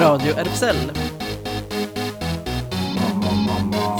Radio 0.00 0.34
RFSL. 0.34 0.76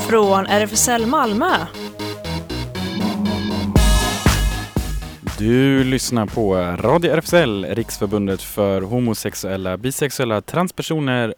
Från 0.09 0.47
RFSL 0.47 1.07
Malmö. 1.07 1.47
Du 5.39 5.85
lyssnar 5.85 6.27
på 6.27 6.55
Radio 6.57 7.13
RFSL, 7.13 7.65
Riksförbundet 7.65 8.43
för 8.43 8.83
homosexuella, 8.83 9.77
bisexuella, 9.77 10.41
transpersoner, 10.41 11.35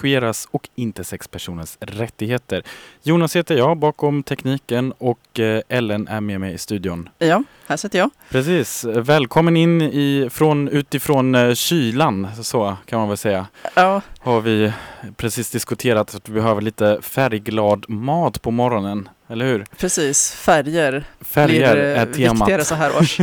queeras 0.00 0.48
och 0.50 0.68
intersexpersoners 0.74 1.76
rättigheter. 1.80 2.62
Jonas 3.02 3.36
heter 3.36 3.56
jag 3.56 3.76
bakom 3.76 4.22
tekniken 4.22 4.92
och 4.92 5.40
eh, 5.40 5.62
Ellen 5.68 6.08
är 6.08 6.20
med 6.20 6.40
mig 6.40 6.54
i 6.54 6.58
studion. 6.58 7.08
Ja, 7.18 7.42
här 7.66 7.76
sitter 7.76 7.98
jag. 7.98 8.10
Precis. 8.30 8.84
Välkommen 8.84 9.56
in 9.56 9.82
i, 9.82 10.28
från, 10.30 10.68
utifrån 10.68 11.34
eh, 11.34 11.54
kylan, 11.54 12.28
så 12.42 12.76
kan 12.86 12.98
man 12.98 13.08
väl 13.08 13.18
säga. 13.18 13.46
Ja. 13.74 14.00
Har 14.18 14.40
vi 14.40 14.72
precis 15.16 15.50
diskuterat 15.50 16.14
att 16.14 16.28
vi 16.28 16.32
behöver 16.32 16.60
lite 16.60 16.98
färgglad 17.02 17.84
mat 17.88 18.42
på 18.42 18.50
morgonen, 18.50 19.08
eller 19.28 19.46
hur? 19.46 19.64
Precis, 19.78 20.32
färger, 20.32 21.04
Färger 21.20 21.72
blir 21.74 21.84
är 21.84 22.06
temat. 22.06 22.40
viktigare 22.40 22.64
så 22.64 22.74
här 22.74 22.96
års. 22.96 23.18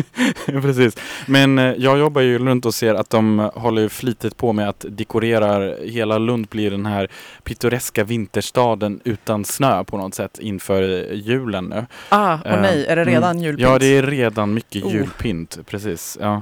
Precis. 0.46 0.98
Men 1.26 1.60
eh, 1.60 1.74
jag 1.78 2.00
jobbar 2.00 2.22
ju 2.22 2.40
runt 2.40 2.66
och 2.66 2.74
ser 2.76 2.96
att 2.96 3.10
de 3.10 3.52
håller 3.54 3.90
flitigt 3.90 4.38
på 4.38 4.54
med 4.54 4.70
att 4.70 4.86
dekorera 4.90 5.76
hela 5.76 6.18
Lund 6.18 6.48
blir 6.48 6.72
den 6.72 6.86
här 6.86 7.08
pittoreska 7.44 8.04
vinterstaden 8.04 9.00
utan 9.04 9.46
snö 9.46 9.84
på 9.84 9.98
något 9.98 10.16
sätt 10.16 10.40
inför 10.40 10.82
julen 11.14 11.66
nu. 11.66 11.86
Ah, 12.10 12.34
och 12.40 12.48
Eh, 12.48 12.62
nej, 12.62 12.86
är 12.86 12.96
det 12.96 13.04
redan 13.06 13.32
mm. 13.32 13.44
julpynt? 13.44 13.70
Ja, 13.70 13.80
det 13.80 13.86
är 13.86 14.04
redan 14.04 14.54
mycket 14.54 14.84
Oh. 14.84 14.94
julpynt. 14.94 15.60
Precis. 15.66 16.18
Ja. 16.22 16.42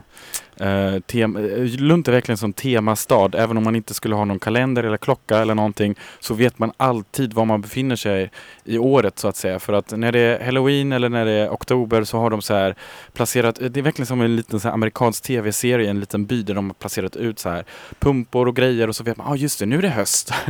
Eh, 0.60 1.00
tem- 1.00 1.38
eh, 1.38 1.80
Lund 1.82 2.08
är 2.08 2.12
verkligen 2.12 2.38
som 2.38 2.54
temastad. 2.54 3.30
Även 3.34 3.58
om 3.58 3.64
man 3.64 3.76
inte 3.76 3.94
skulle 3.94 4.16
ha 4.16 4.26
någon 4.26 4.40
kalender 4.40 4.84
eller 4.84 4.98
klocka 4.98 5.38
eller 5.38 5.56
någonting 5.56 5.96
så 6.20 6.34
vet 6.34 6.60
man 6.60 6.72
alltid 6.78 7.34
var 7.34 7.46
man 7.46 7.62
befinner 7.62 7.96
sig 7.96 8.32
i 8.64 8.78
året 8.78 9.20
så 9.20 9.28
att 9.28 9.36
säga. 9.36 9.60
För 9.60 9.74
att 9.74 9.92
när 9.92 10.12
det 10.12 10.20
är 10.20 10.46
halloween 10.46 10.92
eller 10.92 11.10
när 11.10 11.26
det 11.26 11.32
är 11.32 11.50
oktober 11.50 12.04
så 12.04 12.18
har 12.18 12.30
de 12.30 12.42
så 12.42 12.54
här 12.54 12.76
placerat, 13.14 13.56
det 13.70 13.78
är 13.78 13.82
verkligen 13.82 14.08
som 14.08 14.22
en 14.22 14.36
liten 14.36 14.60
så 14.60 14.70
amerikansk 14.70 15.24
tv-serie, 15.24 15.90
en 15.90 16.00
liten 16.00 16.26
by 16.26 16.44
där 16.44 16.54
de 16.54 16.68
har 16.70 16.74
placerat 16.74 17.16
ut 17.16 17.40
så 17.40 17.50
här 17.50 17.64
pumpor 18.00 18.48
och 18.48 18.56
grejer 18.56 18.88
och 18.88 18.96
så 18.96 19.04
vet 19.04 19.18
man, 19.18 19.28
ja 19.28 19.34
ah, 19.34 19.36
just 19.36 19.60
det, 19.60 19.66
nu 19.66 19.78
är 19.78 19.82
det 19.82 19.90
höst. 19.90 20.34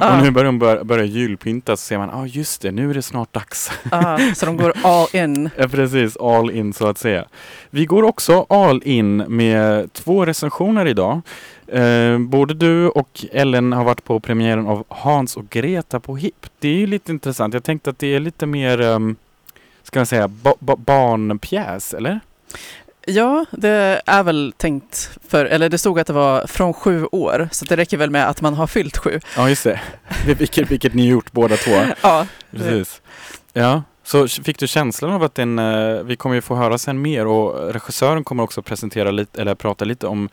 Ah. 0.00 0.16
och 0.16 0.24
nu 0.24 0.30
börjar 0.30 0.46
de 0.46 0.58
bör, 0.58 0.84
börja 0.84 1.04
julpynta 1.04 1.76
så 1.76 1.82
ser 1.82 1.98
man, 1.98 2.08
ja 2.08 2.16
ah, 2.16 2.26
just 2.26 2.62
det, 2.62 2.70
nu 2.70 2.90
är 2.90 2.94
det 2.94 3.02
snart 3.02 3.32
dags. 3.32 3.70
Ah, 3.90 4.18
så 4.34 4.46
de 4.46 4.56
går 4.56 4.72
all 4.82 5.06
in. 5.12 5.50
Ja, 5.56 5.68
precis, 5.68 6.16
all 6.16 6.50
in 6.50 6.72
så 6.72 6.86
att 6.86 6.98
säga. 6.98 7.24
Vi 7.70 7.86
går 7.86 8.02
också 8.02 8.46
all 8.48 8.82
in 8.84 9.24
med 9.42 9.92
två 9.92 10.24
recensioner 10.26 10.86
idag. 10.86 11.20
Eh, 11.66 12.18
både 12.18 12.54
du 12.54 12.88
och 12.88 13.24
Ellen 13.32 13.72
har 13.72 13.84
varit 13.84 14.04
på 14.04 14.20
premiären 14.20 14.66
av 14.66 14.84
Hans 14.88 15.36
och 15.36 15.50
Greta 15.50 16.00
på 16.00 16.16
HIP. 16.16 16.46
Det 16.58 16.68
är 16.68 16.74
ju 16.76 16.86
lite 16.86 17.12
intressant. 17.12 17.54
Jag 17.54 17.64
tänkte 17.64 17.90
att 17.90 17.98
det 17.98 18.14
är 18.14 18.20
lite 18.20 18.46
mer, 18.46 18.80
um, 18.80 19.16
ska 19.82 19.98
man 19.98 20.06
säga, 20.06 20.28
ba- 20.28 20.54
ba- 20.58 20.76
barnpjäs, 20.76 21.94
eller? 21.94 22.20
Ja, 23.06 23.44
det 23.50 24.02
är 24.06 24.22
väl 24.22 24.54
tänkt 24.56 25.10
för, 25.28 25.44
eller 25.44 25.68
det 25.68 25.78
stod 25.78 25.98
att 26.00 26.06
det 26.06 26.12
var 26.12 26.46
från 26.46 26.72
sju 26.74 27.06
år, 27.12 27.48
så 27.52 27.64
det 27.64 27.76
räcker 27.76 27.96
väl 27.96 28.10
med 28.10 28.28
att 28.28 28.40
man 28.40 28.54
har 28.54 28.66
fyllt 28.66 28.96
sju. 28.96 29.20
Ja, 29.36 29.48
just 29.48 29.64
det. 29.64 29.80
vilket, 30.26 30.70
vilket 30.70 30.94
ni 30.94 31.06
gjort 31.08 31.32
båda 31.32 31.56
två. 31.56 31.70
Ja, 32.02 32.26
Precis. 32.50 33.00
Ja, 33.52 33.82
så 34.04 34.28
fick 34.28 34.58
du 34.58 34.68
känslan 34.68 35.12
av 35.12 35.22
att 35.22 35.34
den, 35.34 35.58
eh, 35.58 36.02
vi 36.02 36.16
kommer 36.16 36.34
ju 36.34 36.40
få 36.40 36.54
höra 36.54 36.78
sen 36.78 37.02
mer 37.02 37.26
och 37.26 37.72
regissören 37.72 38.24
kommer 38.24 38.42
också 38.42 38.62
presentera 38.62 39.10
lite, 39.10 39.40
eller 39.40 39.54
prata 39.54 39.84
lite 39.84 40.06
om 40.06 40.28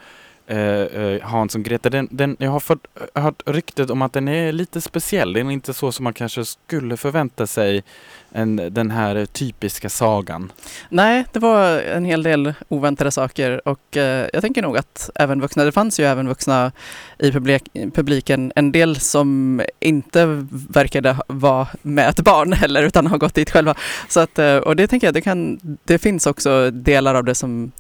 Eh, 0.50 0.58
eh, 0.58 1.22
Hans 1.22 1.56
och 1.56 1.64
Greta. 1.64 1.90
Den, 1.90 2.08
den, 2.12 2.38
jag 2.40 2.52
har 2.52 2.60
fått, 2.60 2.88
eh, 3.16 3.24
hört 3.24 3.44
ryktet 3.46 3.90
om 3.90 4.02
att 4.02 4.14
den 4.14 4.28
är 4.28 4.52
lite 4.52 4.82
speciell. 4.82 5.34
Den 5.34 5.48
är 5.48 5.52
inte 5.52 5.74
så 5.74 5.92
som 5.92 6.04
man 6.04 6.14
kanske 6.14 6.46
skulle 6.46 6.98
förvänta 6.98 7.48
sig 7.48 7.84
en, 8.32 8.56
den 8.72 8.92
här 8.92 9.26
typiska 9.26 9.90
sagan. 9.90 10.52
nej, 10.90 11.26
det 11.34 11.40
var 11.40 11.80
en 11.80 12.06
hel 12.06 12.24
del 12.24 12.54
oväntade 12.68 13.12
saker 13.12 13.68
och 13.68 13.98
eh, 13.98 14.30
jag 14.34 14.42
tänker 14.42 14.62
nog 14.62 14.78
att 14.78 15.10
även 15.16 15.42
vuxna, 15.42 15.64
det 15.64 15.72
fanns 15.72 16.00
ju 16.00 16.06
även 16.06 16.28
vuxna 16.28 16.72
i 17.20 17.32
publik, 17.32 17.64
publiken, 17.94 18.52
en 18.56 18.72
del 18.72 19.00
som 19.00 19.62
inte 19.80 20.46
verkade 20.70 21.18
vara 21.28 21.68
med 21.82 22.10
ett 22.10 22.22
barn 22.22 22.54
heller 22.62 22.84
utan 22.84 23.08
har 23.08 23.18
gått 23.18 23.34
dit 23.34 23.52
själva. 23.52 23.76
Så 24.08 24.20
att, 24.20 24.40
eh, 24.40 24.58
och 24.58 24.76
det 24.76 24.88
tänker 24.88 25.08
jag, 25.08 25.14
det, 25.14 25.22
kan, 25.22 25.60
det 25.84 25.98
finns 25.98 26.28
också 26.28 26.72
delar 26.72 27.16
av 27.16 27.24
det 27.24 27.36
som, 27.36 27.72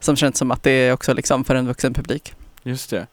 som 0.00 0.16
känns 0.16 0.38
som 0.38 0.50
att 0.50 0.62
det 0.62 0.70
är 0.70 0.92
också 0.92 1.14
liksom 1.14 1.44
för 1.44 1.54
en 1.54 1.66
vuxen 1.66 1.94
publik. 1.94 2.34
Just 2.62 2.90
det. 2.90 3.06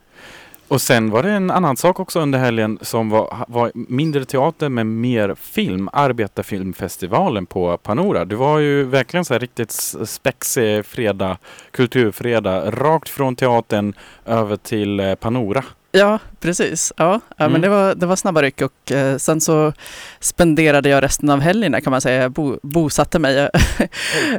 Och 0.67 0.81
sen 0.81 1.09
var 1.09 1.23
det 1.23 1.31
en 1.31 1.51
annan 1.51 1.77
sak 1.77 1.99
också 1.99 2.19
under 2.19 2.39
helgen 2.39 2.79
som 2.81 3.09
var, 3.09 3.45
var 3.47 3.71
mindre 3.73 4.25
teater 4.25 4.69
men 4.69 5.01
mer 5.01 5.35
film. 5.35 5.89
Arbetarfilmfestivalen 5.93 7.45
på 7.45 7.77
Panora. 7.77 8.25
Det 8.25 8.35
var 8.35 8.59
ju 8.59 8.83
verkligen 8.83 9.25
så 9.25 9.33
här 9.33 9.39
riktigt 9.39 9.71
spexig 10.05 10.85
fredag, 10.85 11.37
kulturfredag. 11.71 12.73
Rakt 12.81 13.09
från 13.09 13.35
teatern 13.35 13.93
över 14.25 14.57
till 14.57 14.99
eh, 14.99 15.15
Panora. 15.15 15.63
Ja, 15.91 16.19
precis. 16.39 16.93
Ja, 16.97 17.21
ja 17.37 17.45
Mm. 17.45 17.51
men 17.51 17.61
det 17.61 17.69
var, 17.69 17.95
det 17.95 18.05
var 18.05 18.15
snabba 18.15 18.41
ryck 18.41 18.61
och 18.61 18.91
eh, 18.91 19.17
sen 19.17 19.41
så 19.41 19.73
spenderade 20.19 20.89
jag 20.89 21.03
resten 21.03 21.29
av 21.29 21.39
helgerna 21.39 21.81
kan 21.81 21.91
man 21.91 22.01
säga. 22.01 22.21
Jag 22.21 22.31
bo, 22.31 22.59
bosatte 22.63 23.19
mig. 23.19 23.37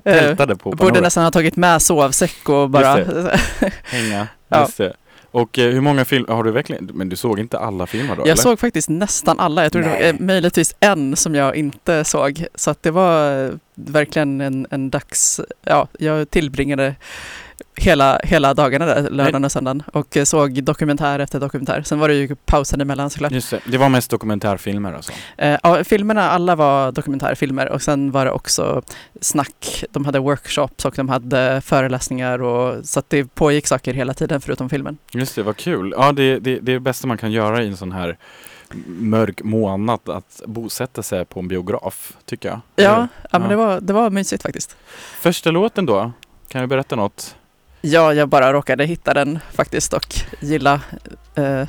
Eh, 0.04 0.12
Tältade 0.12 0.56
på 0.56 0.70
borde 0.70 0.84
Panora. 0.84 1.00
nästan 1.00 1.25
ha 1.25 1.31
tagit 1.31 1.56
med 1.56 1.82
sovsäck 1.82 2.48
och 2.48 2.70
bara... 2.70 2.94
Hänga. 3.84 4.26
Ja. 4.48 4.60
Just 4.60 4.76
det. 4.78 4.92
Och 5.31 5.58
eh, 5.58 5.70
hur 5.72 5.81
många 5.81 6.04
filmer 6.04 6.34
har 6.34 6.44
du 6.44 6.50
verkligen? 6.50 6.91
Men 6.94 7.08
du 7.08 7.16
såg 7.16 7.38
inte 7.41 7.58
alla 7.58 7.87
filmer 7.87 8.16
då? 8.16 8.22
Jag 8.22 8.26
eller? 8.26 8.34
såg 8.42 8.58
faktiskt 8.60 8.88
nästan 8.88 9.41
alla. 9.41 9.62
Jag 9.62 9.72
tror 9.72 9.82
det 9.82 9.88
var 9.88 10.03
eh, 10.03 10.14
möjligtvis 10.19 10.75
en 10.81 11.16
som 11.16 11.34
jag 11.34 11.56
inte 11.56 12.04
såg. 12.04 12.44
Så 12.54 12.70
att 12.70 12.82
det 12.82 12.91
var 12.91 13.44
eh, 13.47 13.50
verkligen 13.75 14.41
en, 14.41 14.66
en 14.70 14.91
dags... 14.91 15.41
Ja, 15.64 15.88
jag 15.98 16.31
tillbringade 16.31 16.94
hela, 17.81 18.21
hela 18.25 18.55
dagarna 18.55 18.87
där, 18.87 19.11
lördagen 19.11 19.44
och 19.44 19.53
söndagen 19.53 19.83
och 19.93 20.16
eh, 20.16 20.25
såg 20.25 20.62
dokumentär 20.65 21.19
efter 21.19 21.41
dokumentär. 21.41 21.83
Sen 21.83 21.99
var 21.99 22.09
det 22.09 22.15
ju 22.15 22.34
pausen 22.34 22.81
emellan 22.81 23.11
såklart. 23.11 23.33
Just 23.33 23.50
det. 23.50 23.61
Det 23.66 23.78
var 23.78 23.89
mest 23.89 24.11
dokumentärfilmer 24.11 24.93
alltså? 24.93 25.12
Eh, 25.37 25.59
ja, 25.62 25.84
filmerna, 25.84 26.31
alla 26.31 26.56
var 26.56 26.93
dokumentärfilmer 26.93 27.69
och 27.69 27.83
sen 27.83 28.11
var 28.11 28.25
det 28.25 28.31
också 28.31 28.83
snack. 29.21 29.84
De 29.91 30.05
hade 30.05 30.19
workshops 30.19 30.84
och 30.84 30.94
de 30.97 31.09
hade 31.09 31.61
föreläsningar 31.61 32.43
och 32.43 32.87
så 32.87 32.99
att 32.99 33.11
det 33.11 33.34
pågick 33.34 33.67
saker 33.67 33.94
hela 33.94 34.15
tiden 34.15 34.41
förutom 34.41 34.69
filmen. 34.69 34.99
Just 35.12 35.34
det, 35.34 35.43
vad 35.43 35.56
kul. 35.56 35.94
Ja, 35.97 36.12
det, 36.12 36.38
det, 36.38 36.59
det 36.61 36.72
är 36.72 36.75
det 36.75 36.81
bästa 36.81 37.06
man 37.06 37.19
kan 37.19 37.33
göra 37.33 37.62
i 37.62 37.69
en 37.69 37.77
sån 37.77 37.93
här 37.93 38.19
mörk 38.87 39.43
månad 39.43 40.00
att 40.05 40.43
bosätta 40.47 41.03
sig 41.03 41.25
på 41.25 41.41
en 41.41 41.49
biograf, 41.49 42.12
tycker 42.25 42.49
jag. 42.49 42.61
Ja, 42.77 43.09
ja 43.31 43.38
men 43.38 43.49
det 43.49 43.56
var, 43.56 43.81
det 43.81 43.93
var 43.93 44.11
mysigt 44.11 44.43
faktiskt. 44.43 44.77
Första 45.21 45.50
låten 45.50 45.87
då? 45.87 46.12
Kan 46.49 46.61
du 46.61 46.67
berätta 46.67 46.97
något? 46.97 47.37
Ja, 47.81 48.15
jag 48.15 48.28
bara 48.28 48.53
råkade 48.53 48.84
hitta 48.84 49.15
den 49.15 49.39
faktiskt 49.53 49.93
och 49.93 50.15
gilla 50.41 50.81
eh, 51.34 51.65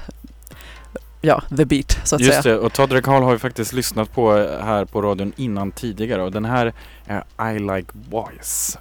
ja, 1.21 1.43
the 1.57 1.65
beat 1.65 1.99
så 2.03 2.15
att 2.15 2.21
Just 2.21 2.43
säga. 2.43 2.55
det, 2.55 2.61
och 2.61 2.73
Todd 2.73 3.03
Karl 3.03 3.23
har 3.23 3.31
ju 3.31 3.39
faktiskt 3.39 3.73
lyssnat 3.73 4.13
på 4.13 4.37
eh, 4.37 4.65
här 4.65 4.85
på 4.85 5.01
radion 5.01 5.33
innan 5.35 5.71
tidigare 5.71 6.23
och 6.23 6.31
den 6.31 6.45
här 6.45 6.73
är 7.05 7.51
I 7.55 7.59
Like 7.59 7.91
Boys. 7.93 8.77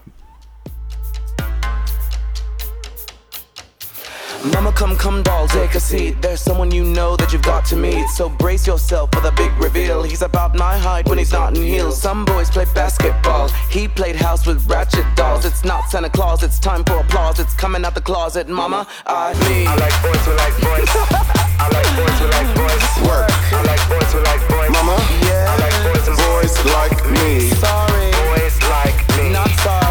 Mama, 4.44 4.70
come, 4.72 4.96
come, 4.96 5.22
doll, 5.24 5.48
take 5.48 5.74
a 5.74 5.80
seat. 5.80 6.22
There's 6.22 6.40
someone 6.40 6.70
you 6.70 6.84
know 6.84 7.16
that 7.16 7.32
you've 7.32 7.42
got 7.42 7.64
to 7.66 7.76
meet. 7.76 8.06
So 8.10 8.28
brace 8.28 8.68
yourself 8.68 9.10
for 9.12 9.20
the 9.20 9.32
big 9.32 9.52
reveal. 9.58 10.04
He's 10.04 10.22
about 10.22 10.54
my 10.54 10.78
height 10.78 11.08
when 11.08 11.18
he's 11.18 11.32
not 11.32 11.56
in 11.56 11.62
heels. 11.64 12.00
Some 12.00 12.24
boys 12.24 12.48
play 12.48 12.64
basketball. 12.72 13.48
He 13.68 13.88
played 13.88 14.14
house 14.14 14.46
with 14.46 14.64
ratchet 14.70 15.06
dolls. 15.16 15.44
It's 15.44 15.64
not 15.64 15.90
Santa 15.90 16.08
Claus, 16.08 16.44
it's 16.44 16.60
time 16.60 16.84
for 16.84 16.98
applause. 17.00 17.40
It's 17.40 17.54
coming 17.54 17.84
out 17.84 17.96
the 17.96 18.00
closet, 18.00 18.48
mama. 18.48 18.86
I 19.06 19.32
need. 19.48 19.66
I 19.66 19.74
like 19.74 20.02
boys 20.02 20.24
who 20.24 20.32
like 20.34 20.54
boys. 20.62 20.88
I 21.58 21.68
like 21.74 21.90
boys 21.98 22.18
who 22.20 22.26
like 22.30 22.50
boys. 22.54 23.08
Work. 23.08 23.30
I 23.52 23.62
like 23.66 23.82
boys 23.90 24.12
who 24.12 24.20
like 24.22 24.48
boys. 24.48 24.70
Mama. 24.70 24.96
Yeah. 25.26 25.50
I 25.50 25.56
like 25.58 25.76
boys 25.82 26.06
and 26.06 26.16
boys 26.16 26.54
like 26.76 27.10
me. 27.10 27.50
Sorry. 27.58 28.10
Boys 28.12 28.56
like 28.70 29.18
me. 29.18 29.30
Not 29.30 29.50
sorry. 29.60 29.87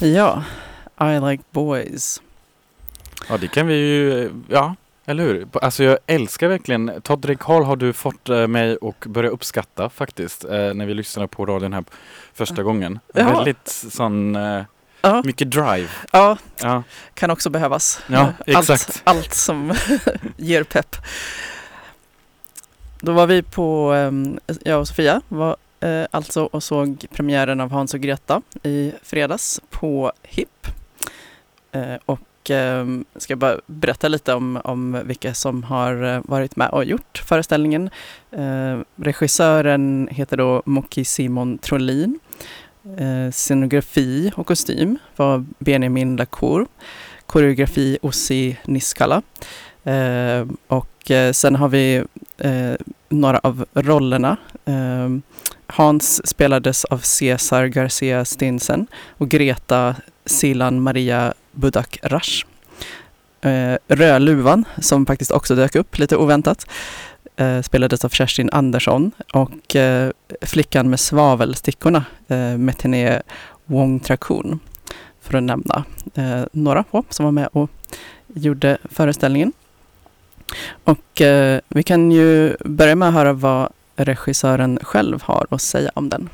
Ja, 0.00 0.44
I 1.00 1.20
like 1.30 1.42
boys. 1.50 2.22
Ja, 3.28 3.36
det 3.36 3.48
kan 3.48 3.66
vi 3.66 3.74
ju, 3.74 4.30
ja, 4.48 4.74
eller 5.06 5.24
hur? 5.24 5.48
Alltså 5.52 5.84
jag 5.84 5.98
älskar 6.06 6.48
verkligen, 6.48 7.00
Todd 7.02 7.36
Karl 7.40 7.62
har 7.62 7.76
du 7.76 7.92
fått 7.92 8.28
eh, 8.28 8.46
mig 8.46 8.78
att 8.82 9.06
börja 9.06 9.30
uppskatta 9.30 9.90
faktiskt, 9.90 10.44
eh, 10.44 10.50
när 10.74 10.86
vi 10.86 10.94
lyssnade 10.94 11.28
på 11.28 11.46
radion 11.46 11.72
här 11.72 11.84
första 12.32 12.62
gången. 12.62 12.98
Jaha. 13.14 13.32
Väldigt 13.34 13.68
sån, 13.68 14.36
eh, 14.36 14.62
Ja, 15.02 15.22
mycket 15.24 15.50
drive. 15.50 15.88
ja, 16.12 16.36
Ja, 16.62 16.82
kan 17.14 17.30
också 17.30 17.50
behövas. 17.50 18.00
Ja, 18.06 18.20
allt, 18.20 18.70
exakt. 18.70 19.00
Allt 19.04 19.34
som 19.34 19.74
ger 20.36 20.62
pepp. 20.64 20.96
Då 23.00 23.12
var 23.12 23.26
vi 23.26 23.42
på, 23.42 23.92
ehm, 23.92 24.38
jag 24.64 24.80
och 24.80 24.88
Sofia 24.88 25.20
var 25.28 25.56
eh, 25.80 26.06
alltså 26.10 26.44
och 26.44 26.62
såg 26.62 27.06
premiären 27.10 27.60
av 27.60 27.70
Hans 27.70 27.94
och 27.94 28.00
Greta 28.00 28.42
i 28.62 28.92
fredags 29.02 29.60
på 29.70 30.12
HIP. 30.22 30.66
Eh, 31.72 31.96
och 32.06 32.50
eh, 32.50 32.86
ska 33.16 33.36
bara 33.36 33.60
berätta 33.66 34.08
lite 34.08 34.34
om, 34.34 34.60
om 34.64 35.00
vilka 35.04 35.34
som 35.34 35.62
har 35.62 36.02
eh, 36.02 36.20
varit 36.24 36.56
med 36.56 36.70
och 36.70 36.84
gjort 36.84 37.22
föreställningen. 37.26 37.90
Eh, 38.30 38.78
regissören 38.96 40.08
heter 40.10 40.36
då 40.36 40.62
Moki 40.66 41.04
Simon 41.04 41.58
Trollin. 41.58 42.18
Eh, 42.96 43.30
scenografi 43.30 44.32
och 44.36 44.46
kostym 44.46 44.98
var 45.16 45.44
Benjamin 45.58 46.16
Lacour. 46.16 46.66
Koreografi 47.26 47.98
Ossi 48.02 48.56
Niskala. 48.64 49.22
Eh, 49.84 50.46
och 50.66 51.10
eh, 51.10 51.32
sen 51.32 51.56
har 51.56 51.68
vi 51.68 52.04
eh, 52.38 52.72
några 53.08 53.38
av 53.38 53.64
rollerna. 53.74 54.36
Eh, 54.64 55.08
Hans 55.66 56.28
spelades 56.28 56.84
av 56.84 56.98
Cesar 56.98 57.66
Garcia 57.66 58.24
Stinsen 58.24 58.86
och 59.18 59.28
Greta 59.28 59.94
Silan 60.24 60.80
Maria 60.80 61.34
Budak 61.52 61.98
Rasch. 62.02 62.46
Eh, 63.40 63.76
Rödluvan, 63.88 64.64
som 64.80 65.06
faktiskt 65.06 65.30
också 65.30 65.54
dök 65.54 65.74
upp 65.74 65.98
lite 65.98 66.16
oväntat, 66.16 66.66
eh, 67.36 67.62
spelades 67.62 68.04
av 68.04 68.08
Kerstin 68.08 68.50
Andersson 68.52 69.10
och 69.32 69.76
eh, 69.76 70.10
flickan 70.40 70.90
med 70.90 71.00
svavelstickorna, 71.00 72.04
eh, 72.28 72.56
Metiné 72.56 73.22
Wong 73.64 74.00
Trakun, 74.00 74.60
för 75.20 75.38
att 75.38 75.42
nämna 75.44 75.84
eh, 76.14 76.42
några 76.52 76.82
på 76.82 77.04
som 77.08 77.24
var 77.24 77.32
med 77.32 77.48
och 77.52 77.70
gjorde 78.26 78.78
föreställningen. 78.84 79.52
Och 80.84 81.20
eh, 81.20 81.60
vi 81.68 81.82
kan 81.82 82.12
ju 82.12 82.56
börja 82.64 82.94
med 82.94 83.08
att 83.08 83.14
höra 83.14 83.32
vad 83.32 83.72
regissören 83.96 84.78
själv 84.82 85.22
har 85.22 85.46
att 85.50 85.62
säga 85.62 85.90
om 85.94 86.08
den. 86.08 86.28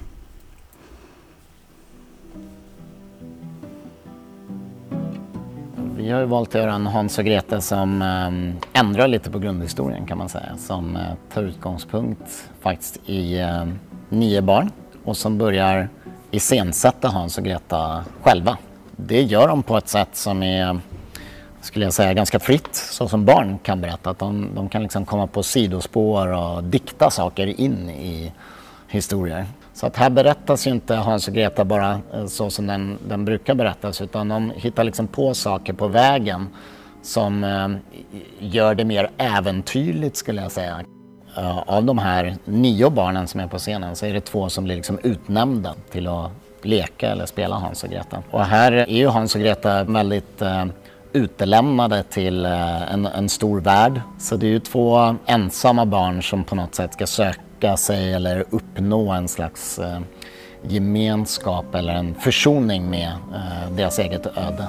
Vi 5.97 6.11
har 6.13 6.21
ju 6.21 6.27
valt 6.27 6.49
att 6.49 6.55
göra 6.55 6.73
en 6.75 6.87
Hans 6.87 7.19
och 7.19 7.25
Greta 7.25 7.61
som 7.61 8.03
eh, 8.03 8.81
ändrar 8.81 9.09
lite 9.09 9.31
på 9.31 9.39
grundhistorien 9.39 10.07
kan 10.07 10.19
man 10.19 10.29
säga. 10.29 10.57
Som 10.57 10.97
eh, 10.97 11.03
tar 11.35 11.43
utgångspunkt 11.43 12.49
faktiskt 12.61 13.01
i 13.07 13.39
eh, 13.39 13.65
nio 14.09 14.43
barn 14.43 14.71
och 15.05 15.17
som 15.17 15.39
börjar 15.39 15.89
iscensätta 16.31 17.09
Hans 17.09 17.39
och 17.39 17.45
Greta 17.45 18.05
själva. 18.23 18.59
Det 18.97 19.23
gör 19.23 19.49
de 19.49 19.63
på 19.63 19.77
ett 19.77 19.89
sätt 19.89 20.17
som 20.17 20.43
är, 20.43 20.81
skulle 21.61 21.85
jag 21.85 21.95
säga, 21.95 22.15
ganska 22.15 22.39
fritt 22.39 22.75
så 22.75 23.09
som 23.09 23.25
barn 23.25 23.59
kan 23.59 23.81
berätta. 23.81 24.11
Att 24.11 24.19
de, 24.19 24.49
de 24.55 24.69
kan 24.69 24.83
liksom 24.83 25.05
komma 25.05 25.27
på 25.27 25.43
sidospår 25.43 26.27
och 26.27 26.65
dikta 26.65 27.11
saker 27.11 27.61
in 27.61 27.91
i 27.91 28.33
historier. 28.89 29.47
Så 29.75 29.87
att 29.87 29.97
här 29.97 30.11
berättas 30.11 30.67
ju 30.67 30.71
inte 30.71 30.95
Hans 30.95 31.29
och 31.29 31.35
Greta 31.35 31.65
bara 31.65 32.01
eh, 32.15 32.27
så 32.27 32.51
som 32.51 32.67
den, 32.67 32.99
den 33.09 33.25
brukar 33.25 33.55
berättas 33.55 34.01
utan 34.01 34.29
de 34.29 34.53
hittar 34.57 34.85
liksom 34.85 35.07
på 35.07 35.35
saker 35.35 35.73
på 35.73 35.89
vägen 35.89 36.49
som 37.03 37.45
eh, 37.45 37.69
gör 38.39 38.75
det 38.75 38.85
mer 38.85 39.11
äventyrligt 39.17 40.17
skulle 40.17 40.43
jag 40.43 40.53
säga. 40.53 40.85
Eh, 41.37 41.59
av 41.59 41.85
de 41.85 41.99
här 41.99 42.37
nio 42.45 42.91
barnen 42.91 43.27
som 43.27 43.41
är 43.41 43.47
på 43.47 43.59
scenen 43.59 43.97
så 43.97 44.07
är 44.07 44.13
det 44.13 44.21
två 44.21 44.49
som 44.49 44.65
blir 44.65 44.77
liksom 44.77 44.99
utnämnda 45.03 45.75
till 45.91 46.07
att 46.07 46.31
leka 46.63 47.11
eller 47.11 47.27
spela 47.27 47.57
Hans 47.57 47.85
och 47.85 47.91
Greta. 47.91 48.23
Och 48.31 48.45
här 48.45 48.73
är 48.73 48.87
ju 48.87 49.07
Hans 49.07 49.35
och 49.35 49.41
Greta 49.41 49.85
väldigt 49.85 50.43
eh, 50.43 50.65
utelämnade 51.17 52.03
till 52.03 52.45
eh, 52.45 52.93
en, 52.93 53.07
en 53.07 53.29
stor 53.29 53.61
värld. 53.61 54.01
Så 54.19 54.37
det 54.37 54.47
är 54.47 54.51
ju 54.51 54.61
två 54.61 55.17
ensamma 55.27 55.87
barn 55.87 56.23
som 56.23 56.45
på 56.45 56.55
något 56.55 56.75
sätt 56.75 56.93
ska 56.93 57.07
söka 57.07 57.77
sig 57.77 58.13
eller 58.13 58.45
uppnå 58.51 59.11
en 59.13 59.29
slags 59.29 59.79
eh, 59.79 60.01
gemenskap 60.63 61.75
eller 61.75 61.95
en 61.95 62.15
försoning 62.15 62.91
med 62.91 63.13
eh, 63.35 63.71
deras 63.77 63.99
eget 63.99 64.27
öde. 64.27 64.69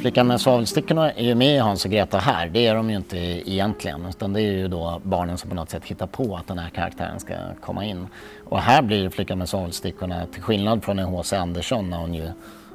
Flickan 0.00 0.26
med 0.26 0.40
svavelstickorna 0.40 1.12
är 1.12 1.24
ju 1.24 1.34
med 1.34 1.56
i 1.56 1.58
Hans 1.58 1.84
och 1.84 1.90
Greta 1.90 2.18
här. 2.18 2.48
Det 2.48 2.66
är 2.66 2.74
de 2.74 2.90
ju 2.90 2.96
inte 2.96 3.18
egentligen 3.50 4.06
utan 4.08 4.32
det 4.32 4.40
är 4.40 4.52
ju 4.52 4.68
då 4.68 5.00
barnen 5.04 5.38
som 5.38 5.50
på 5.50 5.56
något 5.56 5.70
sätt 5.70 5.84
hittar 5.84 6.06
på 6.06 6.36
att 6.36 6.46
den 6.46 6.58
här 6.58 6.70
karaktären 6.70 7.20
ska 7.20 7.34
komma 7.60 7.84
in. 7.84 8.06
Och 8.44 8.60
här 8.60 8.82
blir 8.82 9.10
Flickan 9.10 9.38
med 9.38 9.48
svavelstickorna, 9.48 10.26
till 10.26 10.42
skillnad 10.42 10.84
från 10.84 10.98
en 10.98 11.04
H.C. 11.04 11.36
Andersson 11.36 11.90
när 11.90 11.98
hon 11.98 12.14
ju 12.14 12.28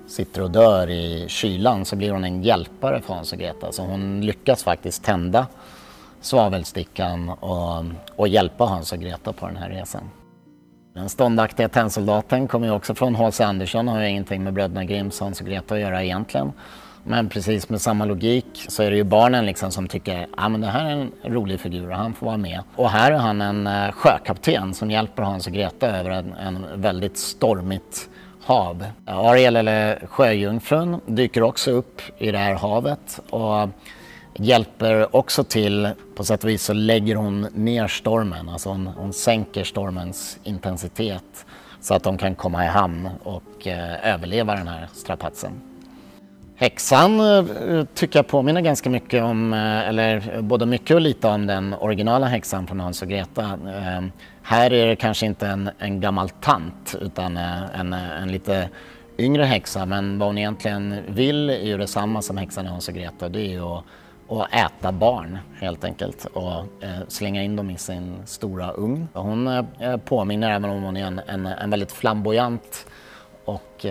sitter 0.08 0.42
och 0.42 0.52
dör 0.52 0.90
i 0.90 1.26
kylan 1.28 1.86
så 1.86 1.96
blir 1.96 2.12
hon 2.12 2.24
en 2.24 2.44
hjälpare 2.44 3.02
för 3.02 3.14
Hans 3.14 3.34
och 3.34 3.40
Greta. 3.40 3.72
Så 3.72 3.84
hon 3.84 4.22
lyckas 4.22 4.64
faktiskt 4.64 5.04
tända 5.04 5.48
svavelstickan 6.22 7.30
och, 7.30 7.84
och 8.16 8.28
hjälpa 8.28 8.64
Hans 8.64 8.92
och 8.92 9.00
Greta 9.00 9.34
på 9.34 9.48
den 9.48 9.58
här 9.58 9.70
resan. 9.70 10.10
Den 10.94 11.10
ståndaktiga 11.10 11.70
tennsoldaten 11.70 12.48
kommer 12.48 12.68
ju 12.68 12.74
också 12.74 12.96
från 12.96 13.16
H.C. 13.16 13.44
Andersson 13.44 13.88
och 13.88 13.94
har 13.94 14.02
ju 14.02 14.10
ingenting 14.10 14.44
med 14.44 14.54
bröderna 14.54 14.86
Grimms 14.86 15.20
Hans 15.20 15.42
och 15.42 15.48
Greta 15.48 15.76
att 15.76 15.82
göra 15.82 16.04
egentligen. 16.04 16.52
Men 17.04 17.30
precis 17.30 17.70
med 17.70 17.82
samma 17.82 18.06
logik 18.06 18.66
så 18.68 18.84
är 18.84 18.92
det 18.92 18.98
ju 18.98 19.04
barnen 19.04 19.46
liksom 19.46 19.72
som 19.72 19.88
tycker 19.88 20.24
att 20.24 20.30
ah, 20.38 20.50
det 20.50 20.68
här 20.68 20.86
är 20.86 20.92
en 20.92 21.12
rolig 21.24 21.60
figur 21.60 21.90
och 21.90 21.98
han 21.98 22.14
får 22.14 22.26
vara 22.26 22.38
med. 22.38 22.62
Och 22.76 22.90
här 22.90 23.12
är 23.12 23.18
han 23.18 23.42
en 23.42 23.68
eh, 23.68 23.92
sjökapten 23.92 24.74
som 24.74 24.92
hjälper 24.92 25.24
Hans 25.24 25.48
och 25.48 25.54
Greta 25.54 25.88
över 25.88 26.10
en, 26.10 26.34
en 26.34 26.66
väldigt 26.82 27.18
stormigt 27.18 28.10
hav. 28.46 28.86
Ariel 29.06 29.56
eller 29.56 30.08
sjöjungfrun 30.08 31.02
dyker 31.06 31.44
också 31.44 31.72
upp 31.72 32.02
i 32.18 32.32
det 32.32 32.38
här 32.38 32.54
havet 32.54 33.20
och 33.30 33.70
hjälper 34.34 35.16
också 35.16 35.44
till, 35.44 35.90
på 36.16 36.24
sätt 36.24 36.44
och 36.44 36.50
vis 36.50 36.64
så 36.64 36.74
lägger 36.74 37.16
hon 37.16 37.42
ner 37.42 37.88
stormen, 37.88 38.50
alltså 38.50 38.70
hon, 38.70 38.88
hon 38.88 39.14
sänker 39.14 39.64
stormens 39.64 40.40
intensitet 40.44 41.46
så 41.82 41.94
att 41.94 42.04
de 42.04 42.18
kan 42.18 42.36
komma 42.36 42.66
i 42.66 42.68
hamn 42.68 43.10
och 43.24 43.68
eh, 43.68 44.14
överleva 44.14 44.56
den 44.56 44.68
här 44.68 44.88
strapatsen. 44.94 45.75
Häxan 46.58 47.20
eh, 47.20 47.86
tycker 47.94 48.20
jag 48.20 48.28
påminner 48.28 48.62
ganska 48.62 48.90
mycket 48.90 49.24
om, 49.24 49.54
eh, 49.54 49.90
eller 49.90 50.42
både 50.42 50.66
mycket 50.66 50.96
och 50.96 51.02
lite 51.02 51.28
om 51.28 51.48
den 51.48 51.74
originala 51.74 52.26
häxan 52.26 52.68
från 52.68 52.80
Hans 52.80 53.02
och 53.02 53.08
Greta. 53.08 53.44
Eh, 53.44 54.02
här 54.42 54.74
är 54.74 54.88
det 54.88 54.96
kanske 54.96 55.26
inte 55.26 55.48
en, 55.48 55.70
en 55.80 56.00
gammal 56.00 56.30
tant 56.30 56.96
utan 57.02 57.38
en, 57.38 57.94
en 57.94 58.32
lite 58.32 58.70
yngre 59.18 59.44
häxa 59.44 59.86
men 59.86 60.20
vad 60.20 60.30
hon 60.30 60.38
egentligen 60.38 60.96
vill 61.08 61.50
är 61.50 61.66
ju 61.66 61.78
detsamma 61.78 62.22
som 62.22 62.38
häxan 62.38 62.66
i 62.66 62.70
Hans 62.70 62.88
och 62.88 62.94
Greta. 62.94 63.30
Det 63.30 63.40
är 63.40 63.52
ju 63.52 63.64
att, 63.64 63.84
att 64.30 64.54
äta 64.54 64.92
barn 64.92 65.38
helt 65.60 65.84
enkelt 65.84 66.26
och 66.26 66.66
slänga 67.08 67.44
in 67.44 67.56
dem 67.56 67.70
i 67.70 67.78
sin 67.78 68.16
stora 68.26 68.72
ugn. 68.72 69.08
Hon 69.14 69.68
påminner 70.06 70.52
även 70.52 70.70
om 70.70 70.84
hon 70.84 70.98
är 70.98 71.06
en, 71.06 71.22
en, 71.28 71.46
en 71.46 71.70
väldigt 71.70 71.92
flamboyant 71.92 72.86
och 73.46 73.86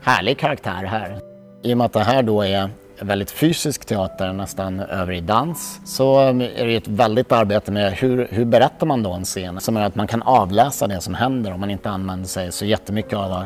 härlig 0.00 0.38
karaktär 0.38 0.84
här. 0.84 1.33
I 1.64 1.72
och 1.72 1.78
med 1.78 1.84
att 1.84 1.92
det 1.92 2.04
här 2.04 2.22
då 2.22 2.42
är 2.42 2.70
väldigt 3.00 3.30
fysisk 3.30 3.84
teater, 3.84 4.32
nästan 4.32 4.80
över 4.80 5.12
i 5.12 5.20
dans, 5.20 5.80
så 5.84 6.18
är 6.18 6.66
det 6.66 6.76
ett 6.76 6.88
väldigt 6.88 7.32
arbete 7.32 7.72
med 7.72 7.92
hur, 7.92 8.28
hur 8.30 8.44
berättar 8.44 8.86
man 8.86 9.02
då 9.02 9.12
en 9.12 9.24
scen 9.24 9.60
som 9.60 9.76
gör 9.76 9.82
att 9.82 9.94
man 9.94 10.06
kan 10.06 10.22
avläsa 10.22 10.86
det 10.86 11.00
som 11.00 11.14
händer 11.14 11.52
om 11.52 11.60
man 11.60 11.70
inte 11.70 11.90
använder 11.90 12.28
sig 12.28 12.52
så 12.52 12.64
jättemycket 12.64 13.14
av 13.14 13.44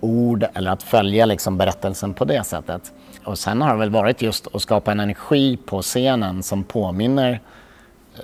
ord 0.00 0.46
eller 0.54 0.70
att 0.70 0.82
följa 0.82 1.26
liksom 1.26 1.58
berättelsen 1.58 2.14
på 2.14 2.24
det 2.24 2.44
sättet. 2.44 2.92
Och 3.24 3.38
sen 3.38 3.62
har 3.62 3.72
det 3.72 3.78
väl 3.78 3.90
varit 3.90 4.22
just 4.22 4.54
att 4.54 4.62
skapa 4.62 4.92
en 4.92 5.00
energi 5.00 5.56
på 5.56 5.82
scenen 5.82 6.42
som 6.42 6.64
påminner 6.64 7.40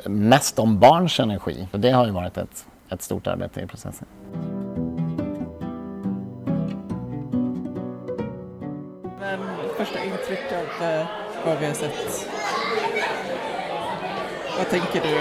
mest 0.05 0.59
om 0.59 0.79
barns 0.79 1.21
energi. 1.21 1.69
Och 1.73 1.81
det 1.81 1.91
har 1.91 2.07
ju 2.07 2.13
varit 2.13 2.39
ett, 2.39 2.67
ett 2.91 3.03
stort 3.03 3.27
arbete 3.27 3.61
i 3.61 3.67
processen. 3.67 4.07
Första 9.77 10.05
intryck 10.05 10.53
av 10.53 10.87
eh, 10.87 11.07
vad 11.45 11.59
vi 11.59 11.67
har 11.67 11.75
sett. 11.75 12.29
Vad 14.59 14.71
tänker 14.71 15.01
du? 15.01 15.19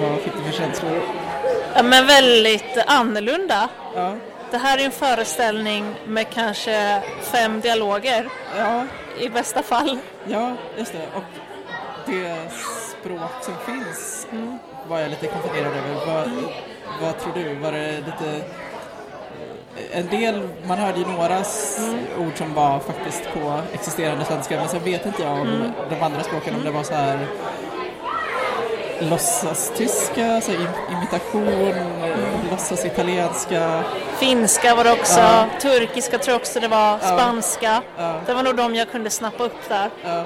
Vad 0.00 0.20
fick 0.20 0.32
du 0.32 0.42
för 0.42 0.52
känslor? 0.52 1.00
Ja, 1.74 1.82
men 1.82 2.06
väldigt 2.06 2.78
annorlunda. 2.86 3.68
Ja, 3.94 4.14
Det 4.50 4.58
här 4.58 4.78
är 4.78 4.84
en 4.84 4.90
föreställning 4.90 5.94
med 6.06 6.30
kanske 6.30 7.02
fem 7.20 7.60
dialoger 7.60 8.28
ja, 8.58 8.84
i 9.20 9.28
bästa 9.28 9.62
fall. 9.62 9.98
ja 10.26 10.52
just 10.78 10.92
det. 10.92 11.06
Och 11.14 11.22
det 12.06 12.36
språk 13.00 13.30
som 13.42 13.54
finns 13.66 14.26
var 14.88 15.00
jag 15.00 15.10
lite 15.10 15.26
konfunderad 15.26 15.72
över. 15.76 16.06
Vad, 16.06 16.30
vad 17.00 17.18
tror 17.18 17.32
du? 17.34 17.54
Var 17.54 17.72
det 17.72 17.92
lite... 17.96 18.42
En 19.92 20.06
del, 20.08 20.48
man 20.68 20.78
hörde 20.78 20.98
ju 20.98 21.06
några 21.06 21.38
s- 21.38 21.80
ord 22.18 22.32
som 22.38 22.54
var 22.54 22.78
faktiskt 22.78 23.22
på 23.34 23.60
existerande 23.72 24.24
svenska 24.24 24.56
men 24.56 24.68
sen 24.68 24.84
vet 24.84 25.06
inte 25.06 25.22
jag 25.22 25.32
om 25.32 25.72
de 25.90 26.02
andra 26.02 26.22
språken 26.22 26.54
om 26.54 26.64
det 26.64 26.70
var 26.70 26.82
så 26.82 26.94
här 26.94 27.18
låtsastyska, 29.00 30.40
så 30.40 30.50
im- 30.52 30.68
imitation, 30.92 31.74
låtsas 32.50 32.84
italienska. 32.84 33.82
Finska 34.18 34.74
var 34.74 34.84
det 34.84 34.92
också, 34.92 35.20
Ja. 35.20 35.44
turkiska 35.60 36.18
tror 36.18 36.32
jag 36.32 36.40
också 36.40 36.60
det 36.60 36.68
var, 36.68 36.98
spanska. 36.98 37.82
Ja. 37.98 38.14
Det 38.26 38.34
var 38.34 38.42
nog 38.42 38.56
de 38.56 38.74
jag 38.74 38.90
kunde 38.90 39.10
snappa 39.10 39.44
upp 39.44 39.68
där. 39.68 39.90
Ja, 40.04 40.24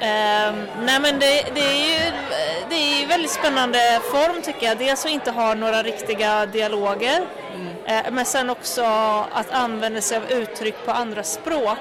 Ehm, 0.00 0.54
nej 0.84 1.00
men 1.00 1.18
det, 1.18 1.44
det 1.54 1.60
är 1.60 1.88
ju 1.88 2.12
det 2.68 2.74
är 2.74 3.06
väldigt 3.08 3.30
spännande 3.30 3.78
form 4.12 4.42
tycker 4.42 4.66
jag. 4.66 4.78
Dels 4.78 5.04
att 5.04 5.10
inte 5.10 5.30
ha 5.30 5.54
några 5.54 5.82
riktiga 5.82 6.46
dialoger. 6.46 7.24
Mm. 7.54 8.14
men 8.14 8.24
sen 8.24 8.50
också 8.50 8.82
att 9.32 9.50
använda 9.50 10.00
sig 10.00 10.16
av 10.16 10.30
uttryck 10.30 10.74
på 10.84 10.90
andra 10.90 11.22
språk. 11.22 11.78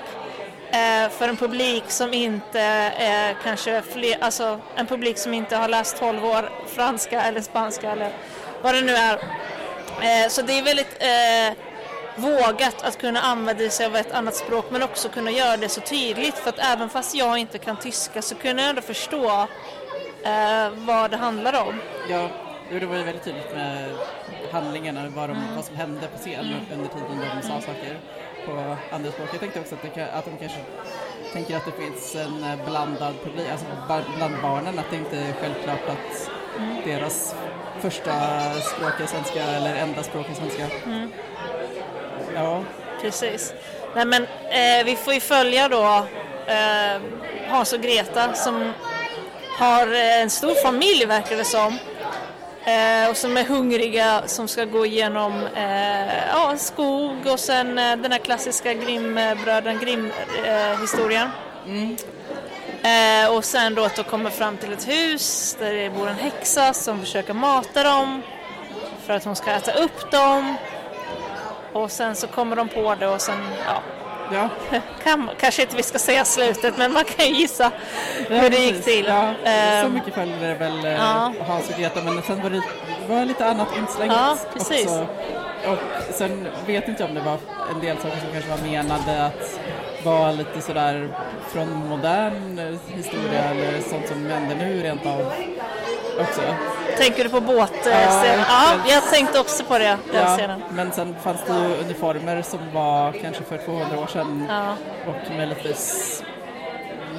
Eh, 0.74 1.10
för 1.10 1.28
en 1.28 1.38
publik 1.38 1.84
som 1.88 2.14
inte 2.14 2.60
är 2.60 3.36
kanske 3.44 3.82
fler, 3.82 4.18
alltså 4.22 4.60
en 4.76 4.88
publik 4.88 5.18
som 5.18 5.34
inte 5.34 5.56
har 5.56 5.68
läst 5.68 6.00
12 6.00 6.26
år 6.26 6.50
franska 6.68 7.22
eller 7.22 7.42
spanska 7.42 7.92
eller 7.92 8.12
vad 8.62 8.76
det 8.76 8.82
nu 8.82 8.96
är. 8.96 9.14
Eh, 10.02 10.30
så 10.30 10.42
det 10.42 10.60
är 10.60 10.64
väldigt 10.64 10.98
eh, 11.00 11.64
vågat 12.16 12.84
att 12.84 12.98
kunna 12.98 13.22
använda 13.22 13.70
sig 13.70 13.86
av 13.86 13.96
ett 13.96 14.12
annat 14.12 14.36
språk 14.36 14.66
men 14.70 14.84
också 14.84 15.10
kunna 15.10 15.32
göra 15.32 15.58
det 15.58 15.70
så 15.70 15.82
tydligt 15.82 16.36
för 16.36 16.50
att 16.50 16.60
även 16.60 16.90
fast 16.90 17.16
jag 17.16 17.38
inte 17.38 17.58
kan 17.58 17.78
tyska 17.78 18.22
så 18.22 18.36
kunde 18.36 18.62
jag 18.62 18.70
ändå 18.70 18.82
förstå 18.82 19.48
eh, 20.24 20.70
vad 20.76 21.12
det 21.12 21.18
handlar 21.18 21.68
om. 21.68 21.82
Ja, 22.10 22.30
det 22.70 22.86
var 22.86 22.98
ju 22.98 23.04
väldigt 23.04 23.24
tydligt 23.24 23.56
med 23.56 23.90
handlingarna, 24.54 25.10
vad, 25.16 25.30
de, 25.30 25.38
vad 25.56 25.66
som 25.66 25.76
hände 25.76 26.08
på 26.08 26.18
scen 26.18 26.46
under 26.74 26.88
tiden 26.88 27.20
de 27.42 27.48
sa 27.48 27.62
saker 27.62 27.98
på 28.46 28.78
andra 28.96 29.12
språk. 29.12 29.30
Jag 29.32 29.40
tänkte 29.40 29.60
också 29.60 29.76
att, 29.76 29.96
det, 29.96 30.08
att 30.08 30.26
de 30.26 30.38
kanske 30.38 30.60
tänker 31.34 31.58
att 31.58 31.66
det 31.66 31.72
finns 31.72 32.16
en 32.16 32.44
eh, 32.44 32.66
blandad 32.66 33.14
publik, 33.24 33.48
alltså 33.52 33.66
bland 34.18 34.36
barnen, 34.42 34.80
att 34.80 34.90
det 34.90 34.96
inte 34.96 35.18
är 35.18 35.34
självklart 35.34 35.90
att 35.90 36.32
deras 36.86 37.36
första 37.80 38.12
språk 38.54 39.00
är 39.00 39.06
svenska 39.06 39.44
eller 39.44 39.76
enda 39.76 40.04
språk 40.04 40.26
är 40.30 40.34
svenska. 40.34 40.68
Ja, 42.36 42.64
Precis. 43.04 43.54
Nej, 43.96 44.06
men, 44.06 44.24
eh, 44.50 44.86
vi 44.86 44.96
får 44.96 45.14
ju 45.14 45.20
följa 45.20 45.70
då 45.70 46.08
eh, 46.48 47.02
Hans 47.50 47.74
och 47.74 47.82
Greta 47.82 48.34
som 48.34 48.74
har 49.60 49.88
eh, 49.88 50.22
en 50.22 50.30
stor 50.30 50.56
familj 50.64 51.06
verkar 51.06 51.38
det 51.38 51.46
som. 51.46 51.78
Eh, 52.66 53.10
och 53.10 53.18
som 53.18 53.38
är 53.38 53.44
hungriga 53.44 54.24
som 54.26 54.48
ska 54.48 54.66
gå 54.66 54.86
igenom 54.86 55.48
eh, 55.56 56.28
ja, 56.28 56.58
skog 56.58 57.28
och 57.28 57.40
sen 57.40 57.78
eh, 57.78 57.96
den 57.96 58.12
här 58.12 58.20
klassiska 58.20 58.74
Grimm-bröden 58.74 59.80
Grimm-historien. 59.80 61.30
Eh, 62.84 63.36
och 63.36 63.46
sen 63.46 63.76
då 63.76 63.84
att 63.84 63.96
de 63.96 64.04
kommer 64.04 64.30
fram 64.30 64.58
till 64.58 64.74
ett 64.74 64.88
hus 64.88 65.58
där 65.60 65.74
det 65.74 65.90
bor 65.90 66.08
en 66.08 66.16
häxa 66.16 66.74
som 66.74 67.00
försöker 67.00 67.34
mata 67.34 67.84
dem 67.84 68.22
för 69.06 69.14
att 69.14 69.24
hon 69.24 69.36
ska 69.36 69.52
äta 69.52 69.72
upp 69.72 70.12
dem. 70.12 70.56
Och 71.74 71.92
sen 71.92 72.16
så 72.16 72.28
kommer 72.28 72.56
de 72.56 72.68
på 72.68 72.96
det 72.96 73.08
och 73.08 73.22
sen, 73.22 73.48
ja, 73.66 73.82
ja. 74.34 74.50
kan, 75.04 75.30
kanske 75.40 75.62
inte 75.62 75.76
vi 75.76 75.84
ska 75.84 76.00
säga 76.00 76.26
slutet 76.26 76.78
men 76.78 76.94
man 76.94 77.04
kan 77.04 77.28
ju 77.28 77.34
gissa 77.34 77.72
hur 78.28 78.50
det 78.50 78.58
gick 78.58 78.84
till. 78.84 79.06
Ja, 79.08 79.34
så 79.44 79.50
Ehm, 79.50 79.94
mycket 79.94 80.14
följde 80.14 80.48
det 80.48 80.54
väl 80.56 80.86
eh, 80.86 80.92
ja. 80.92 81.34
Hans 81.48 81.70
och 81.70 81.76
Greta 81.80 82.02
men 82.04 82.22
sen 82.22 82.42
var 82.44 82.50
det 82.50 82.62
var 83.08 83.26
lite 83.26 83.46
annat 83.46 83.68
inslängt 83.78 84.14
Ja, 84.14 84.38
precis. 84.54 84.86
också. 84.86 85.08
Och 85.68 85.78
sen 86.14 86.48
vet 86.68 86.88
inte 86.88 87.04
jag 87.04 87.10
om 87.10 87.16
det 87.16 87.22
var 87.22 87.38
en 87.76 87.80
del 87.80 87.98
saker 87.98 88.18
som 88.20 88.32
kanske 88.32 88.50
var 88.50 88.70
menade 88.72 89.26
att 89.26 89.60
vara 90.04 90.32
lite 90.32 90.62
sådär 90.62 91.10
från 91.52 91.88
modern 91.90 92.60
eh, 92.60 92.96
historia 92.98 93.44
eller 93.44 93.82
sånt 93.90 94.08
som 94.08 94.26
händer 94.26 94.56
nu 94.56 94.82
rent 94.84 95.06
av 95.06 95.34
också. 96.20 96.42
Tänker 96.98 97.24
du 97.24 97.30
på 97.30 97.42
båtscenen? 97.42 98.02
Ja, 98.14 98.26
Ja, 98.26 98.74
ja, 98.86 98.94
jag- 98.94 99.04
tänkte 99.12 99.40
också 99.40 99.64
på 99.64 99.78
det, 99.78 99.98
den 100.12 100.22
Ja, 100.22 100.38
scenen. 100.38 100.64
men 100.72 100.92
sen 100.92 101.16
fanns 101.24 101.42
det 101.48 101.54
ju 101.54 101.76
uniformer 101.86 102.42
som 102.42 102.60
var 102.74 103.12
kanske 103.12 103.44
för 103.44 103.58
200 103.58 104.00
år 104.00 104.08
sedan 104.08 104.46
Ja. 104.50 104.76
och 105.08 105.36
möjligtvis 105.36 106.24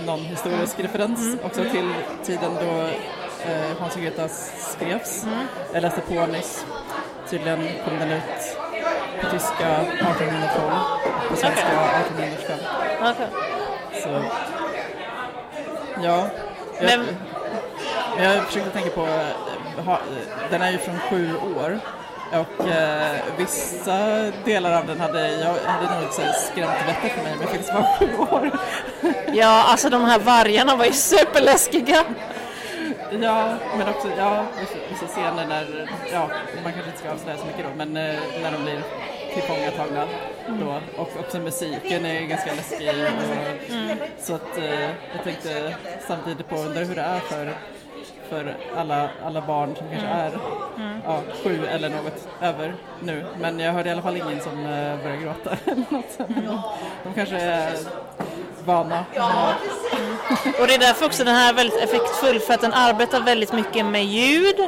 någon 0.07 0.21
historisk 0.21 0.81
referens 0.81 1.21
Mm. 1.21 1.39
också 1.45 1.61
till 1.65 1.95
tiden 2.25 2.51
då 2.61 2.81
eh, 3.51 3.79
Hans 3.81 3.95
och 3.97 4.03
Greta 4.03 4.29
skrevs. 4.59 5.23
Mm. 5.25 5.47
Jag 5.73 5.83
läste 5.83 6.01
på 6.01 6.27
nyss. 6.27 6.65
Tydligen 7.31 7.69
kom 7.85 7.99
den 7.99 8.11
ut 8.13 8.23
på 9.21 9.31
tyska 9.31 9.69
1812 9.81 10.73
på 11.31 11.37
svenska 11.37 11.67
Okej. 11.67 12.29
1825. 12.29 12.59
Okej. 13.01 13.27
Så 14.03 14.09
ja. 16.03 16.27
Jag, 16.81 16.89
men 16.99 17.07
jag 18.19 18.47
försökte 18.47 18.71
tänka 18.71 18.91
på, 18.91 19.07
eh, 19.07 19.97
den 20.51 20.63
är 20.63 20.73
ju 20.73 20.79
från 20.79 20.99
sju 20.99 21.37
år 21.57 21.81
och 22.31 22.69
eh, 22.69 23.17
vissa 23.39 24.31
delar 24.45 24.79
av 24.79 24.87
den 24.87 25.01
hade, 25.01 25.29
jag 25.29 25.55
hade 25.73 26.01
nog 26.01 26.13
här 26.19 26.33
skrämt 26.33 26.71
vettet 26.87 27.13
för 27.13 27.23
mig 27.23 27.33
men 27.39 27.41
jag 27.41 27.51
fick 27.51 27.73
vara 27.73 27.87
sju 27.99 28.19
år. 28.19 28.51
Ja, 29.35 29.65
alltså 29.69 29.91
de 29.91 30.05
här 30.05 30.19
vargarna 30.19 30.77
var 30.77 30.85
ju 30.85 30.93
superläskiga. 30.93 32.05
Ja, 33.21 33.55
men 33.79 33.89
också 33.89 34.09
ja, 34.19 34.45
vissa, 34.91 35.07
scener 35.07 35.47
när, 35.47 35.89
ja, 36.13 36.31
man 36.65 36.73
kanske 36.73 36.91
inte 36.91 36.99
ska 36.99 37.13
avslöja 37.13 37.39
så 37.39 37.47
mycket 37.47 37.65
då, 37.65 37.71
men 37.77 37.97
eh, 37.97 38.21
när 38.43 38.53
de 38.53 38.63
blir 38.63 38.83
tillfångatagna 39.35 40.07
då. 40.61 40.81
Och 40.97 41.11
också 41.21 41.39
musiken 41.39 42.07
är 42.07 42.21
ganska 42.21 42.55
läskig. 42.55 42.89
Och, 42.89 44.25
Så 44.25 44.35
att 44.35 44.59
eh, 44.59 44.81
jag 45.15 45.25
tänkte 45.25 45.75
samtidigt 46.09 46.49
på, 46.49 46.57
undrar 46.57 46.85
hur 46.85 46.95
det 46.95 47.03
är 47.03 47.21
för, 47.21 47.55
för 48.29 48.57
alla, 48.77 49.09
alla 49.25 49.41
barn 49.41 49.77
som 49.77 49.87
kanske 49.91 50.09
är 50.09 50.33
ja, 51.05 51.23
sju 51.45 51.67
eller 51.67 51.89
något 51.89 52.29
över 52.41 52.75
nu. 53.01 53.25
Men 53.41 53.59
jag 53.59 53.73
hörde 53.73 53.89
i 53.89 53.93
alla 53.93 54.03
fall 54.03 54.17
ingen 54.17 54.41
som 54.41 54.59
eh, 54.59 55.03
började 55.03 55.23
gråta 55.23 55.57
eller 55.65 55.85
något. 55.89 56.19
Men 56.29 56.47
de, 57.05 57.15
kanske 57.15 57.37
är 57.37 57.77
vana. 58.65 59.05
Och 60.61 60.67
det 60.67 60.75
är 60.75 60.79
därför 60.79 61.07
också 61.07 61.25
den 61.25 61.35
här 61.35 61.53
är 61.53 61.55
väldigt 61.55 61.83
effektfull 61.83 62.41
för 62.41 62.55
att 62.55 62.61
den 62.61 62.73
arbetar 62.73 63.21
väldigt 63.21 63.53
mycket 63.53 63.87
med 63.87 64.05
ljud, 64.05 64.61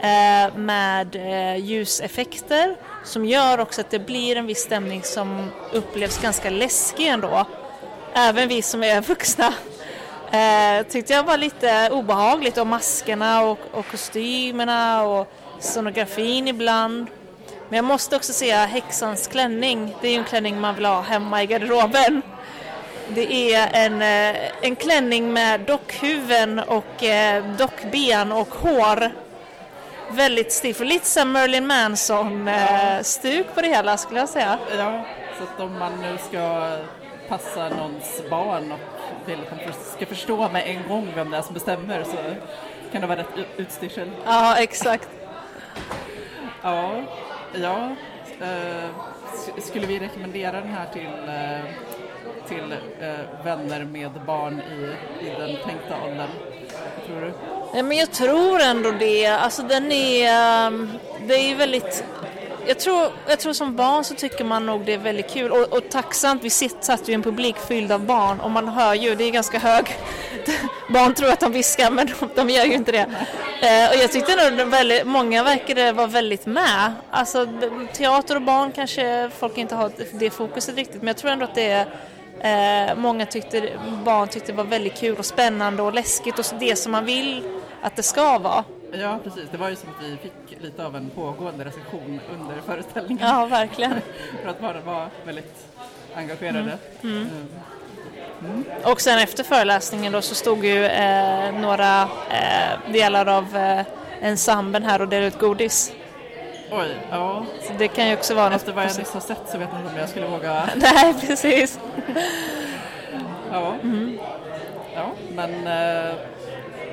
eh, 0.00 0.56
med 0.56 1.16
eh, 1.16 1.56
ljuseffekter 1.56 2.76
som 3.04 3.24
gör 3.24 3.60
också 3.60 3.80
att 3.80 3.90
det 3.90 3.98
blir 3.98 4.36
en 4.36 4.46
viss 4.46 4.58
stämning 4.58 5.02
som 5.02 5.50
upplevs 5.72 6.18
ganska 6.18 6.50
läskig 6.50 7.06
ändå. 7.06 7.46
Även 8.14 8.48
vi 8.48 8.62
som 8.62 8.82
är 8.82 9.00
vuxna 9.00 9.54
eh, 10.34 10.86
tyckte 10.86 11.12
jag 11.12 11.22
var 11.22 11.36
lite 11.36 11.88
obehagligt 11.92 12.58
och 12.58 12.66
maskerna 12.66 13.42
och, 13.42 13.58
och 13.72 13.86
kostymerna 13.90 15.02
och 15.02 15.32
scenografin 15.58 16.48
ibland. 16.48 17.06
Men 17.68 17.76
jag 17.76 17.84
måste 17.84 18.16
också 18.16 18.32
säga 18.32 18.66
häxans 18.66 19.26
klänning. 19.26 19.96
Det 20.00 20.08
är 20.08 20.12
ju 20.12 20.18
en 20.18 20.24
klänning 20.24 20.60
man 20.60 20.74
vill 20.74 20.84
ha 20.84 21.00
hemma 21.00 21.42
i 21.42 21.46
garderoben. 21.46 22.22
Det 23.08 23.54
är 23.54 23.68
en, 23.72 24.02
eh, 24.02 24.40
en 24.60 24.76
klänning 24.76 25.32
med 25.32 25.60
dockhuven 25.60 26.58
och 26.58 27.04
eh, 27.04 27.44
dockben 27.56 28.32
och 28.32 28.48
hår. 28.48 29.10
Väldigt 30.10 30.52
stilfull, 30.52 30.86
lite 30.86 31.06
som 31.06 31.32
Merlin 31.32 31.66
Manson-stuk 31.66 33.46
eh, 33.46 33.54
på 33.54 33.60
det 33.60 33.68
hela 33.68 33.96
skulle 33.96 34.20
jag 34.20 34.28
säga. 34.28 34.58
Ja, 34.78 35.04
så 35.38 35.44
att 35.44 35.60
om 35.60 35.78
man 35.78 35.92
nu 36.00 36.18
ska 36.28 36.76
passa 37.28 37.68
någons 37.68 38.22
barn 38.30 38.72
och 38.72 38.78
vill 39.28 39.38
att 39.38 39.66
de 39.66 39.72
ska 39.96 40.06
förstå 40.06 40.48
med 40.48 40.62
en 40.66 40.88
gång 40.88 41.08
vem 41.14 41.30
det 41.30 41.36
är 41.36 41.42
som 41.42 41.54
bestämmer 41.54 42.04
så 42.04 42.16
kan 42.92 43.00
det 43.00 43.06
vara 43.06 43.18
rätt 43.18 43.38
ut- 43.38 43.46
utstyrsel. 43.56 44.10
Ja, 44.24 44.56
exakt. 44.58 45.08
Ja, 46.62 47.02
ja. 47.54 47.88
Eh, 48.40 48.88
skulle 49.60 49.86
vi 49.86 49.98
rekommendera 49.98 50.52
den 50.60 50.68
här 50.68 50.86
till, 50.92 51.06
eh, 51.28 51.64
till 52.48 52.72
eh, 53.00 53.44
vänner 53.44 53.84
med 53.84 54.10
barn 54.26 54.60
i, 54.60 54.84
i 55.26 55.30
den 55.30 55.56
tänkta 55.64 55.94
åldern? 56.04 56.28
Tror 57.06 57.20
du? 57.20 57.32
Ja, 57.74 57.82
men 57.82 57.96
jag 57.96 58.10
tror 58.12 58.60
ändå 58.60 58.90
det. 58.90 59.26
Alltså 59.26 59.62
den 59.62 59.92
är, 59.92 60.28
ehm, 60.66 60.90
det 61.26 61.34
är 61.34 61.48
ju 61.48 61.54
väldigt 61.54 62.04
jag 62.66 62.78
tror, 62.78 63.12
jag 63.28 63.40
tror 63.40 63.52
som 63.52 63.76
barn 63.76 64.04
så 64.04 64.14
tycker 64.14 64.44
man 64.44 64.66
nog 64.66 64.84
det 64.84 64.94
är 64.94 64.98
väldigt 64.98 65.30
kul 65.30 65.52
och, 65.52 65.72
och 65.72 65.88
tacksamt. 65.90 66.44
Vi 66.44 66.50
sitt, 66.50 66.84
satt 66.84 67.08
ju 67.08 67.12
i 67.12 67.14
en 67.14 67.22
publik 67.22 67.56
fylld 67.56 67.92
av 67.92 68.00
barn 68.00 68.40
och 68.40 68.50
man 68.50 68.68
hör 68.68 68.94
ju, 68.94 69.14
det 69.14 69.24
är 69.24 69.30
ganska 69.30 69.58
hög... 69.58 69.96
barn 70.88 71.14
tror 71.14 71.28
att 71.28 71.40
de 71.40 71.52
viskar 71.52 71.90
men 71.90 72.06
de, 72.06 72.28
de 72.34 72.50
gör 72.50 72.64
ju 72.64 72.74
inte 72.74 72.92
det. 72.92 73.06
Eh, 73.66 73.90
och 73.90 73.96
jag 73.96 74.12
tyckte 74.12 74.50
nog 74.50 74.68
väldigt, 74.68 75.06
många 75.06 75.42
verkade 75.42 75.92
vara 75.92 76.06
väldigt 76.06 76.46
med. 76.46 76.92
Alltså 77.10 77.48
teater 77.92 78.36
och 78.36 78.42
barn 78.42 78.72
kanske 78.72 79.30
folk 79.38 79.58
inte 79.58 79.74
har 79.74 79.90
det 80.12 80.30
fokuset 80.30 80.76
riktigt 80.76 81.02
men 81.02 81.06
jag 81.06 81.16
tror 81.16 81.30
ändå 81.30 81.44
att 81.44 81.54
det 81.54 81.70
är 81.70 81.86
Eh, 82.40 82.96
många 82.96 83.26
tyckte, 83.26 83.68
barn 84.04 84.28
tyckte 84.28 84.52
det 84.52 84.56
var 84.56 84.64
väldigt 84.64 84.94
kul 84.94 85.16
och 85.16 85.24
spännande 85.24 85.82
och 85.82 85.94
läskigt 85.94 86.38
och 86.38 86.44
det 86.60 86.76
som 86.76 86.92
man 86.92 87.04
vill 87.04 87.42
att 87.82 87.96
det 87.96 88.02
ska 88.02 88.38
vara. 88.38 88.64
Ja, 89.00 89.18
precis. 89.24 89.48
Det 89.50 89.56
var 89.56 89.68
ju 89.68 89.76
som 89.76 89.88
att 89.88 90.04
vi 90.04 90.16
fick 90.16 90.62
lite 90.62 90.86
av 90.86 90.96
en 90.96 91.10
pågående 91.10 91.64
recension 91.64 92.20
under 92.32 92.60
föreställningen. 92.66 93.28
Ja, 93.28 93.46
verkligen. 93.46 93.92
För 94.42 94.50
att 94.50 94.60
barnen 94.60 94.84
var 94.84 95.08
väldigt 95.24 95.66
engagerade. 96.14 96.78
Mm. 97.02 97.28
Och 98.84 99.00
sen 99.00 99.18
efter 99.18 99.44
föreläsningen 99.44 100.12
då 100.12 100.22
så 100.22 100.34
stod 100.34 100.64
ju 100.64 100.84
eh, 100.84 101.52
några 101.52 102.02
eh, 102.30 102.92
delar 102.92 103.26
av 103.26 103.56
eh, 103.56 103.86
ensemblen 104.20 104.82
här 104.82 105.00
och 105.02 105.08
delade 105.08 105.26
ut 105.26 105.38
godis. 105.38 105.92
Oj, 106.70 106.96
ja. 107.10 107.44
Så 107.62 107.72
det 107.78 107.88
kan 107.88 108.08
ju 108.08 108.14
också 108.14 108.34
vara 108.34 108.48
något 108.48 108.56
Efter 108.56 108.72
vad 108.72 108.84
jag 108.84 108.98
nyss 108.98 109.12
har 109.12 109.20
sett 109.20 109.48
så 109.48 109.58
vet 109.58 109.68
jag 109.72 109.80
inte 109.80 109.92
om 109.92 109.98
jag 109.98 110.08
skulle 110.08 110.26
våga. 110.26 110.68
Nej, 110.76 111.14
precis. 111.20 111.80
Ja. 113.52 113.74
Ja, 114.94 115.12
Men 115.34 115.50
eh, 115.50 116.14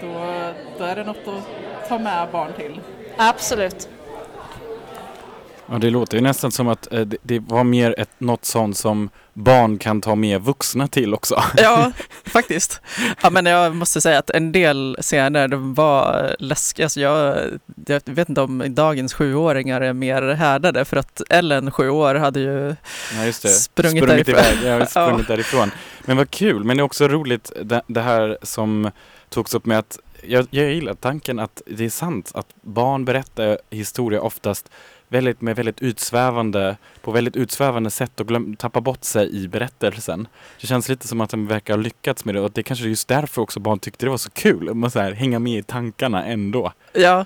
då, 0.02 0.14
då 0.78 0.84
är 0.84 0.96
det 0.96 1.04
något 1.04 1.28
att 1.28 1.44
ta 1.92 2.00
med 2.00 2.28
barn 2.32 2.54
till. 2.54 2.80
Absolut. 3.18 3.90
Ja, 5.70 5.78
det 5.78 5.90
låter 5.90 6.18
ju 6.18 6.24
nästan 6.24 6.52
som 6.52 6.68
att 6.68 6.94
eh, 6.94 7.00
det, 7.00 7.18
det 7.22 7.40
var 7.40 7.64
mer 7.64 7.96
ett, 7.98 8.10
något 8.18 8.46
sånt 8.46 8.78
som 8.78 9.10
barn 9.34 9.78
kan 9.78 10.02
ta 10.02 10.16
med 10.16 10.42
vuxna 10.42 10.88
till 10.88 11.14
också. 11.14 11.44
Ja, 11.58 11.92
faktiskt. 12.26 12.82
Ja, 13.22 13.30
men 13.30 13.46
jag 13.46 13.76
måste 13.76 14.02
säga 14.02 14.20
att 14.20 14.30
en 14.30 14.52
del 14.52 14.98
scener 15.02 15.48
de 15.48 15.74
var 15.74 16.36
läskiga. 16.40 16.86
Alltså 16.86 17.00
jag, 17.00 17.38
jag 17.88 18.02
vet 18.06 18.30
inte 18.30 18.42
om 18.42 18.64
dagens 18.68 19.14
sjuåringar 19.14 19.82
är 19.82 19.94
mer 19.94 20.22
härdade 20.22 20.86
för 20.86 20.98
att 20.98 21.22
Ellen, 21.30 21.72
sju 21.72 21.90
år, 21.90 22.16
hade 22.16 22.40
ju 22.40 22.76
Ja, 23.16 23.26
just 23.26 23.44
det. 23.44 23.50
Sprungit 23.50 24.08
därifrån. 24.08 24.36
därifrån. 24.36 24.64
Iväg, 24.64 24.82
ja, 24.82 24.86
sprungit 24.86 25.28
därifrån. 25.28 25.72
Men 26.06 26.18
vad 26.18 26.32
kul, 26.32 26.64
men 26.64 26.78
det 26.78 26.82
är 26.82 26.86
också 26.86 27.08
roligt 27.08 27.52
det, 27.62 27.82
det 27.88 28.02
här 28.02 28.38
som 28.42 28.92
togs 29.30 29.54
upp 29.54 29.66
med 29.66 29.80
att 29.80 30.00
jag, 30.22 30.48
jag 30.50 30.74
gillar 30.74 30.94
tanken 30.94 31.40
att 31.40 31.62
det 31.66 31.86
är 31.86 31.90
sant 31.90 32.32
att 32.36 32.48
barn 32.62 33.06
berättar 33.06 33.58
historia 33.70 34.22
oftast 34.22 34.72
väldigt, 35.08 35.42
med 35.42 35.56
väldigt 35.56 35.82
utsvävande, 35.82 36.78
på 37.02 37.12
väldigt 37.12 37.36
utsvävande 37.36 37.90
sätt 37.90 38.20
och 38.20 38.28
glöm, 38.28 38.56
tappar 38.56 38.82
bort 38.82 39.04
sig 39.04 39.36
i 39.36 39.48
berättelsen. 39.48 40.28
Det 40.62 40.68
känns 40.68 40.90
lite 40.90 41.08
som 41.08 41.22
att 41.22 41.30
de 41.30 41.48
verkar 41.48 41.74
ha 41.74 41.82
lyckats 41.82 42.26
med 42.26 42.36
det 42.36 42.42
och 42.42 42.52
det 42.52 42.62
är 42.62 42.64
kanske 42.64 42.86
är 42.86 42.90
just 42.90 43.08
därför 43.08 43.42
också 43.42 43.60
barn 43.60 43.80
tyckte 43.80 44.06
det 44.06 44.10
var 44.10 44.18
så 44.18 44.30
kul 44.30 44.86
att 44.86 44.94
så 44.94 45.00
här, 45.00 45.12
hänga 45.12 45.40
med 45.40 45.60
i 45.60 45.64
tankarna 45.64 46.26
ändå. 46.26 46.74
Ja, 46.94 47.26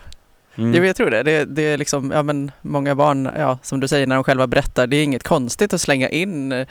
Mm. 0.57 0.85
Jag 0.85 0.95
tror 0.95 1.09
det. 1.09 1.23
det. 1.23 1.45
Det 1.45 1.61
är 1.61 1.77
liksom, 1.77 2.11
ja 2.11 2.23
men 2.23 2.51
många 2.61 2.95
barn, 2.95 3.29
ja 3.37 3.57
som 3.61 3.79
du 3.79 3.87
säger 3.87 4.07
när 4.07 4.15
de 4.15 4.23
själva 4.23 4.47
berättar, 4.47 4.87
det 4.87 4.97
är 4.97 5.03
inget 5.03 5.23
konstigt 5.23 5.73
att 5.73 5.81
slänga 5.81 6.09
in 6.09 6.51
eh, 6.51 6.67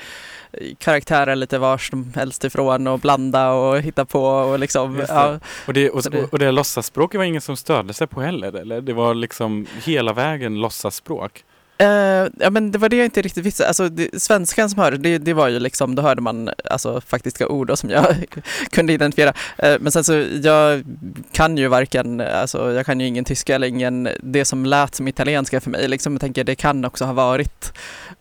karaktärer 0.79 1.37
lite 1.37 1.59
vars 1.59 1.91
som 1.91 2.13
helst 2.17 2.45
ifrån 2.45 2.87
och 2.87 2.99
blanda 2.99 3.51
och 3.53 3.81
hitta 3.81 4.05
på 4.05 4.23
och 4.25 4.59
liksom, 4.59 4.95
det. 4.97 5.07
ja. 5.09 5.39
Och 5.67 5.73
det, 5.75 5.91
och, 5.91 6.03
det- 6.11 6.25
och 6.33 6.39
det 6.39 6.51
låtsasspråket 6.51 7.19
var 7.19 7.25
ingen 7.25 7.41
som 7.41 7.57
störde 7.57 7.95
sig 7.95 8.07
på 8.07 8.21
heller, 8.21 8.53
eller? 8.57 8.81
Det 8.81 8.93
var 8.93 9.15
liksom 9.15 9.67
hela 9.85 10.13
vägen 10.13 10.61
låtsasspråk. 10.61 11.45
Eh, 11.79 12.29
ja 12.39 12.51
men 12.51 12.73
det 12.73 12.79
var 12.79 12.89
det 12.89 12.97
jag 12.97 13.05
inte 13.05 13.23
riktigt 13.23 13.45
visste. 13.45 13.69
Alltså 13.69 13.89
det, 13.89 14.23
svenskan 14.23 14.71
som 14.71 14.83
hörde, 14.83 14.97
det, 14.97 15.19
det 15.19 15.33
var 15.33 15.49
ju 15.49 15.59
liksom, 15.59 15.95
då 15.95 16.03
hörde 16.03 16.21
man 16.21 16.51
alltså 16.71 17.01
faktiska 17.01 17.49
ord 17.49 17.67
då, 17.67 17.77
som 17.77 17.91
jag 17.91 18.05
kunde 18.71 18.93
identifiera. 18.93 19.33
Eh, 19.59 19.77
men 19.81 19.93
sen 19.93 20.05
så, 20.05 20.13
jag 20.43 20.85
kan 21.33 21.57
ju 21.57 21.69
varken, 21.69 22.21
alltså 22.21 22.73
jag 22.73 22.87
kan 22.87 23.01
ju 23.01 23.07
ingen 23.07 23.25
tyska 23.25 23.55
eller 23.55 23.67
ingen, 23.67 24.09
det 24.21 24.45
som 24.45 24.67
lät 24.67 24.95
som 24.95 25.09
italienska 25.09 25.61
för 25.61 25.71
mig, 25.71 25.89
liksom 25.89 26.13
jag 26.13 26.21
tänker 26.21 26.45
det 26.45 26.55
kan 26.55 26.85
också 26.85 27.05
ha 27.05 27.13
varit 27.13 27.73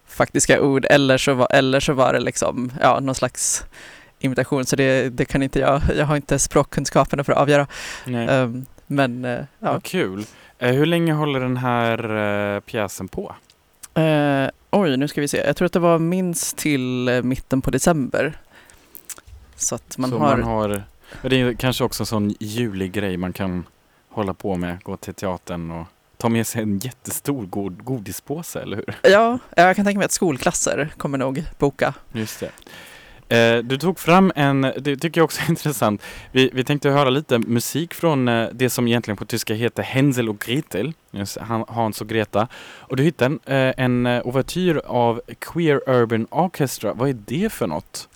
faktiska 0.07 0.61
ord 0.61 0.85
eller 0.89 1.17
så 1.17 1.33
var, 1.33 1.47
eller 1.51 1.79
så 1.79 1.93
var 1.93 2.13
det 2.13 2.19
liksom, 2.19 2.71
ja 2.81 2.99
någon 2.99 3.15
slags 3.15 3.65
imitation 4.19 4.65
så 4.65 4.75
det, 4.75 5.09
det 5.09 5.25
kan 5.25 5.43
inte 5.43 5.59
jag, 5.59 5.81
jag 5.97 6.05
har 6.05 6.15
inte 6.15 6.39
språkkunskaperna 6.39 7.23
för 7.23 7.33
att 7.33 7.39
avgöra. 7.39 7.67
Nej. 8.05 8.27
Eh, 8.27 8.49
men 8.87 9.25
eh, 9.25 9.39
ja. 9.59 9.71
Vad 9.73 9.83
kul. 9.83 10.25
Eh, 10.63 10.75
hur 10.75 10.85
länge 10.85 11.13
håller 11.13 11.39
den 11.39 11.57
här 11.57 12.15
eh, 12.55 12.59
pjäsen 12.59 13.07
på? 13.07 13.35
Eh, 13.93 14.49
oj, 14.71 14.97
nu 14.97 15.07
ska 15.07 15.21
vi 15.21 15.27
se. 15.27 15.37
Jag 15.37 15.55
tror 15.55 15.65
att 15.65 15.73
det 15.73 15.79
var 15.79 15.99
minst 15.99 16.57
till 16.57 17.07
eh, 17.07 17.21
mitten 17.21 17.61
på 17.61 17.71
december. 17.71 18.37
Så 19.55 19.75
att 19.75 19.97
man 19.97 20.09
Så 20.09 20.17
har... 20.17 20.37
man 20.37 20.43
har 20.43 20.83
det 21.21 21.41
är 21.41 21.53
kanske 21.53 21.83
också 21.83 22.03
en 22.03 22.07
sån 22.07 22.35
julig 22.39 22.91
grej 22.91 23.17
man 23.17 23.33
kan 23.33 23.63
hålla 24.09 24.33
på 24.33 24.55
med, 24.55 24.83
gå 24.83 24.97
till 24.97 25.13
teatern 25.13 25.71
och 25.71 25.87
ta 26.17 26.29
med 26.29 26.47
sig 26.47 26.61
en 26.61 26.79
jättestor 26.79 27.45
god, 27.45 27.83
godispåse, 27.83 28.59
eller 28.61 28.77
hur? 28.77 28.95
Ja, 29.11 29.39
jag 29.55 29.75
kan 29.75 29.85
tänka 29.85 29.97
mig 29.97 30.05
att 30.05 30.11
skolklasser 30.11 30.93
kommer 30.97 31.17
nog 31.17 31.43
boka. 31.59 31.93
Just 32.11 32.39
det. 32.39 32.51
Eh, 33.33 33.57
du 33.63 33.77
tog 33.77 33.99
fram 33.99 34.31
en, 34.35 34.61
det 34.61 34.97
tycker 34.97 35.21
jag 35.21 35.25
också 35.25 35.41
är 35.41 35.49
intressant. 35.49 36.01
Vi, 36.31 36.49
vi 36.53 36.63
tänkte 36.63 36.89
höra 36.89 37.09
lite 37.09 37.39
musik 37.39 37.93
från 37.93 38.27
eh, 38.27 38.47
det 38.53 38.69
som 38.69 38.87
egentligen 38.87 39.17
på 39.17 39.25
tyska 39.25 39.53
heter 39.53 39.83
Hänsel 39.83 40.29
och 40.29 40.39
Gretel, 40.39 40.93
just 41.13 41.37
Han- 41.37 41.65
Hans 41.67 42.01
och 42.01 42.07
Greta. 42.07 42.47
Och 42.77 42.95
du 42.95 43.03
hittade 43.03 43.37
en, 43.45 43.67
eh, 43.67 43.73
en 43.77 44.05
eh, 44.05 44.27
ouvertyr 44.27 44.81
av 44.85 45.21
Queer 45.39 45.89
Urban 45.89 46.27
Orchestra. 46.29 46.93
Vad 46.93 47.09
är 47.09 47.17
det 47.25 47.51
för 47.51 47.67
något? 47.67 48.09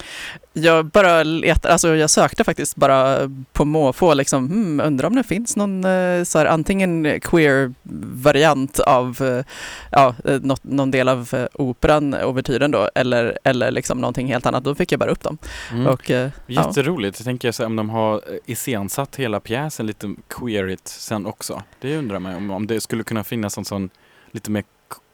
Jag 0.54 0.86
bara 0.86 1.24
letar, 1.24 1.70
alltså 1.70 1.96
jag 1.96 2.10
sökte 2.10 2.44
faktiskt 2.44 2.76
bara 2.76 3.32
på 3.54 3.66
måfå 3.66 4.14
liksom, 4.14 4.48
hmm, 4.48 4.80
undrar 4.80 5.08
om 5.08 5.16
det 5.16 5.24
finns 5.24 5.56
någon 5.56 5.86
eh, 5.86 6.24
så 6.24 6.38
här, 6.38 6.46
antingen 6.46 7.20
queer 7.22 7.74
variant 8.24 8.80
av, 8.80 9.44
ja, 9.92 10.16
något, 10.42 10.64
någon 10.64 10.92
del 10.92 11.10
av 11.10 11.48
operan, 11.54 12.14
ouvertyren 12.14 12.72
då, 12.72 12.90
eller, 12.96 13.40
eller 13.44 13.72
liksom 13.72 13.98
någonting 14.02 14.28
helt 14.28 14.46
annat. 14.46 14.64
Då 14.64 14.76
fick 14.76 14.92
jag 14.92 15.00
bara 15.00 15.12
upp 15.12 15.24
dem. 15.24 15.38
Mm. 15.72 15.88
Och, 15.88 16.12
eh, 16.12 16.30
ja. 16.48 16.68
Jätteroligt. 16.68 17.20
Jag 17.20 17.26
tänker 17.26 17.52
så 17.52 17.66
om 17.66 17.76
de 17.76 17.90
har 17.90 18.22
iscensatt 18.46 19.16
hela 19.16 19.40
pjäsen 19.40 19.86
lite 19.88 20.16
queerigt 20.28 20.88
sen 20.88 21.26
också. 21.26 21.64
Det 21.82 21.98
undrar 21.98 22.20
man 22.20 22.36
om, 22.36 22.52
om 22.52 22.68
det 22.68 22.82
skulle 22.88 23.04
kunna 23.04 23.24
finnas 23.24 23.58
en 23.58 23.66
sån 23.66 23.90
lite 24.32 24.52
mer 24.52 24.64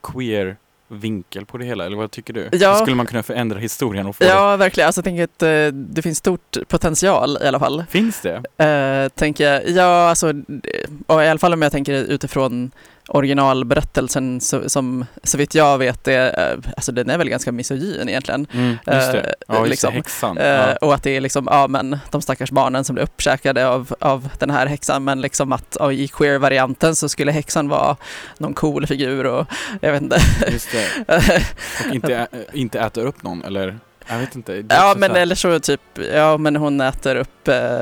queer 0.02 0.56
vinkel 0.88 1.46
på 1.46 1.58
det 1.58 1.64
hela, 1.64 1.86
eller 1.86 1.96
vad 1.96 2.10
tycker 2.10 2.32
du? 2.32 2.48
Ja. 2.52 2.74
Skulle 2.74 2.96
man 2.96 3.06
kunna 3.06 3.22
förändra 3.22 3.58
historien 3.58 4.06
och 4.06 4.16
få 4.16 4.24
det? 4.24 4.30
Ja, 4.30 4.56
verkligen. 4.56 4.86
Alltså, 4.86 4.98
jag 4.98 5.04
tänker 5.04 5.24
att 5.24 5.42
eh, 5.42 5.78
det 5.78 6.02
finns 6.02 6.18
stort 6.18 6.56
potential 6.68 7.38
i 7.42 7.46
alla 7.46 7.58
fall. 7.58 7.84
Finns 7.88 8.20
det? 8.20 8.64
Eh, 8.64 9.08
tänker 9.08 9.52
jag, 9.52 9.70
ja 9.70 10.08
alltså, 10.08 10.30
eh, 10.30 10.90
och 11.06 11.22
i 11.22 11.28
alla 11.28 11.38
fall 11.38 11.52
om 11.52 11.62
jag 11.62 11.72
tänker 11.72 11.92
utifrån 11.92 12.70
originalberättelsen 13.08 14.40
så, 14.40 14.68
som 14.68 15.06
så 15.22 15.38
vitt 15.38 15.54
jag 15.54 15.78
vet 15.78 16.08
är, 16.08 16.52
eh, 16.52 16.58
alltså 16.76 16.92
den 16.92 17.10
är 17.10 17.18
väl 17.18 17.28
ganska 17.28 17.52
misogyn 17.52 18.08
egentligen. 18.08 18.46
Mm, 18.52 18.68
just 18.70 19.12
det. 19.12 19.20
Eh, 19.20 19.32
Ja, 19.48 19.58
just 19.58 19.70
liksom. 19.70 19.92
Häxan. 19.94 20.38
Eh, 20.38 20.46
Ja. 20.46 20.76
Och 20.76 20.94
att 20.94 21.02
det 21.02 21.16
är 21.16 21.20
liksom, 21.20 21.48
ja 21.50 21.68
men 21.68 21.98
de 22.10 22.22
stackars 22.22 22.50
barnen 22.50 22.84
som 22.84 22.94
blir 22.94 23.04
uppkäkade 23.04 23.68
av, 23.68 23.94
av 24.00 24.28
den 24.38 24.50
här 24.50 24.66
häxan 24.66 25.04
men 25.04 25.20
liksom 25.20 25.52
att 25.52 25.76
ja, 25.80 25.92
i 25.92 26.08
queer-varianten 26.08 26.96
så 26.96 27.08
skulle 27.08 27.32
häxan 27.32 27.68
vara 27.68 27.96
någon 28.38 28.54
cool 28.54 28.86
figur 28.86 29.26
och 29.26 29.46
jag 29.80 29.92
vet 29.92 30.02
inte. 30.02 30.18
Just 30.52 30.68
det. 30.72 31.04
Och 31.88 31.94
inte, 31.94 32.14
ä- 32.16 32.26
inte 32.52 32.80
äta 32.80 33.00
upp 33.00 33.22
någon, 33.22 33.44
eller? 33.44 33.78
Jag 34.08 34.18
vet 34.18 34.34
inte. 34.36 34.64
Ja 34.68 34.94
men 34.96 35.16
eller 35.16 35.34
så 35.34 35.60
typ, 35.60 35.80
ja 36.14 36.36
men 36.38 36.56
hon 36.56 36.80
äter 36.80 37.16
upp 37.16 37.48
eh, 37.48 37.80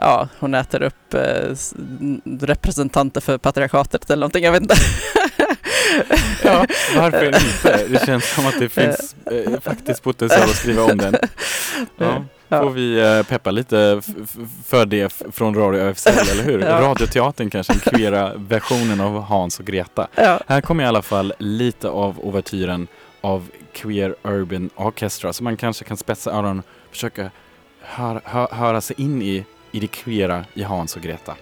Ja, 0.00 0.28
hon 0.38 0.54
äter 0.54 0.82
upp 0.82 1.14
eh, 1.14 1.54
representanter 2.40 3.20
för 3.20 3.38
patriarkatet 3.38 4.10
eller 4.10 4.20
någonting, 4.20 4.44
jag 4.44 4.52
vet 4.52 4.62
inte. 4.62 4.74
Ja, 6.44 6.66
varför 6.96 7.26
inte? 7.26 7.86
Det 7.88 8.06
känns 8.06 8.34
som 8.34 8.46
att 8.46 8.58
det 8.58 8.68
finns 8.68 9.16
eh, 9.26 9.60
faktiskt 9.60 10.02
potential 10.02 10.42
att 10.42 10.56
skriva 10.56 10.84
om 10.84 10.98
den. 10.98 11.16
Ja. 11.96 12.24
Ja. 12.48 12.62
Får 12.62 12.70
vi 12.70 13.00
eh, 13.00 13.22
peppa 13.22 13.50
lite 13.50 14.02
för 14.66 14.86
det 14.86 15.22
från 15.32 15.54
Radio 15.54 15.80
ÖFSL, 15.80 16.30
eller 16.32 16.42
hur? 16.42 16.58
Ja. 16.70 16.80
Radioteatern 16.80 17.50
kanske, 17.50 17.72
den 17.72 17.80
queera 17.80 18.32
versionen 18.36 19.00
av 19.00 19.20
Hans 19.22 19.58
och 19.60 19.66
Greta. 19.66 20.08
Ja. 20.14 20.40
Här 20.46 20.60
kommer 20.60 20.84
i 20.84 20.86
alla 20.86 21.02
fall 21.02 21.32
lite 21.38 21.88
av 21.88 22.18
ouvertyren 22.18 22.86
av 23.20 23.48
Queer 23.72 24.14
Urban 24.22 24.70
Orchestra, 24.76 25.32
så 25.32 25.44
man 25.44 25.56
kanske 25.56 25.84
kan 25.84 25.96
spetsa 25.96 26.30
öronen 26.30 26.58
och 26.58 26.90
försöka 26.90 27.30
hör, 27.80 28.20
hö, 28.24 28.46
höra 28.50 28.80
sig 28.80 29.00
in 29.00 29.22
i, 29.22 29.44
i 29.72 29.80
det 29.80 29.86
queera 29.86 30.44
i 30.54 30.62
Hans 30.62 30.96
och 30.96 31.02
Greta. 31.02 31.36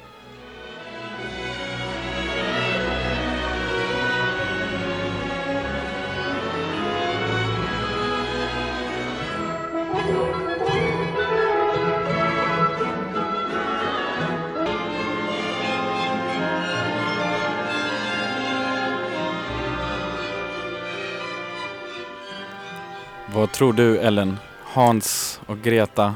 Vad 23.35 23.53
tror 23.53 23.73
du 23.73 23.99
Ellen? 23.99 24.37
Hans 24.65 25.41
och 25.47 25.59
Greta, 25.59 26.15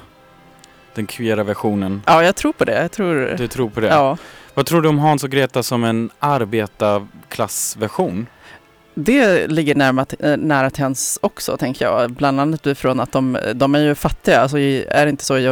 den 0.95 1.07
queera 1.07 1.43
versionen. 1.45 2.03
ja, 2.07 2.25
jag 2.25 2.37
tror 2.37 2.53
på 2.53 2.65
det. 2.65 2.83
Jag 2.83 2.93
tror, 2.93 3.35
Du 3.39 3.49
tror 3.49 3.71
på 3.71 3.81
det? 3.81 3.89
ja. 3.89 4.17
Vad 4.55 4.67
tror 4.67 4.83
du 4.83 4.89
om 4.89 4.99
Hans 4.99 5.25
och 5.25 5.31
Greta 5.31 5.63
som 5.63 5.85
en 5.85 6.11
arbetarklassversion? 6.19 8.27
Det 8.95 9.47
ligger 9.47 9.75
närma, 9.75 10.07
eh, 10.19 10.37
nära 10.37 10.71
till 10.71 10.83
hans 10.83 11.19
också, 11.23 11.57
tänker 11.57 11.85
jag. 11.85 12.11
Bland 12.11 12.41
annat 12.41 12.67
utifrån 12.67 13.01
att 13.01 13.13
de, 13.13 13.39
de 13.55 13.75
är 13.75 13.79
ju 13.79 13.95
fattiga. 13.95 14.41
Alltså, 14.41 14.59
är 14.59 15.05
det 15.05 15.11
inte 15.11 15.25
så 15.25 15.39
i 15.39 15.43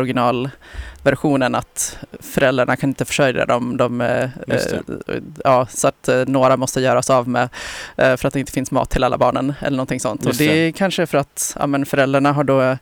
originalversionen 1.05 1.55
att 1.55 1.99
föräldrarna 2.21 2.77
kan 2.77 2.91
inte 2.91 3.05
försörja 3.05 3.47
dem? 3.47 3.77
De, 3.77 4.01
eh, 4.01 4.23
eh, 4.49 5.21
ja, 5.45 5.67
så 5.71 5.89
att 5.89 6.09
eh, 6.09 6.25
några 6.27 6.57
måste 6.57 6.81
göras 6.81 7.11
av 7.11 7.29
med 7.29 7.49
för 7.97 8.27
att 8.27 8.33
det 8.33 8.41
inte 8.41 8.53
finns 8.53 8.71
mat 8.71 8.91
till 8.91 9.05
alla 9.05 9.19
barnen 9.19 9.55
eller 9.61 9.77
någonting 9.77 10.01
sånt. 10.01 10.25
Just 10.25 10.41
och 10.41 10.47
det 10.47 10.53
är 10.53 10.73
kanske 10.73 11.07
för 11.07 11.19
att 11.19 11.57
ja, 11.59 11.67
men 11.67 11.87
föräldrarna 11.87 12.33
har 12.33 12.45
då 12.45 12.77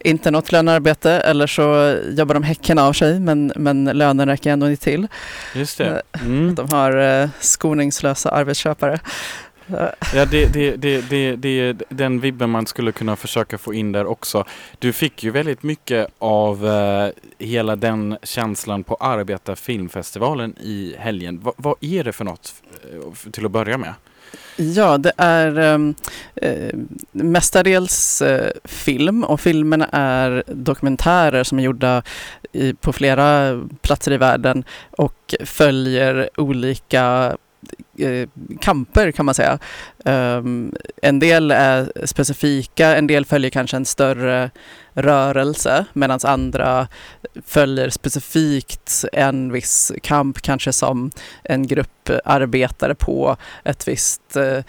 inte 0.00 0.30
något 0.30 0.52
lönearbete 0.52 1.10
eller 1.12 1.46
så 1.46 1.96
jobbar 2.10 2.34
de 2.34 2.42
häcken 2.42 2.78
av 2.78 2.92
sig 2.92 3.20
men, 3.20 3.52
men 3.56 3.84
lönen 3.84 4.28
räcker 4.28 4.50
ändå 4.50 4.70
inte 4.70 4.84
till. 4.84 5.08
Just 5.54 5.78
det. 5.78 6.02
Mm. 6.20 6.54
De 6.54 6.68
har 6.70 7.30
skoningslösa 7.40 8.30
arbetsköpare. 8.30 9.00
Ja, 10.14 10.24
det, 10.24 10.52
det, 10.52 10.76
det, 10.76 11.00
det, 11.10 11.36
det 11.36 11.60
är 11.60 11.76
den 11.88 12.20
vibben 12.20 12.50
man 12.50 12.66
skulle 12.66 12.92
kunna 12.92 13.16
försöka 13.16 13.58
få 13.58 13.74
in 13.74 13.92
där 13.92 14.06
också. 14.06 14.44
Du 14.78 14.92
fick 14.92 15.24
ju 15.24 15.30
väldigt 15.30 15.62
mycket 15.62 16.06
av 16.18 16.66
eh, 16.66 17.08
hela 17.38 17.76
den 17.76 18.16
känslan 18.22 18.84
på 18.84 18.94
Arbetarfilmfestivalen 18.94 20.54
i 20.60 20.94
helgen. 20.98 21.40
Va, 21.40 21.52
vad 21.56 21.74
är 21.80 22.04
det 22.04 22.12
för 22.12 22.24
något 22.24 22.54
eh, 22.92 23.30
till 23.30 23.46
att 23.46 23.52
börja 23.52 23.78
med? 23.78 23.94
Ja, 24.56 24.98
det 24.98 25.12
är 25.16 25.58
ehm, 25.58 25.94
eh, 26.34 26.74
mestadels 27.12 28.22
eh, 28.22 28.50
film 28.64 29.24
och 29.24 29.40
filmerna 29.40 29.88
är 29.92 30.42
dokumentärer 30.46 31.44
som 31.44 31.58
är 31.58 31.62
gjorda 31.62 32.02
i, 32.52 32.74
på 32.74 32.92
flera 32.92 33.60
platser 33.80 34.12
i 34.12 34.16
världen 34.16 34.64
och 34.90 35.34
följer 35.44 36.30
olika 36.36 37.36
eh, 37.98 38.28
kamper 38.60 39.12
kan 39.12 39.26
man 39.26 39.34
säga. 39.34 39.58
Um, 40.04 40.74
en 41.02 41.18
del 41.18 41.50
är 41.50 41.92
specifika, 42.04 42.96
en 42.96 43.06
del 43.06 43.24
följer 43.24 43.50
kanske 43.50 43.76
en 43.76 43.84
större 43.84 44.50
rörelse 44.94 45.84
medan 45.92 46.18
andra 46.22 46.88
följer 47.46 47.90
specifikt 47.90 49.04
en 49.12 49.52
viss 49.52 49.92
kamp, 50.02 50.42
kanske 50.42 50.72
som 50.72 51.10
en 51.44 51.66
grupp 51.66 52.10
arbetare 52.24 52.94
på 52.94 53.36
ett 53.64 53.88
visst, 53.88 54.36
eh, 54.36 54.64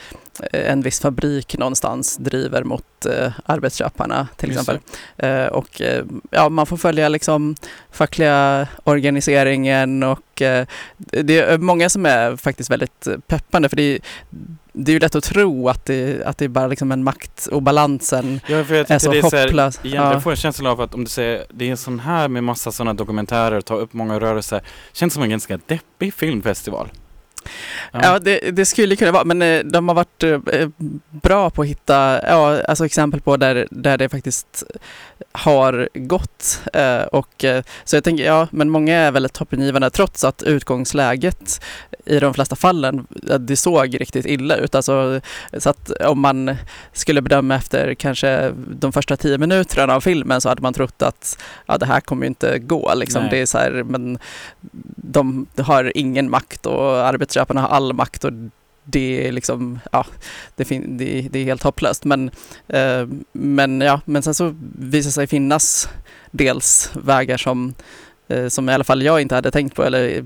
en 0.52 0.82
viss 0.82 1.00
fabrik 1.00 1.58
någonstans 1.58 2.18
driver 2.18 2.64
mot 2.64 3.06
eh, 3.06 3.32
arbetsköparna 3.46 4.28
till 4.38 4.50
Just 4.50 4.70
exempel. 4.70 4.90
Eh, 5.18 5.46
och 5.46 5.82
ja, 6.30 6.50
man 6.50 6.66
får 6.66 6.78
följa 6.78 7.10
liksom 7.10 7.56
fackliga 7.92 8.68
organiseringen 8.84 10.04
och 10.04 10.20
det 10.98 11.40
är 11.40 11.58
många 11.58 11.90
som 11.90 12.06
är 12.06 12.36
faktiskt 12.36 12.70
väldigt 12.70 13.08
peppande 13.20 13.70
för 13.70 13.76
det 13.76 13.84
är, 13.84 14.00
det 14.74 14.92
är 14.92 14.94
ju 14.94 15.00
lätt 15.00 15.16
att 15.16 15.24
tro 15.24 15.70
att 15.70 15.86
det, 15.86 16.24
att 16.26 16.38
det 16.38 16.46
är 16.46 16.50
bara 16.50 16.68
liksom 16.68 16.92
en 16.92 17.04
maktobalansen 17.04 18.40
Ja, 18.48 18.64
för 18.64 18.76
jag 18.76 18.92
är 18.92 19.00
så 19.00 19.12
det 19.12 19.18
är 19.18 19.22
så 19.30 19.36
här, 19.36 19.44
hopplös. 19.44 19.76
egentligen 19.84 20.12
Ja. 20.12 20.20
får 20.20 20.32
jag 20.32 20.40
känslan 20.40 20.72
av 20.72 20.82
att 20.82 20.94
om 20.94 21.04
du 21.04 21.10
säger 21.10 21.46
det 21.54 21.66
är 21.66 21.72
en 21.72 21.78
sån 21.78 22.00
här 22.00 22.28
med 22.28 22.44
massa 22.44 22.72
sådana 22.72 22.94
dokumentärer, 22.94 23.62
ta 23.62 23.76
upp 23.76 23.94
många 23.94 24.20
rörelser, 24.20 24.62
känns 24.94 25.14
som 25.14 25.24
en 25.24 25.30
ganska 25.30 25.60
deppig 25.68 26.14
filmfestival. 26.14 26.90
Ja, 27.92 28.20
det, 28.20 28.40
det 28.52 28.66
skulle 28.66 28.96
kunna 28.96 29.12
vara, 29.12 29.24
men 29.24 29.42
eh, 29.42 29.60
de 29.64 29.88
har 29.88 29.96
varit 29.96 30.24
eh, 30.24 30.68
bra 31.10 31.50
på 31.50 31.62
att 31.62 31.68
hitta 31.68 32.22
ja, 32.28 32.62
alltså 32.68 32.86
exempel 32.86 33.22
på 33.22 33.38
där, 33.38 33.68
där 33.72 33.98
det 33.98 34.10
faktiskt 34.10 34.64
har 35.32 35.90
gått. 35.94 36.62
Eh, 36.74 37.02
Och, 37.02 37.44
eh, 37.44 37.64
så 37.84 37.96
jag 37.96 38.04
tänker, 38.04 38.26
ja, 38.26 38.48
men 38.52 38.70
många 38.70 38.98
är 38.98 39.12
väldigt 39.12 39.34
toppengivande 39.34 39.90
trots 39.90 40.24
att 40.24 40.44
utgångsläget 40.44 41.62
i 42.06 42.20
de 42.20 42.34
flesta 42.34 42.56
fallen, 42.56 43.08
ja, 43.30 43.38
det 43.38 43.56
såg 43.56 44.02
riktigt 44.02 44.26
illa 44.26 44.56
ut. 44.56 44.76
Alltså, 44.76 45.22
så 45.58 45.70
att 45.70 45.92
om 45.92 46.20
man 46.20 46.56
skulle 46.94 47.22
bedöma 47.22 47.56
efter 47.56 47.94
kanske 47.94 48.52
de 48.56 48.92
första 48.92 49.18
tio 49.18 49.38
minuterna 49.38 49.96
av 49.96 50.02
filmen 50.02 50.42
så 50.42 50.50
hade 50.50 50.62
man 50.62 50.74
trott 50.74 51.02
att 51.02 51.38
ja, 51.66 51.78
det 51.78 51.86
här 51.86 52.00
kommer 52.00 52.24
ju 52.24 52.28
inte 52.28 52.60
gå. 52.60 52.94
Liksom. 52.96 53.22
Nej. 53.22 53.32
Det 53.32 53.42
är 53.42 53.46
så 53.46 53.58
här, 53.58 53.84
men 53.84 54.20
de 54.96 55.48
har 55.58 55.92
ingen 55.98 56.30
makt 56.30 56.66
och 56.66 57.08
köparna 57.34 57.62
har 57.62 57.68
all 57.70 57.94
makt 57.94 58.24
och 58.24 58.32
det 58.86 59.28
är 59.28 59.32
liksom, 59.32 59.80
ja, 59.92 60.06
det, 60.56 60.66
fin- 60.66 60.98
det, 60.98 61.28
det 61.32 61.40
är 61.40 61.44
helt 61.44 61.64
hopplöst. 61.64 62.06
Men, 62.06 62.32
eh, 62.68 63.08
men 63.32 63.82
ja, 63.82 64.02
men 64.06 64.24
sen 64.24 64.34
så 64.34 64.56
visar 64.80 65.12
sig 65.12 65.28
finnas 65.28 65.90
dels 66.32 66.92
vägar 66.94 67.38
som 67.38 67.74
eh, 68.28 68.48
som 68.48 68.70
i 68.70 68.74
alla 68.74 68.84
fall 68.84 69.02
jag 69.04 69.22
inte 69.22 69.36
hade 69.36 69.52
tänkt 69.52 69.76
på 69.76 69.84
eller 69.84 70.18
eh, 70.18 70.24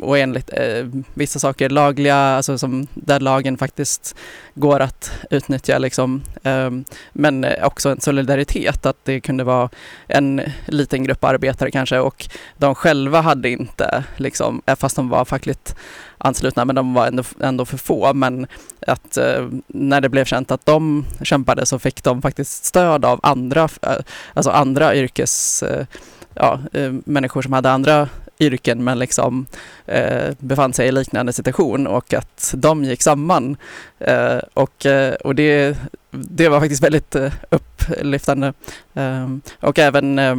och 0.00 0.18
enligt 0.18 0.50
eh, 0.52 0.86
vissa 1.14 1.38
saker 1.38 1.70
lagliga, 1.70 2.16
alltså 2.16 2.58
som 2.58 2.86
där 2.94 3.20
lagen 3.20 3.58
faktiskt 3.58 4.16
går 4.54 4.80
att 4.80 5.12
utnyttja 5.30 5.78
liksom. 5.78 6.22
eh, 6.42 6.70
men 7.12 7.46
också 7.62 7.88
en 7.90 8.00
solidaritet 8.00 8.86
att 8.86 9.04
det 9.04 9.20
kunde 9.20 9.44
vara 9.44 9.70
en 10.06 10.42
liten 10.66 11.04
grupp 11.04 11.24
arbetare 11.24 11.70
kanske 11.70 11.98
och 11.98 12.28
de 12.58 12.74
själva 12.74 13.20
hade 13.20 13.48
inte 13.48 14.04
liksom, 14.16 14.62
eh, 14.66 14.76
fast 14.76 14.96
de 14.96 15.08
var 15.08 15.24
fackligt 15.24 15.76
anslutna, 16.22 16.64
men 16.64 16.76
de 16.76 16.94
var 16.94 17.06
ändå, 17.06 17.22
ändå 17.40 17.64
för 17.64 17.76
få. 17.76 18.14
Men 18.14 18.46
att 18.86 19.16
eh, 19.16 19.48
när 19.66 20.00
det 20.00 20.08
blev 20.08 20.24
känt 20.24 20.50
att 20.50 20.66
de 20.66 21.04
kämpade 21.22 21.66
så 21.66 21.78
fick 21.78 22.04
de 22.04 22.22
faktiskt 22.22 22.64
stöd 22.64 23.04
av 23.04 23.20
andra, 23.22 23.68
eh, 23.82 23.96
alltså 24.34 24.50
andra 24.50 24.96
yrkes, 24.96 25.62
eh, 25.62 25.86
ja, 26.34 26.60
eh, 26.72 26.92
människor 27.04 27.42
som 27.42 27.52
hade 27.52 27.70
andra 27.70 28.08
yrken 28.38 28.84
men 28.84 28.98
liksom 28.98 29.46
eh, 29.86 30.34
befann 30.38 30.72
sig 30.72 30.88
i 30.88 30.92
liknande 30.92 31.32
situation 31.32 31.86
och 31.86 32.14
att 32.14 32.54
de 32.56 32.84
gick 32.84 33.02
samman. 33.02 33.56
Eh, 33.98 34.38
och 34.54 34.86
eh, 34.86 35.14
och 35.14 35.34
det, 35.34 35.76
det 36.10 36.48
var 36.48 36.60
faktiskt 36.60 36.82
väldigt 36.82 37.14
eh, 37.14 37.32
upplyftande. 37.50 38.52
Eh, 38.94 39.28
och 39.60 39.78
även 39.78 40.18
eh, 40.18 40.36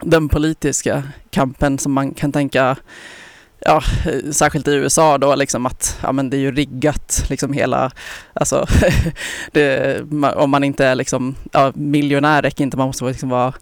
den 0.00 0.28
politiska 0.28 1.02
kampen 1.30 1.78
som 1.78 1.92
man 1.92 2.14
kan 2.14 2.32
tänka 2.32 2.76
ja, 3.68 3.82
särskilt 4.32 4.68
i 4.68 4.74
USA 4.74 5.18
då 5.18 5.34
liksom 5.34 5.66
att 5.66 5.98
ja, 6.02 6.12
men 6.12 6.30
det 6.30 6.36
är 6.36 6.38
ju 6.38 6.52
riggat 6.52 7.24
liksom 7.28 7.52
hela, 7.52 7.90
alltså 8.32 8.66
det, 9.52 10.00
om 10.36 10.50
man 10.50 10.64
inte 10.64 10.86
är 10.86 10.94
liksom, 10.94 11.34
ja, 11.52 11.72
miljonär 11.74 12.42
räcker 12.42 12.64
inte, 12.64 12.76
man 12.76 12.86
måste 12.86 13.04
liksom 13.04 13.28
vara 13.28 13.54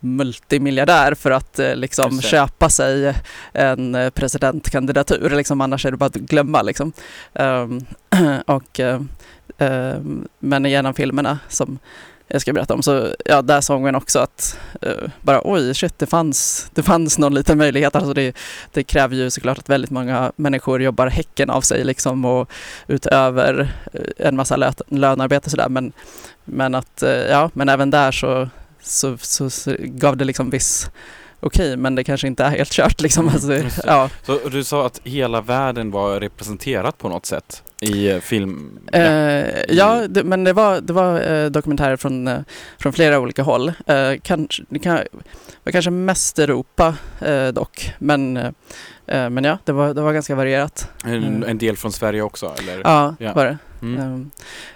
multimiljardär 0.00 1.14
för 1.14 1.30
att 1.30 1.58
eh, 1.58 1.76
liksom 1.76 2.20
köpa 2.20 2.68
sig 2.68 3.14
en 3.52 4.10
presidentkandidatur, 4.14 5.30
liksom, 5.30 5.60
annars 5.60 5.86
är 5.86 5.90
det 5.90 5.96
bara 5.96 6.06
att 6.06 6.14
glömma 6.14 6.62
liksom. 6.62 6.92
Ehm, 7.34 7.80
och, 8.46 8.80
ehm, 8.80 10.28
men 10.38 10.64
genom 10.64 10.94
filmerna 10.94 11.38
som 11.48 11.78
jag 12.34 12.40
ska 12.40 12.52
berätta 12.52 12.74
om. 12.74 12.82
Så 12.82 13.14
ja, 13.24 13.42
där 13.42 13.60
såg 13.60 13.80
man 13.80 13.94
också 13.94 14.18
att 14.18 14.58
uh, 14.86 15.08
bara 15.20 15.40
oj, 15.44 15.74
shit, 15.74 15.98
det 15.98 16.06
fanns, 16.06 16.70
det 16.74 16.82
fanns 16.82 17.18
någon 17.18 17.34
liten 17.34 17.58
möjlighet. 17.58 17.96
Alltså 17.96 18.14
det, 18.14 18.36
det 18.72 18.82
kräver 18.82 19.16
ju 19.16 19.30
såklart 19.30 19.58
att 19.58 19.68
väldigt 19.68 19.90
många 19.90 20.32
människor 20.36 20.82
jobbar 20.82 21.06
häcken 21.06 21.50
av 21.50 21.60
sig 21.60 21.84
liksom 21.84 22.24
och 22.24 22.50
utöver 22.86 23.74
eh, 23.92 24.26
en 24.26 24.36
massa 24.36 24.56
lö, 24.56 24.72
lönearbete 24.88 25.50
sådär. 25.50 25.68
Men, 25.68 25.92
men 26.44 26.74
att, 26.74 27.02
uh, 27.02 27.10
ja, 27.10 27.50
men 27.52 27.68
även 27.68 27.90
där 27.90 28.12
så, 28.12 28.48
så, 28.82 29.16
så, 29.18 29.50
så 29.50 29.76
gav 29.78 30.16
det 30.16 30.24
liksom 30.24 30.50
viss 30.50 30.90
okej, 31.46 31.76
men 31.76 31.94
det 31.94 32.04
kanske 32.04 32.26
inte 32.26 32.44
är 32.44 32.50
helt 32.50 32.72
kört 32.72 33.00
liksom. 33.00 33.28
Alltså, 33.28 33.52
Mm, 33.52 33.66
ja. 33.84 34.10
Så 34.22 34.38
du 34.48 34.64
sa 34.64 34.86
att 34.86 35.00
hela 35.04 35.40
världen 35.40 35.90
var 35.90 36.20
representerat 36.20 36.98
på 36.98 37.08
något 37.08 37.26
sätt 37.26 37.62
i 37.80 38.10
eh, 38.10 38.20
film? 38.20 38.78
Eh, 38.92 39.02
ja, 39.68 40.06
det, 40.08 40.24
men 40.24 40.44
det 40.44 40.52
var, 40.52 40.80
det 40.80 40.92
var 40.92 41.32
eh, 41.32 41.50
dokumentärer 41.50 41.96
från, 41.96 42.28
eh, 42.28 42.38
från 42.78 42.92
flera 42.92 43.18
olika 43.18 43.42
håll. 43.42 43.72
Kanske, 44.22 44.62
det 44.68 44.78
kan, 44.78 44.98
var 45.64 45.72
kanske 45.72 45.90
mest 45.90 46.38
Europa 46.38 46.94
dock, 47.52 47.92
men, 47.98 48.32
men 49.06 49.44
ja, 49.44 49.58
det 49.64 49.72
var, 49.72 49.94
det 49.94 50.00
var 50.00 50.12
ganska 50.12 50.34
varierat. 50.34 50.88
En, 51.04 51.44
en 51.44 51.58
del 51.58 51.76
från 51.76 51.92
Sverige 51.92 52.22
också 52.22 52.54
eller? 52.58 52.80
Ja, 52.84 53.14
Ja. 53.18 53.32
var 53.32 53.44
det. 53.44 53.58
Mm. 53.82 54.30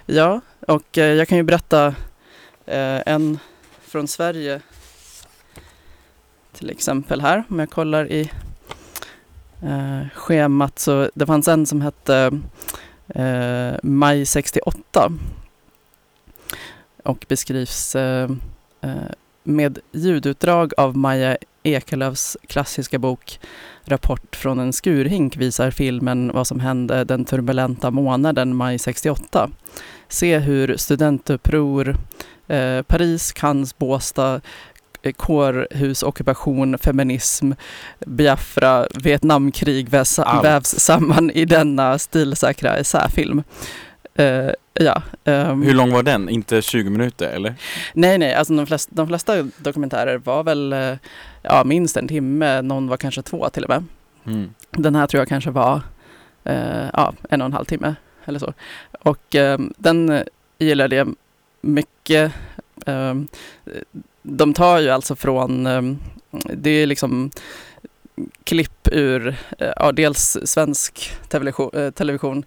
Eh, 0.05 0.15
ja, 0.15 0.41
och 0.67 0.97
jag 0.97 1.27
kan 1.27 1.37
ju 1.37 1.43
berätta 1.43 1.95
en 3.05 3.39
från 3.87 4.07
Sverige 4.07 4.61
till 6.59 6.69
exempel 6.69 7.21
här, 7.21 7.43
om 7.49 7.59
jag 7.59 7.69
kollar 7.69 8.11
i 8.11 8.31
eh, 9.61 10.07
schemat 10.15 10.79
så 10.79 11.09
det 11.13 11.25
fanns 11.25 11.47
en 11.47 11.65
som 11.65 11.81
hette 11.81 12.39
eh, 13.07 13.71
Maj 13.83 14.25
68 14.25 15.11
och 17.03 17.25
beskrivs 17.27 17.95
eh, 17.95 18.29
eh, 18.81 19.11
med 19.43 19.79
ljudutdrag 19.91 20.73
av 20.77 20.97
Maja 20.97 21.37
Ekelöfs 21.63 22.37
klassiska 22.47 22.99
bok 22.99 23.39
Rapport 23.85 24.35
från 24.35 24.59
en 24.59 24.73
skurhink 24.73 25.37
visar 25.37 25.71
filmen 25.71 26.31
vad 26.33 26.47
som 26.47 26.59
hände 26.59 27.03
den 27.03 27.25
turbulenta 27.25 27.91
månaden 27.91 28.55
maj 28.55 28.79
68. 28.79 29.49
Se 30.07 30.37
hur 30.37 30.77
studentuppror, 30.77 31.97
eh, 32.47 32.81
Paris, 32.81 33.31
Cannes, 33.31 33.77
Båstad, 33.77 34.41
kårhusockupation, 35.17 36.77
feminism, 36.77 37.51
Biafra, 37.99 38.87
Vietnamkrig 38.93 39.89
vävs, 39.89 40.19
vävs 40.43 40.79
samman 40.79 41.31
i 41.31 41.45
denna 41.45 41.99
stilsäkra 41.99 42.77
essäfilm. 42.77 43.43
Eh, 44.15 44.49
ja, 44.73 45.01
ehm, 45.23 45.61
Hur 45.61 45.73
lång 45.73 45.91
var 45.91 46.03
den? 46.03 46.29
Inte 46.29 46.61
20 46.61 46.89
minuter 46.89 47.29
eller? 47.29 47.55
Nej, 47.93 48.17
nej, 48.17 48.33
alltså 48.33 48.53
de 48.53 48.67
flesta, 48.67 48.91
de 48.95 49.07
flesta 49.07 49.43
dokumentärer 49.57 50.17
var 50.17 50.43
väl 50.43 50.73
eh, 50.73 50.93
ja, 51.41 51.63
minst 51.63 51.97
en 51.97 52.07
timme, 52.07 52.61
någon 52.61 52.87
var 52.87 52.97
kanske 52.97 53.21
två 53.21 53.49
till 53.49 53.63
och 53.63 53.69
med. 53.69 53.83
Mm. 54.25 54.53
Den 54.71 54.95
här 54.95 55.07
tror 55.07 55.21
jag 55.21 55.27
kanske 55.27 55.51
var 55.51 55.81
eh, 56.43 56.85
ja, 56.93 57.13
en 57.29 57.41
och 57.41 57.45
en 57.45 57.53
halv 57.53 57.65
timme 57.65 57.95
eller 58.25 58.39
så. 58.39 58.53
Och 58.99 59.35
eh, 59.35 59.59
den 59.77 60.09
eh, 60.09 60.23
gillade 60.59 60.95
jag 60.95 61.15
mycket. 61.61 62.33
Eh, 62.85 63.13
de 64.29 64.53
tar 64.53 64.79
ju 64.79 64.89
alltså 64.89 65.15
från, 65.15 65.65
ehm, 65.65 65.97
det 66.53 66.69
är 66.69 66.87
liksom 66.87 67.31
klipp 68.43 68.87
ur, 68.91 69.35
eh, 69.57 69.71
ja, 69.75 69.91
dels 69.91 70.37
svensk 70.43 71.11
television, 71.27 71.69
eh, 71.73 71.91
television 71.91 72.43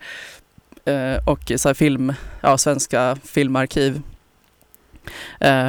eh, 0.84 1.16
och 1.26 1.52
så 1.56 1.68
här 1.68 1.74
film, 1.74 2.12
ja, 2.40 2.58
svenska 2.58 3.16
filmarkiv. 3.24 4.02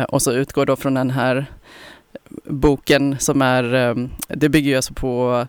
Och 0.08 0.22
så 0.22 0.32
utgår 0.32 0.66
då 0.66 0.76
från 0.76 0.94
den 0.94 1.10
här 1.10 1.46
boken 2.44 3.20
som 3.20 3.42
är, 3.42 3.74
ehm, 3.74 4.10
det 4.28 4.50
bygger 4.50 4.70
ju 4.70 4.76
alltså 4.76 4.94
på 4.94 5.48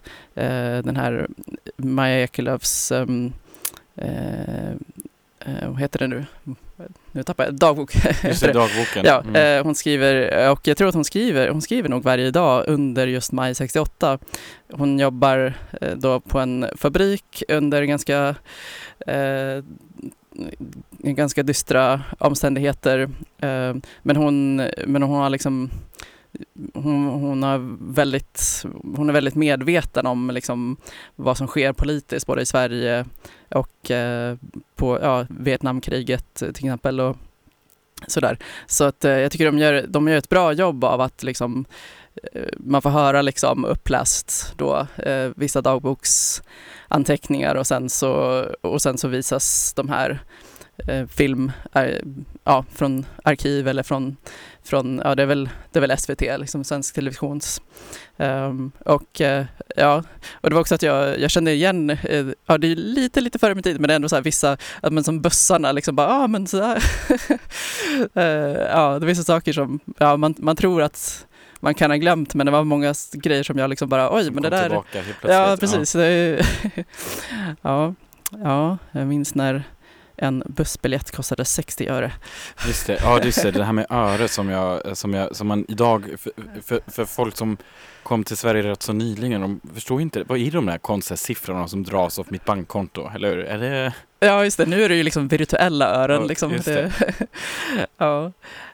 den 0.85 0.97
här 0.97 1.29
Maja 1.77 2.23
Ekelöfs, 2.23 2.93
ehm, 2.93 3.33
vad 5.67 5.81
heter 5.81 5.99
det 5.99 6.07
nu? 6.07 6.25
Nu 7.13 7.23
tappar 7.23 7.45
jag, 7.45 7.55
dagbok. 7.55 7.95
Just 8.25 8.41
det, 8.43 8.53
dagboken. 8.53 9.03
Ja, 9.05 9.21
Mm. 9.29 9.59
eh, 9.59 9.65
hon 9.65 9.75
skriver, 9.75 10.49
och 10.51 10.61
jag 10.69 10.77
tror 10.77 10.89
att 10.89 10.95
hon 10.95 11.05
skriver, 11.05 11.49
hon 11.49 11.63
skriver 11.63 11.89
nog 11.89 12.03
varje 12.03 12.31
dag 12.31 12.65
under 12.69 13.07
just 13.07 13.33
maj 13.33 13.55
68. 13.55 14.19
Hon 14.73 14.99
jobbar 14.99 15.55
eh, 15.81 15.91
då 15.97 16.21
på 16.21 16.39
en 16.41 16.67
fabrik 16.77 17.43
under 17.49 17.83
ganska, 17.83 18.35
eh, 19.07 19.65
ganska 20.99 21.43
dystra 21.43 22.03
omständigheter. 22.19 22.99
Eh, 23.41 23.75
men, 24.03 24.17
hon, 24.17 24.57
men 24.87 25.03
hon 25.03 25.17
har 25.21 25.31
liksom 25.31 25.71
hon, 26.75 27.05
hon, 27.05 27.43
har 27.43 27.77
väldigt, 27.95 28.65
hon 28.97 29.09
är 29.09 29.13
väldigt 29.13 29.35
medveten 29.35 30.07
om 30.07 30.31
liksom 30.31 30.77
vad 31.17 31.37
som 31.37 31.47
sker 31.47 31.73
politiskt 31.73 32.27
både 32.27 32.43
i 32.43 32.47
Sverige 32.47 33.05
och 33.49 33.91
eh, 33.91 34.37
på 34.77 34.99
ja, 35.03 35.27
Vietnamkriget 35.29 36.35
till 36.35 36.49
exempel. 36.49 37.01
Och, 37.01 37.17
Sådär. 38.07 38.39
Så 38.67 38.85
att 38.85 39.05
eh, 39.05 39.13
jag 39.13 39.33
tycker 39.33 39.47
de 39.47 39.59
gör, 39.59 39.85
de 39.89 40.09
gör 40.09 40.17
ett 40.17 40.29
bra 40.29 40.53
jobb 40.53 40.85
av 40.85 41.01
att 41.01 41.23
liksom, 41.23 41.65
eh, 42.33 42.49
man 42.57 42.83
får 42.83 42.91
höra 42.91 43.23
liksom 43.23 43.65
uppläst 43.65 44.53
då, 44.57 44.87
eh, 44.97 45.31
vissa 45.37 45.63
dagboksanteckningar 45.63 47.55
och 47.55 47.67
sen 47.67 47.91
så, 47.91 48.45
och 48.61 48.83
sen 48.83 48.99
så 48.99 49.09
visas 49.09 49.75
de 49.75 49.89
här 49.89 50.23
eh, 50.87 51.07
film 51.07 51.53
eh, 51.73 51.97
ja, 52.45 52.65
från 52.73 53.07
arkiv 53.25 53.69
eller 53.69 53.83
från, 53.83 54.17
från 54.63 55.01
ja, 55.05 55.15
det, 55.15 55.23
är 55.23 55.27
väl, 55.27 55.49
det 55.73 55.79
är 55.79 55.81
väl 55.81 55.99
SVT, 55.99 56.21
liksom 56.21 56.65
Svensk 56.65 56.95
Televisions. 56.95 57.63
Ehm, 58.17 58.73
och 58.85 59.21
eh, 59.21 59.45
ja, 59.77 60.03
och 60.33 60.51
det 60.51 60.55
var 60.55 60.61
också 60.61 60.75
att 60.75 60.83
jag, 60.83 61.21
jag 61.21 61.31
kände 61.31 61.53
igen, 61.53 61.91
eh, 61.91 62.27
ja 62.47 62.59
det 62.59 62.67
är 62.67 62.77
lite, 62.77 63.21
lite 63.21 63.39
före 63.39 63.55
min 63.55 63.63
tid, 63.63 63.81
men 63.81 63.89
det 63.89 63.95
är 63.95 63.97
ändå 63.97 64.09
så 64.09 64.17
här 64.17 64.23
vissa, 64.23 64.57
ja, 64.83 64.91
men 64.91 65.05
som 65.05 65.21
bussarna 65.21 65.73
liksom 65.73 65.97
bara, 65.97 66.09
ja 66.09 66.25
ah, 66.25 66.27
men 66.27 66.47
sådär. 66.47 66.85
Eh, 68.15 68.25
ja, 68.71 68.99
det 68.99 69.05
är 69.05 69.07
vissa 69.07 69.23
saker 69.23 69.53
som, 69.53 69.81
ja 69.99 70.17
man, 70.17 70.35
man 70.39 70.57
tror 70.57 70.83
att 70.83 71.27
man 71.61 71.75
kan 71.75 71.91
ha 71.91 71.97
glömt, 71.97 72.35
men 72.35 72.47
det 72.47 72.53
var 72.53 72.65
många 72.65 72.95
grejer 73.13 73.43
som 73.43 73.59
jag 73.59 73.71
liksom 73.71 73.89
bara, 73.89 74.15
oj 74.17 74.25
Som 74.25 74.35
men 74.35 74.43
det 74.43 74.51
där, 74.51 74.63
tillbaka 74.63 75.03
ja 75.23 75.57
precis. 75.61 75.95
Är, 75.95 76.47
ja, 77.63 77.95
ja, 78.31 78.79
jag 78.93 79.07
minns 79.07 79.35
när 79.35 79.65
en 80.17 80.43
bussbiljett 80.47 81.11
kostade 81.11 81.45
60 81.45 81.89
öre. 81.89 82.13
Just 82.67 82.87
det, 82.87 82.99
ja 83.03 83.21
just 83.25 83.43
det, 83.43 83.51
det 83.51 83.65
här 83.65 83.73
med 83.73 83.87
öre 83.91 84.29
som 84.29 84.49
jag, 84.49 84.97
som 84.97 85.15
jag, 85.15 85.37
som 85.37 85.47
man 85.47 85.65
idag, 85.69 86.05
för, 86.19 86.33
för, 86.63 86.81
för 86.87 87.05
folk 87.05 87.37
som 87.37 87.57
kom 88.03 88.25
till 88.25 88.37
Sverige 88.37 88.63
rätt 88.63 88.83
så 88.83 88.93
nyligen, 88.93 89.41
de 89.41 89.61
förstår 89.75 90.01
inte, 90.01 90.25
vad 90.27 90.39
är 90.39 90.51
de 90.51 90.67
där 90.67 90.79
konstiga 90.79 91.17
siffrorna 91.17 91.69
som 91.69 91.83
dras 91.85 92.19
av 92.19 92.27
mitt 92.29 92.45
bankkonto? 92.45 93.11
Eller 93.15 93.29
hur? 93.29 93.45
Är 93.45 93.59
det, 93.59 93.93
Ja, 94.21 94.45
just 94.45 94.57
det. 94.57 94.67
Nu 94.67 94.85
är 94.85 94.89
det 94.89 94.95
ju 94.95 95.03
liksom 95.03 95.29
virtuella 95.29 95.95
öron. 95.95 96.21
Ja, 96.21 96.27
liksom. 96.29 96.53
Det. 96.65 96.93
ja. 97.99 98.33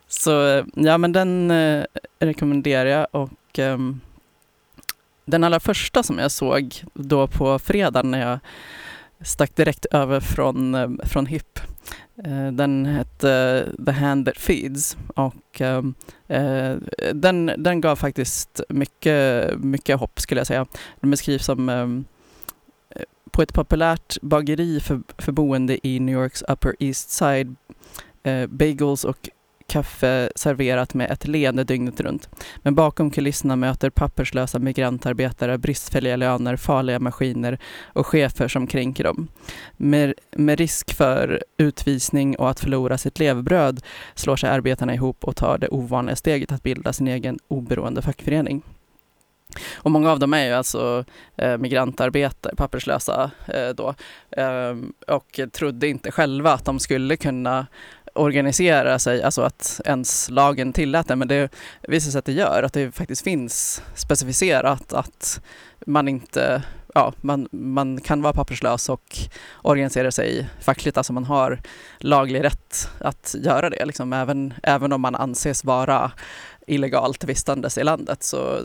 Så 0.08 0.64
ja, 0.74 0.98
men 0.98 1.12
den 1.12 1.50
eh, 1.50 1.84
rekommenderar 2.18 2.90
jag. 2.90 3.06
Och 3.10 3.58
ehm, 3.58 4.00
den 5.24 5.44
allra 5.44 5.60
första 5.60 6.02
som 6.02 6.18
jag 6.18 6.30
såg 6.30 6.82
då 6.94 7.26
på 7.26 7.58
fredagen 7.58 8.10
när 8.10 8.30
jag 8.30 8.38
stack 9.22 9.56
direkt 9.56 9.86
över 9.90 10.20
från, 10.20 10.74
eh, 10.74 10.90
från 11.04 11.26
HIP. 11.26 11.60
Eh, 12.24 12.52
den 12.52 12.86
hette 12.86 13.32
eh, 13.32 13.84
The 13.84 13.92
Hand 13.92 14.26
That 14.26 14.38
Feeds 14.38 14.96
och 15.16 15.62
den, 17.14 17.52
den 17.58 17.80
gav 17.80 17.96
faktiskt 17.96 18.60
mycket, 18.68 19.58
mycket 19.58 20.00
hopp 20.00 20.20
skulle 20.20 20.40
jag 20.40 20.46
säga. 20.46 20.66
Den 21.00 21.10
beskrivs 21.10 21.44
som 21.44 22.04
på 23.30 23.42
ett 23.42 23.54
populärt 23.54 24.20
bageri 24.22 24.80
för, 24.80 25.00
för 25.18 25.32
boende 25.32 25.86
i 25.86 26.00
New 26.00 26.14
Yorks 26.14 26.42
Upper 26.42 26.74
East 26.78 27.10
Side. 27.10 27.56
Bagels 28.48 29.04
och 29.04 29.28
kaffe 29.70 30.30
serverat 30.36 30.94
med 30.94 31.10
ett 31.10 31.28
leende 31.28 31.64
dygnet 31.64 32.00
runt. 32.00 32.28
Men 32.62 32.74
bakom 32.74 33.10
kulisserna 33.10 33.56
möter 33.56 33.90
papperslösa 33.90 34.58
migrantarbetare 34.58 35.58
bristfälliga 35.58 36.16
löner, 36.16 36.56
farliga 36.56 36.98
maskiner 36.98 37.58
och 37.84 38.06
chefer 38.06 38.48
som 38.48 38.66
kränker 38.66 39.04
dem. 39.04 39.28
Med, 39.76 40.14
med 40.36 40.58
risk 40.58 40.94
för 40.94 41.44
utvisning 41.56 42.36
och 42.36 42.50
att 42.50 42.60
förlora 42.60 42.98
sitt 42.98 43.18
levebröd 43.18 43.80
slår 44.14 44.36
sig 44.36 44.50
arbetarna 44.50 44.94
ihop 44.94 45.24
och 45.24 45.36
tar 45.36 45.58
det 45.58 45.68
ovanliga 45.68 46.16
steget 46.16 46.52
att 46.52 46.62
bilda 46.62 46.92
sin 46.92 47.08
egen 47.08 47.38
oberoende 47.48 48.02
fackförening. 48.02 48.62
Och 49.74 49.90
många 49.90 50.10
av 50.10 50.18
dem 50.18 50.34
är 50.34 50.46
ju 50.46 50.52
alltså 50.52 51.04
eh, 51.36 51.58
migrantarbetare, 51.58 52.54
papperslösa 52.56 53.30
eh, 53.46 53.68
då, 53.68 53.94
eh, 54.30 54.76
och 55.06 55.40
trodde 55.52 55.88
inte 55.88 56.10
själva 56.10 56.52
att 56.52 56.64
de 56.64 56.78
skulle 56.78 57.16
kunna 57.16 57.66
organisera 58.14 58.98
sig, 58.98 59.22
alltså 59.22 59.42
att 59.42 59.80
ens 59.84 60.30
lagen 60.30 60.72
tillät 60.72 61.08
det, 61.08 61.16
men 61.16 61.28
det 61.28 61.48
visar 61.88 62.10
sig 62.10 62.18
att 62.18 62.24
det 62.24 62.32
gör, 62.32 62.62
att 62.62 62.72
det 62.72 62.92
faktiskt 62.92 63.22
finns 63.22 63.82
specificerat 63.94 64.92
att 64.92 65.40
man 65.86 66.08
inte, 66.08 66.62
ja, 66.94 67.12
man, 67.20 67.48
man 67.52 68.00
kan 68.00 68.22
vara 68.22 68.32
papperslös 68.32 68.88
och 68.88 69.18
organisera 69.62 70.10
sig 70.10 70.48
fackligt, 70.60 70.96
alltså 70.96 71.12
man 71.12 71.24
har 71.24 71.60
laglig 71.98 72.44
rätt 72.44 72.88
att 72.98 73.34
göra 73.38 73.70
det, 73.70 73.84
liksom, 73.84 74.12
även, 74.12 74.54
även 74.62 74.92
om 74.92 75.00
man 75.00 75.14
anses 75.14 75.64
vara 75.64 76.12
illegalt 76.66 77.24
vistandes 77.24 77.78
i 77.78 77.84
landet 77.84 78.22
så 78.22 78.60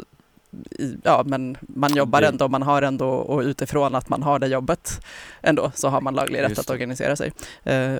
ja, 1.04 1.24
men 1.26 1.58
man 1.62 1.96
jobbar 1.96 2.22
Det- 2.22 2.28
ändå, 2.28 2.48
man 2.48 2.62
har 2.62 2.82
ändå, 2.82 3.10
och 3.10 3.42
utifrån 3.42 3.96
att 3.96 4.10
man 4.10 4.24
har 4.24 4.40
det 4.40 4.48
jobbet 4.48 5.02
ändå, 5.42 5.72
så 5.76 5.88
har 5.90 6.02
man 6.02 6.14
laglig 6.16 6.42
rätt 6.42 6.60
att 6.60 6.70
organisera 6.70 7.16
sig. 7.16 7.32
Eh, 7.64 7.94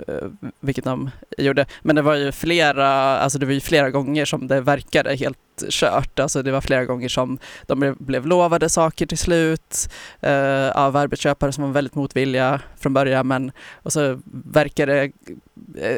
vilket 0.60 0.84
de 0.84 1.10
gjorde. 1.38 1.66
Men 1.82 1.96
det 1.96 2.02
var 2.02 2.16
ju 2.16 2.32
flera, 2.32 2.88
alltså 3.18 3.40
det 3.40 3.46
var 3.46 3.54
ju 3.54 3.60
flera 3.62 3.90
gånger 3.90 4.26
som 4.26 4.48
det 4.48 4.62
verkade 4.62 5.16
helt 5.16 5.38
kört. 5.70 6.20
Alltså 6.20 6.42
det 6.42 6.52
var 6.52 6.62
flera 6.62 6.86
gånger 6.86 7.10
som 7.10 7.38
de 7.68 7.96
blev, 8.00 8.26
lovade 8.28 8.70
saker 8.70 9.06
till 9.06 9.18
slut 9.18 9.90
eh, 10.22 10.70
av 10.70 10.96
arbetsköpare 10.98 11.52
som 11.52 11.64
var 11.64 11.72
väldigt 11.72 11.96
motvilliga 11.96 12.62
från 12.78 12.94
början, 12.94 13.28
men 13.28 13.52
och 13.84 13.94
så 13.94 14.20
verkade 14.54 14.94
det 14.94 15.12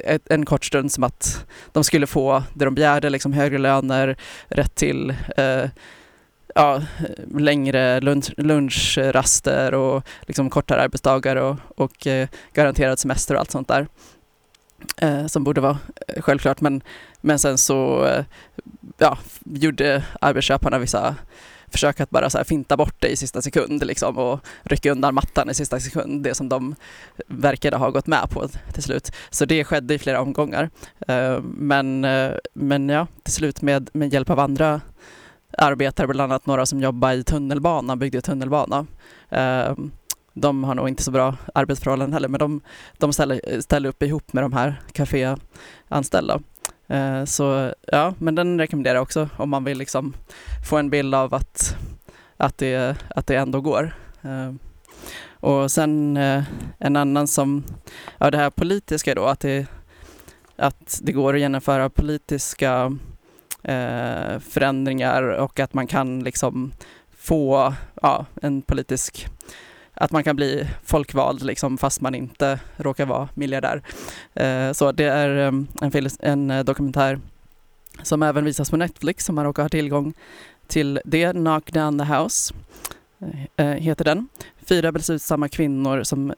ett, 0.04 0.32
en 0.32 0.46
kort 0.46 0.66
stund 0.66 0.92
som 0.92 1.04
att 1.04 1.46
de 1.72 1.84
skulle 1.84 2.08
få 2.08 2.44
det 2.54 2.66
de 2.66 2.76
begärde, 2.76 3.10
liksom 3.10 3.34
högre 3.34 3.58
löner, 3.58 4.18
rätt 4.48 4.76
till 4.76 5.10
eh, 5.38 5.64
ja, 6.58 6.82
längre 7.38 8.00
lunch, 8.02 8.34
lunchraster 8.38 9.74
och 9.74 10.04
liksom 10.22 10.50
kortare 10.50 10.82
arbetsdagar 10.82 11.36
och, 11.36 11.58
och 11.76 12.08
eh, 12.08 12.28
garanterad 12.54 13.00
semester 13.00 13.34
och 13.34 13.40
allt 13.40 13.52
sånt 13.52 13.68
där. 13.68 13.88
Eh, 14.98 15.26
som 15.26 15.44
borde 15.44 15.62
vara 15.62 15.78
eh, 16.08 16.22
självklart. 16.22 16.62
Men, 16.62 16.82
men 17.22 17.40
sen 17.40 17.58
så 17.58 18.06
eh, 18.06 18.26
ja, 18.98 19.18
gjorde 19.44 20.04
arbetsköparna 20.22 20.80
vissa 20.80 21.16
försök 21.68 22.00
att 22.00 22.10
bara 22.10 22.30
så 22.30 22.38
här 22.38 22.46
finta 22.46 22.78
bort 22.78 22.96
det 23.00 23.08
i 23.08 23.16
sista 23.16 23.42
sekund 23.42 23.86
liksom, 23.86 24.18
och 24.18 24.40
rycka 24.64 24.92
undan 24.92 25.16
mattan 25.16 25.50
i 25.50 25.54
sista 25.54 25.80
sekund, 25.80 26.24
det 26.24 26.36
som 26.36 26.50
de 26.50 26.76
verkade 27.28 27.78
ha 27.78 27.90
gått 27.90 28.08
med 28.08 28.30
på 28.30 28.48
till 28.74 28.84
slut. 28.84 29.12
Så 29.30 29.46
det 29.46 29.64
skedde 29.64 29.94
i 29.94 30.00
flera 30.00 30.22
omgångar. 30.22 30.70
Eh, 31.08 31.40
men, 31.42 32.02
men 32.54 32.90
ja, 32.90 33.08
till 33.24 33.34
slut 33.34 33.62
med, 33.62 33.90
med 33.94 34.14
hjälp 34.14 34.30
av 34.30 34.40
andra 34.40 34.82
arbetare, 35.58 36.08
bland 36.08 36.32
annat 36.32 36.46
några 36.46 36.66
som 36.66 36.82
jobbar 36.82 37.12
i 37.12 37.24
tunnelbana, 37.24 37.96
byggde 37.96 38.22
tunnelbana. 38.22 38.86
Ehm, 39.30 39.92
de 40.34 40.64
har 40.64 40.76
nog 40.76 40.90
inte 40.90 41.04
så 41.04 41.12
bra 41.12 41.36
arbetsförhållanden 41.56 42.14
heller, 42.14 42.28
men 42.28 42.40
de, 42.40 42.62
de 42.98 43.14
ställer, 43.14 43.62
ställer 43.62 43.90
upp 43.90 44.04
ihop 44.04 44.34
med 44.34 44.44
de 44.44 44.54
här 44.54 44.82
kaféanställda. 44.92 46.40
Ehm, 46.88 47.26
så 47.26 47.74
ja, 47.88 48.14
men 48.18 48.36
den 48.36 48.60
rekommenderar 48.60 48.96
jag 48.96 49.04
också 49.04 49.30
om 49.38 49.50
man 49.50 49.64
vill 49.64 49.78
liksom 49.78 50.14
få 50.70 50.78
en 50.78 50.90
bild 50.90 51.16
av 51.16 51.34
att, 51.34 51.78
att, 52.38 52.58
det, 52.58 52.98
att 53.16 53.28
det 53.28 53.36
ändå 53.36 53.62
går. 53.62 53.96
Ehm, 54.22 54.60
och 55.40 55.72
sen 55.72 56.18
eh, 56.18 56.44
en 56.78 56.96
annan 56.96 57.28
som, 57.28 57.64
ja 58.18 58.32
det 58.32 58.38
här 58.38 58.50
politiska 58.50 59.16
då, 59.16 59.26
att 59.26 59.40
det, 59.40 59.68
att 60.56 61.00
det 61.04 61.12
går 61.12 61.34
att 61.34 61.40
genomföra 61.40 61.90
politiska 61.90 62.98
eh, 63.64 64.40
förändringar 64.40 65.24
och 65.24 65.60
att 65.60 65.74
man 65.74 65.88
kan 65.88 66.24
liksom 66.24 66.72
få 67.18 67.74
ja, 68.02 68.26
en 68.42 68.62
politisk 68.62 69.28
att 70.00 70.12
man 70.12 70.24
kan 70.24 70.36
bli 70.36 70.68
folkvald 70.84 71.44
liksom, 71.44 71.78
fast 71.78 72.02
man 72.02 72.16
inte 72.16 72.60
råkar 72.78 73.06
vara 73.06 73.30
miljardär. 73.34 73.82
Eh, 74.34 74.72
så 74.72 74.92
det 74.92 75.06
är 75.06 75.30
ehm, 75.30 75.68
en, 75.82 76.10
en 76.20 76.52
eh, 76.52 76.64
dokumentär 76.64 77.20
som 78.04 78.24
även 78.24 78.46
visas 78.46 78.70
på 78.70 78.78
Netflix 78.78 79.26
som 79.26 79.36
man 79.36 79.46
råkar 79.46 79.64
ha 79.64 79.70
tillgång 79.70 80.14
till 80.68 81.00
det. 81.06 81.32
Knock 81.32 81.72
down 81.72 82.00
the 82.00 82.06
house 82.06 82.54
eh, 83.20 83.66
eh, 83.68 83.76
heter 83.76 84.06
den. 84.06 84.28
Fyra 84.66 84.92
beslutsamma 84.92 85.50
kvinnor 85.50 86.04
som 86.04 86.34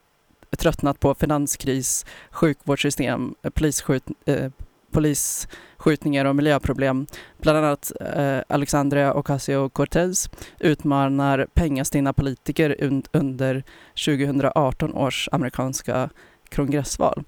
tröttnat 0.57 0.99
på 0.99 1.15
finanskris, 1.15 2.05
sjukvårdssystem, 2.31 3.35
eh, 3.41 3.49
polisskjut, 3.49 4.03
eh, 4.25 4.51
polisskjutningar 4.91 6.25
och 6.25 6.35
miljöproblem. 6.35 7.07
Bland 7.37 7.57
annat 7.57 7.91
eh, 7.99 8.39
Alexandria 8.47 9.13
Ocasio-Cortez 9.13 10.29
utmanar 10.59 11.47
pengastinna 11.53 12.13
politiker 12.13 12.75
un 12.79 13.03
under 13.11 13.63
2018 14.05 14.93
års 14.93 15.29
amerikanska 15.31 16.09
kongressval. 16.55 17.23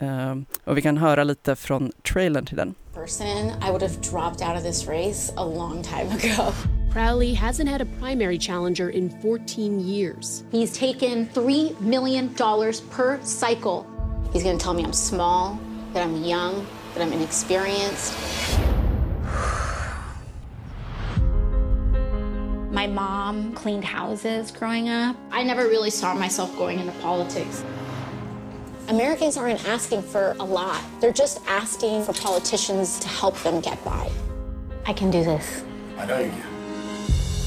Eh, 0.00 0.34
och 0.64 0.76
vi 0.76 0.82
kan 0.82 0.96
höra 0.96 1.24
lite 1.24 1.56
från 1.56 1.92
trailern 2.02 2.46
till 2.46 2.56
den. 2.56 2.74
person, 2.92 3.50
I 3.62 3.70
would 3.70 3.82
have 3.82 4.00
dropped 4.00 4.42
out 4.42 4.56
of 4.56 4.62
this 4.62 4.86
race 4.86 5.32
a 5.36 5.44
long 5.44 5.82
time 5.82 6.10
ago. 6.12 6.52
Crowley 6.92 7.32
hasn't 7.32 7.68
had 7.68 7.80
a 7.80 7.86
primary 7.98 8.38
challenger 8.38 8.90
in 8.90 9.08
14 9.22 9.80
years. 9.80 10.44
He's 10.52 10.76
taken 10.76 11.26
$3 11.28 11.80
million 11.80 12.28
per 12.90 13.18
cycle. 13.22 13.86
He's 14.32 14.42
going 14.42 14.58
to 14.58 14.62
tell 14.62 14.74
me 14.74 14.84
I'm 14.84 14.92
small, 14.92 15.58
that 15.94 16.02
I'm 16.02 16.22
young, 16.22 16.66
that 16.94 17.02
I'm 17.02 17.12
inexperienced. 17.12 18.14
My 22.72 22.86
mom 22.86 23.54
cleaned 23.54 23.84
houses 23.84 24.50
growing 24.50 24.88
up. 24.88 25.16
I 25.30 25.42
never 25.42 25.68
really 25.68 25.90
saw 25.90 26.14
myself 26.14 26.56
going 26.56 26.78
into 26.78 26.92
politics. 27.00 27.64
Americans 28.88 29.36
aren't 29.36 29.66
asking 29.68 30.02
for 30.02 30.34
a 30.40 30.44
lot. 30.44 30.82
They're 31.00 31.12
just 31.12 31.40
asking 31.46 32.04
for 32.04 32.12
politicians 32.14 32.98
to 33.00 33.08
help 33.08 33.36
them 33.38 33.60
get 33.60 33.82
by. 33.84 34.10
I 34.86 34.92
can 34.92 35.10
do 35.10 35.22
this. 35.22 35.64
I 35.96 36.06
know 36.06 36.18
you 36.18 36.30
can. 36.30 36.52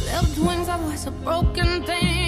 Left 0.06 0.38
wings, 0.38 0.70
I 0.70 0.80
was 0.86 1.08
a 1.08 1.12
broken 1.12 1.84
thing. 1.84 2.25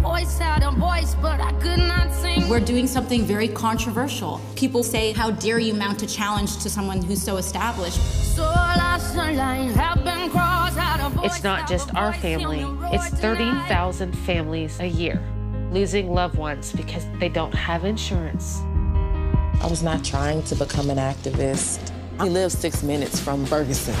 Had 0.00 0.06
a 0.06 0.22
voice, 0.24 0.38
had 0.38 0.62
a 0.62 0.70
voice, 0.70 1.14
but 1.16 1.40
I 1.40 1.52
could 1.60 1.78
not 1.78 2.10
sing. 2.14 2.48
We're 2.48 2.60
doing 2.60 2.86
something 2.86 3.22
very 3.22 3.48
controversial. 3.48 4.40
People 4.56 4.82
say, 4.82 5.12
How 5.12 5.30
dare 5.30 5.58
you 5.58 5.74
mount 5.74 6.02
a 6.02 6.06
challenge 6.06 6.56
to 6.62 6.70
someone 6.70 7.02
who's 7.02 7.22
so 7.22 7.36
established? 7.36 8.00
So 8.34 8.42
last 8.42 9.12
sunlight 9.12 9.72
have 9.72 10.02
been 10.02 10.30
crossed, 10.30 10.78
had 10.78 11.04
a 11.04 11.10
voice, 11.10 11.34
It's 11.34 11.44
not 11.44 11.68
just 11.68 11.94
our 11.94 12.14
family, 12.14 12.62
on 12.62 12.76
the 12.76 12.82
road 12.82 12.94
it's 12.94 13.10
tonight. 13.10 13.66
30,000 13.66 14.12
families 14.18 14.80
a 14.80 14.86
year 14.86 15.22
losing 15.70 16.12
loved 16.12 16.36
ones 16.36 16.72
because 16.72 17.06
they 17.18 17.28
don't 17.28 17.54
have 17.54 17.84
insurance. 17.84 18.60
I 19.62 19.66
was 19.68 19.82
not 19.82 20.02
trying 20.02 20.42
to 20.44 20.54
become 20.56 20.88
an 20.88 20.98
activist. 20.98 21.92
I 22.18 22.26
live 22.26 22.50
six 22.50 22.82
minutes 22.82 23.20
from 23.20 23.44
Ferguson. 23.44 23.94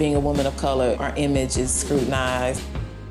Being 0.00 0.14
a 0.14 0.20
woman 0.20 0.46
of 0.46 0.56
color, 0.56 0.96
our 0.98 1.12
image 1.16 1.58
is 1.58 1.70
scrutinized. 1.70 2.62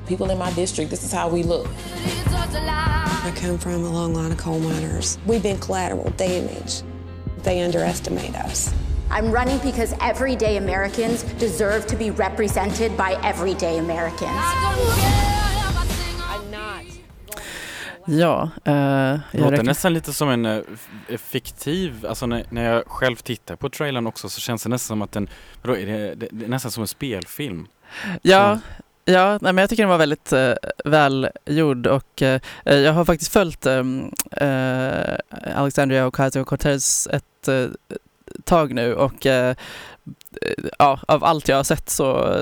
People 0.08 0.28
in 0.28 0.38
my 0.38 0.52
district, 0.54 0.90
this 0.90 1.04
is 1.04 1.12
how 1.12 1.28
we 1.28 1.44
look. 1.44 1.68
It's 1.84 2.32
such 2.32 2.50
a 2.50 2.66
lie. 2.66 3.22
I 3.22 3.32
come 3.36 3.58
from 3.58 3.84
a 3.84 3.88
long 3.88 4.12
line 4.12 4.32
of 4.32 4.38
coal 4.38 4.58
miners. 4.58 5.16
We've 5.24 5.40
been 5.40 5.58
collateral 5.58 6.10
damage. 6.16 6.82
They 7.44 7.60
underestimate 7.60 8.34
us. 8.34 8.74
I'm 9.08 9.30
running 9.30 9.58
because 9.58 9.94
everyday 10.00 10.56
Americans 10.56 11.22
deserve 11.38 11.86
to 11.86 11.96
be 11.96 12.10
represented 12.10 12.96
by 12.96 13.12
everyday 13.22 13.78
Americans. 13.78 15.39
Ja, 18.06 18.42
eh, 18.64 18.72
Det 19.32 19.38
låter 19.38 19.62
nästan 19.62 19.92
lite 19.94 20.12
som 20.12 20.28
en 20.28 20.46
eh, 20.46 20.58
f- 21.08 21.20
fiktiv, 21.20 22.06
alltså 22.08 22.26
när, 22.26 22.44
när 22.50 22.64
jag 22.74 22.84
själv 22.86 23.16
tittar 23.16 23.56
på 23.56 23.68
trailern 23.70 24.06
också 24.06 24.28
så 24.28 24.40
känns 24.40 24.62
det 24.62 24.68
nästan 24.68 24.94
som 24.94 25.02
att 25.02 25.12
den, 25.12 25.28
vadå, 25.62 25.76
är 25.78 25.86
det, 25.86 26.14
det, 26.14 26.28
det 26.30 26.44
är 26.44 26.48
nästan 26.48 26.70
som 26.70 26.80
en 26.80 26.86
spelfilm. 26.88 27.66
Ja, 28.22 28.58
ja 29.04 29.30
nej, 29.40 29.52
men 29.52 29.58
jag 29.58 29.70
tycker 29.70 29.82
den 29.82 29.90
var 29.90 29.98
väldigt 29.98 30.32
eh, 30.32 30.52
välgjord 30.84 31.86
och 31.86 32.22
eh, 32.22 32.40
jag 32.64 32.92
har 32.92 33.04
faktiskt 33.04 33.32
följt 33.32 33.66
ehm, 33.66 34.10
eh, 34.32 35.14
Alexandria 35.54 36.06
Ocasio-Cortez 36.08 37.08
ett 37.16 37.48
eh, 37.48 37.66
tag 38.44 38.74
nu 38.74 38.94
och 38.94 39.26
eh, 39.26 39.54
ja, 40.78 41.00
av 41.08 41.24
allt 41.24 41.48
jag 41.48 41.56
har 41.56 41.64
sett 41.64 41.90
så 41.90 42.36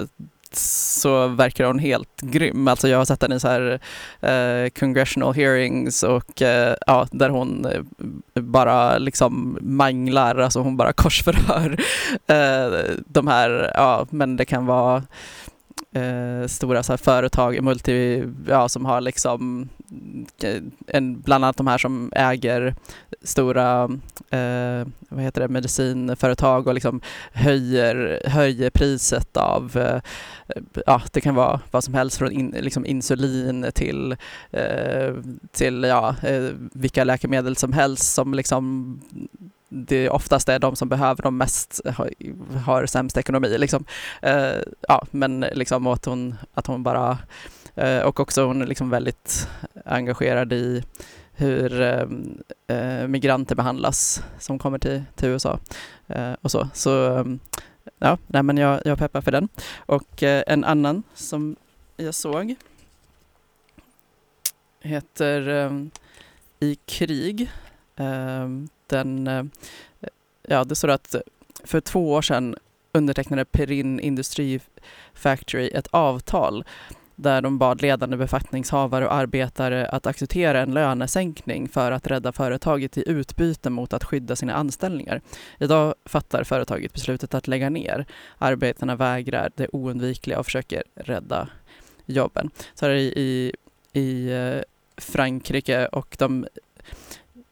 så 0.57 1.29
verkar 1.29 1.65
hon 1.65 1.79
helt 1.79 2.21
grym. 2.21 2.69
Alltså 2.69 2.89
jag 2.89 2.99
har 2.99 3.05
sett 3.05 3.23
henne 3.23 3.35
i 3.35 3.41
så 3.41 3.49
här 3.49 3.81
eh, 4.21 4.71
congressional 4.71 5.35
hearings 5.35 6.03
och 6.03 6.43
eh, 6.43 6.77
ja, 6.87 7.07
där 7.11 7.29
hon 7.29 7.65
eh, 7.65 7.83
bara 8.43 8.99
liksom 8.99 9.59
manglar, 9.61 10.37
alltså 10.37 10.61
hon 10.61 10.77
bara 10.77 10.93
korsförhör 10.93 11.81
eh, 12.27 12.95
de 13.07 13.27
här, 13.27 13.73
ja 13.75 14.07
men 14.11 14.37
det 14.37 14.45
kan 14.45 14.67
vara 14.67 15.03
eh, 15.93 16.47
stora 16.47 16.83
så 16.83 16.93
här, 16.93 16.97
företag, 16.97 17.63
multi, 17.63 18.25
ja, 18.47 18.69
som 18.69 18.85
har 18.85 19.01
liksom 19.01 19.69
eh, 20.43 20.63
en, 20.87 21.21
bland 21.21 21.45
annat 21.45 21.57
de 21.57 21.67
här 21.67 21.79
som 21.79 22.13
äger 22.17 22.75
stora 23.23 23.83
eh, 24.31 24.87
vad 25.09 25.23
heter 25.23 25.41
det, 25.41 25.49
medicinföretag 25.49 26.67
och 26.67 26.75
liksom 26.75 27.01
höjer, 27.33 28.23
höjer 28.29 28.71
priset 28.71 29.37
av, 29.37 29.77
eh, 29.77 30.01
ja 30.87 31.03
det 31.13 31.21
kan 31.21 31.35
vara 31.35 31.61
vad 31.71 31.85
som 31.85 31.95
helst 31.95 32.19
från 32.19 32.33
in, 32.33 32.55
liksom 32.61 32.87
insulin 32.87 33.67
till, 33.75 34.17
eh, 34.51 35.15
till 35.53 35.83
ja, 35.83 36.15
eh, 36.23 36.51
vilka 36.73 37.05
läkemedel 37.05 37.57
som 37.57 37.73
helst 37.73 38.15
som 38.15 38.35
liksom 38.35 39.01
det 39.69 40.11
oftast 40.11 40.49
är 40.49 40.59
de 40.59 40.77
som 40.77 40.89
behöver 40.89 41.23
dem 41.23 41.37
mest 41.37 41.81
har, 41.97 42.11
har 42.65 42.87
sämst 42.87 43.17
ekonomi. 43.17 43.59
Liksom. 43.59 43.85
Eh, 44.23 44.57
ja, 44.89 45.07
men 45.11 45.41
liksom 45.41 45.87
att 45.87 46.05
hon, 46.05 46.35
att 46.55 46.67
hon 46.67 46.83
bara 46.83 47.19
eh, 47.75 48.01
och 48.01 48.21
också 48.21 48.47
hon 48.47 48.63
är 48.63 48.67
liksom 48.67 48.91
väldigt 48.91 49.49
engagerad 49.85 50.53
i 50.53 50.83
hur 51.33 51.81
ehm, 51.81 52.43
eh, 52.67 53.09
migranter 53.09 53.55
behandlas 53.55 54.23
som 54.39 54.59
kommer 54.59 54.79
till, 54.79 55.03
till 55.15 55.29
USA 55.29 55.59
eh, 56.07 56.33
och 56.43 56.51
så. 56.51 56.69
Så 56.75 57.17
ehm, 57.17 57.39
ja, 57.99 58.19
nej, 58.27 58.43
men 58.43 58.57
jag, 58.57 58.81
jag 58.85 58.99
peppar 58.99 59.21
för 59.21 59.31
den. 59.31 59.49
Och 59.77 60.23
eh, 60.23 60.43
en 60.47 60.65
annan 60.65 61.03
som 61.15 61.57
jag 61.97 62.15
såg 62.15 62.55
heter 64.81 65.49
eh, 65.49 65.73
I 66.61 66.75
krig. 66.75 67.51
Ehm, 67.97 68.69
den, 68.89 69.27
eh, 69.27 69.45
ja, 70.43 70.65
det 70.65 70.75
står 70.75 70.89
att 70.89 71.15
för 71.65 71.81
två 71.81 72.13
år 72.13 72.23
sedan 72.23 72.57
undertecknade 72.93 73.45
Perin 73.45 74.01
Industry 74.01 74.61
Factory 75.15 75.69
ett 75.69 75.87
avtal 75.91 76.65
där 77.19 77.43
de 77.43 77.59
bad 77.59 77.83
ledande 77.83 78.17
befattningshavare 78.17 79.07
och 79.07 79.15
arbetare 79.15 79.89
att 79.89 80.07
acceptera 80.07 80.61
en 80.61 80.75
lönesänkning 80.75 81.69
för 81.69 81.93
att 81.93 82.07
rädda 82.07 82.33
företaget 82.33 82.99
i 82.99 83.11
utbyte 83.11 83.71
mot 83.71 83.93
att 83.93 84.05
skydda 84.05 84.37
sina 84.37 84.55
anställningar. 84.55 85.21
Idag 85.59 85.95
fattar 86.05 86.45
företaget 86.45 86.93
beslutet 86.93 87.35
att 87.35 87.49
lägga 87.49 87.71
ner. 87.71 88.07
Arbetarna 88.39 88.97
vägrar 88.97 89.51
det 89.55 89.69
oundvikliga 89.73 90.39
och 90.39 90.45
försöker 90.45 90.83
rädda 90.95 91.49
jobben. 92.07 92.51
Så 92.75 92.87
här 92.87 92.93
i, 92.93 93.13
i, 93.17 93.53
i 94.01 94.33
eh, 94.33 94.63
Frankrike 94.97 95.87
och 95.87 96.17
de 96.19 96.47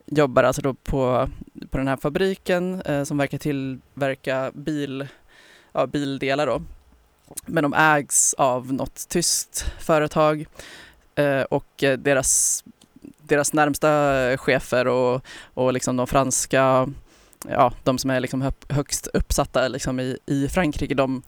jobbar 0.07 0.42
alltså 0.42 0.62
då 0.62 0.75
på, 0.75 1.31
på 1.71 1.79
den 1.79 1.88
här 1.88 1.97
fabriken 1.97 2.83
eh, 2.83 3.05
som 3.05 3.19
verkar 3.19 3.38
tillverka 3.38 4.51
bil, 4.55 5.09
ja, 5.73 5.87
bildelar 5.87 6.47
då. 6.47 6.62
Men 7.47 7.62
de 7.62 7.75
ägs 7.75 8.35
av 8.35 8.73
något 8.73 9.09
tyskt 9.09 9.66
företag 9.79 10.47
eh, 11.14 11.42
och 11.42 11.83
eh, 11.83 11.99
deras, 11.99 12.64
deras 13.19 13.53
närmsta 13.53 14.12
chefer 14.37 14.88
och, 14.88 15.25
och 15.55 15.73
liksom 15.73 15.97
de 15.97 16.07
franska, 16.07 16.88
ja, 17.49 17.73
de 17.85 17.99
som 17.99 18.11
är 18.11 18.21
liksom 18.21 18.53
högst 18.69 19.07
uppsatta 19.07 19.69
liksom 19.69 20.01
i, 20.01 20.19
i 20.27 20.49
Frankrike, 20.49 20.95
de 20.95 21.23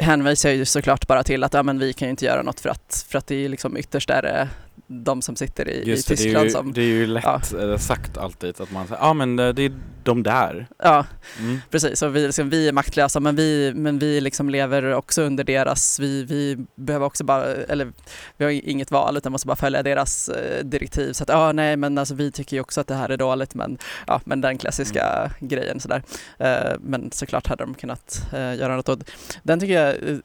hänvisar 0.00 0.50
ju 0.50 0.64
såklart 0.64 1.06
bara 1.06 1.22
till 1.22 1.44
att 1.44 1.54
ja, 1.54 1.62
men 1.62 1.78
vi 1.78 1.92
kan 1.92 2.08
ju 2.08 2.10
inte 2.10 2.24
göra 2.24 2.42
något 2.42 2.60
för 2.60 2.68
att, 2.68 3.06
för 3.08 3.18
att 3.18 3.26
det 3.26 3.44
är 3.44 3.48
liksom 3.48 3.76
ytterst 3.76 4.10
är 4.10 4.22
det 4.22 4.48
de 4.86 5.22
som 5.22 5.36
sitter 5.36 5.68
i, 5.68 5.88
Just 5.88 6.10
i 6.10 6.14
det, 6.14 6.20
det 6.20 6.24
Tyskland 6.24 6.42
är 6.42 6.48
ju, 6.48 6.50
som 6.50 6.72
det 6.72 6.80
är 6.80 6.84
ju 6.84 7.06
lätt 7.06 7.52
eh, 7.54 7.76
sagt 7.76 8.16
alltid 8.18 8.60
att 8.60 8.70
man 8.70 8.86
säger, 8.86 9.02
ja 9.02 9.12
men 9.14 9.38
eh, 9.38 9.48
det 9.48 9.62
är 9.62 9.72
de 10.02 10.22
där. 10.22 10.66
Ja, 10.78 11.06
Mm. 11.40 11.60
precis. 11.70 12.02
Och 12.02 12.16
vi, 12.16 12.26
liksom, 12.26 12.50
vi 12.50 12.68
är 12.68 12.72
maktlösa 12.72 13.20
men 13.20 13.36
vi, 13.36 13.72
men 13.74 13.98
vi 13.98 14.20
liksom 14.20 14.50
lever 14.50 14.94
också 14.94 15.22
under 15.22 15.44
deras, 15.44 15.98
vi, 16.00 16.24
vi 16.24 16.56
behöver 16.74 17.06
också 17.06 17.24
bara, 17.24 17.44
eller 17.44 17.92
vi 18.36 18.44
har 18.44 18.50
inget 18.52 18.90
val 18.90 19.16
utan 19.16 19.32
måste 19.32 19.46
bara 19.46 19.56
följa 19.56 19.82
deras 19.82 20.28
eh, 20.28 20.64
direktiv. 20.64 21.12
Så 21.12 21.22
att 21.22 21.28
ja, 21.28 21.52
nej 21.52 21.76
men 21.76 21.98
alltså 21.98 22.14
vi 22.14 22.30
tycker 22.30 22.56
ju 22.56 22.60
också 22.60 22.80
att 22.80 22.86
det 22.86 22.94
här 22.94 23.08
är 23.08 23.16
dåligt 23.16 23.54
men, 23.54 23.78
ja, 24.06 24.20
men 24.24 24.40
den 24.40 24.58
klassiska 24.58 25.30
grejen 25.40 25.80
sådär. 25.80 26.02
Eh, 26.38 26.76
men 26.80 27.10
såklart 27.12 27.46
hade 27.46 27.64
de 27.64 27.74
kunnat 27.74 28.22
eh, 28.32 28.54
göra 28.54 28.76
något 28.76 28.88
åt. 28.88 29.10
Den 29.42 29.60
tycker 29.60 29.82
jag 29.82 30.20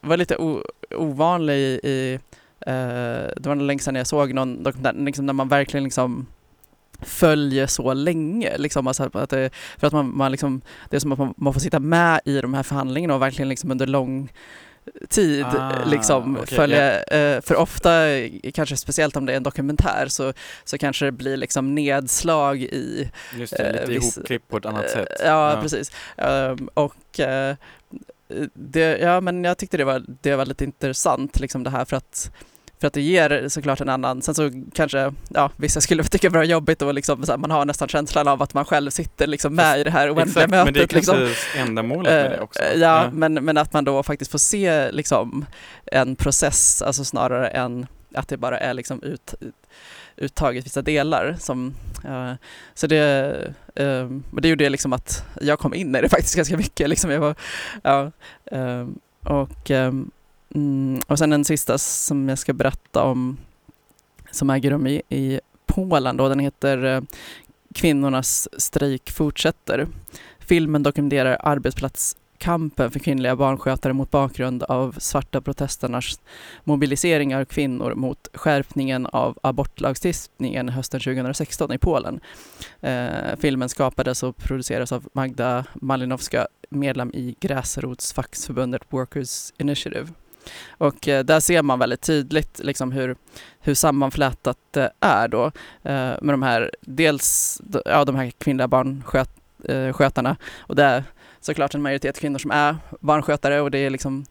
var 0.00 0.16
lite 0.16 0.36
ovanlig 0.90 1.54
i, 1.84 2.18
det 3.36 3.46
var 3.46 3.54
länge 3.56 3.80
sedan 3.80 3.94
jag 3.94 4.06
såg 4.06 4.34
någon 4.34 4.62
dokumentär, 4.62 5.04
liksom 5.04 5.26
när 5.26 5.32
man 5.32 5.48
verkligen 5.48 5.84
liksom 5.84 6.26
följer 7.00 7.66
så 7.66 7.94
länge. 7.94 8.58
Liksom, 8.58 8.86
alltså 8.86 9.10
att 9.12 9.30
det, 9.30 9.50
för 9.78 9.86
att 9.86 9.92
man, 9.92 10.16
man 10.16 10.30
liksom, 10.32 10.60
det 10.90 10.96
är 10.96 11.00
som 11.00 11.12
att 11.12 11.18
man, 11.18 11.34
man 11.36 11.52
får 11.52 11.60
sitta 11.60 11.80
med 11.80 12.20
i 12.24 12.40
de 12.40 12.54
här 12.54 12.62
förhandlingarna 12.62 13.14
och 13.14 13.22
verkligen 13.22 13.48
liksom 13.48 13.70
under 13.70 13.86
lång 13.86 14.32
tid 15.08 15.44
Ah, 15.44 15.84
liksom 15.86 16.36
okej, 16.36 16.56
följa, 16.56 17.02
eh, 17.02 17.40
för 17.40 17.56
ofta, 17.56 18.08
eh, 18.08 18.30
kanske 18.54 18.76
speciellt 18.76 19.16
om 19.16 19.26
det 19.26 19.32
är 19.32 19.36
en 19.36 19.42
dokumentär, 19.42 20.06
så, 20.08 20.32
så 20.64 20.78
kanske 20.78 21.04
det 21.04 21.12
blir 21.12 21.36
liksom 21.36 21.74
nedslag 21.74 22.62
i 22.62 23.10
Just 23.38 23.56
det, 23.56 23.62
eh, 23.64 23.72
lite 23.72 23.92
viss- 23.92 24.16
ihopklippt 24.16 24.48
på 24.48 24.56
ett 24.56 24.66
annat 24.66 24.84
eh, 24.84 24.90
sätt. 24.90 25.08
Ja, 25.24 25.58
precis. 25.62 25.92
Ehm, 26.16 26.68
och 26.74 27.20
eh, 27.20 27.56
det, 28.54 28.98
ja, 28.98 29.20
men 29.20 29.44
jag 29.44 29.58
tyckte 29.58 29.76
det 29.76 29.84
var, 29.84 30.02
det 30.20 30.36
var 30.36 30.46
lite 30.46 30.64
intressant, 30.64 31.40
liksom 31.40 31.64
det 31.64 31.70
här 31.70 31.84
för 31.84 31.96
att 31.96 32.32
för 32.82 32.86
att 32.86 32.92
det 32.92 33.00
ger 33.00 33.48
såklart 33.48 33.80
en 33.80 33.88
annan, 33.88 34.22
sen 34.22 34.34
så 34.34 34.50
kanske, 34.74 35.12
ja 35.28 35.50
vissa 35.56 35.80
skulle 35.80 36.04
tycka 36.04 36.30
det 36.30 36.38
var 36.38 36.44
jobbigt 36.44 36.82
och 36.82 36.94
liksom, 36.94 37.24
här, 37.28 37.36
man 37.36 37.50
har 37.50 37.64
nästan 37.64 37.88
känslan 37.88 38.28
av 38.28 38.42
att 38.42 38.54
man 38.54 38.64
själv 38.64 38.90
sitter 38.90 39.26
liksom 39.26 39.54
med 39.54 39.80
i 39.80 39.84
det 39.84 39.90
här 39.90 40.08
oändliga 40.08 40.24
Exakt, 40.26 40.50
mötet. 40.50 40.64
men 40.64 40.74
det 40.74 40.92
är 40.92 40.94
liksom. 40.94 41.16
kanske 41.16 41.58
ändamålet 41.58 42.12
med 42.12 42.30
det 42.30 42.40
också. 42.40 42.62
Eh, 42.62 42.80
Ja, 42.80 43.10
Men, 43.12 43.34
men 43.34 43.58
att 43.58 43.72
man 43.72 43.84
då 43.84 44.02
faktiskt 44.02 44.30
får 44.30 44.38
se 44.38 44.92
liksom 44.92 45.44
en 45.86 46.16
process, 46.16 46.82
alltså 46.82 47.04
snarare 47.04 47.48
än 47.48 47.86
att 48.14 48.28
det 48.28 48.36
bara 48.36 48.58
är 48.58 48.74
liksom 48.74 49.02
ut, 49.02 49.34
uttaget 50.16 50.66
vissa 50.66 50.82
delar. 50.82 51.36
Som, 51.38 51.74
eh, 52.04 52.32
så 52.74 52.86
det, 52.86 53.34
eh, 53.74 54.08
och 54.32 54.40
det 54.40 54.48
gjorde 54.48 54.68
liksom 54.68 54.92
att 54.92 55.24
jag 55.40 55.58
kom 55.58 55.74
in 55.74 55.96
i 55.96 56.00
det 56.00 56.08
faktiskt 56.16 56.36
ganska 56.36 56.56
mycket. 56.56 56.88
Liksom 56.88 57.10
jag 57.10 57.20
var, 57.20 57.34
ja, 57.82 58.10
eh, 58.44 58.86
och, 59.24 59.70
eh, 59.70 59.92
mm, 60.54 61.00
och 61.06 61.18
sen 61.18 61.30
den 61.30 61.44
sista 61.44 61.78
som 61.78 62.28
jag 62.28 62.38
ska 62.38 62.52
berätta 62.52 63.02
om 63.02 63.36
som 64.30 64.50
äger 64.50 64.70
rum 64.70 64.86
i, 64.86 65.02
i 65.08 65.40
Polen. 65.66 66.16
Då, 66.16 66.28
den 66.28 66.38
heter 66.38 66.84
eh, 66.84 67.00
Kvinnornas 67.74 68.48
strejk 68.60 69.10
fortsätter. 69.10 69.86
Filmen 70.38 70.82
dokumenterar 70.82 71.36
arbetsplatskampen 71.40 72.90
för 72.90 72.98
kvinnliga 72.98 73.36
barnskötare 73.36 73.92
mot 73.92 74.10
bakgrund 74.10 74.62
av 74.62 74.96
svarta 74.98 75.40
protesternas 75.40 76.20
mobilisering 76.64 77.36
av 77.36 77.44
kvinnor 77.44 77.94
mot 77.94 78.28
skärpningen 78.34 79.06
av 79.06 79.38
abortlagstiftningen 79.42 80.68
hösten 80.68 81.00
2016 81.00 81.72
i 81.72 81.78
Polen. 81.78 82.20
Eh, 82.80 83.36
filmen 83.38 83.68
skapades 83.68 84.22
och 84.22 84.36
produceras 84.36 84.92
av 84.92 85.08
Magda 85.12 85.64
Malinowska, 85.74 86.46
medlem 86.70 87.10
i 87.14 87.36
gräsrotsfacksförbundet 87.40 88.82
Workers 88.90 89.52
Initiative. 89.58 90.08
Och 90.68 91.08
eh, 91.08 91.24
där 91.24 91.40
ser 91.40 91.62
man 91.62 91.78
väldigt 91.78 92.00
tydligt 92.00 92.58
liksom 92.58 92.92
hur, 92.92 93.16
hur 93.60 93.74
sammanflätat 93.74 94.58
det 94.70 94.90
är 95.00 95.28
då 95.28 95.44
eh, 95.82 96.14
med 96.22 96.32
de 96.32 96.42
här, 96.42 96.70
dels 96.80 97.60
ja, 97.84 98.04
de 98.04 98.16
här 98.16 98.30
kvinnliga 98.30 98.68
barnskötarna 98.68 100.30
eh, 100.30 100.36
och 100.58 100.76
det 100.76 100.84
är 100.84 101.04
såklart 101.40 101.74
en 101.74 101.82
majoritet 101.82 102.20
kvinnor 102.20 102.38
som 102.38 102.50
är 102.50 102.76
barnskötare 103.00 103.60
och 103.60 103.70
det 103.70 103.78
är 103.78 103.90
liksom 103.90 104.24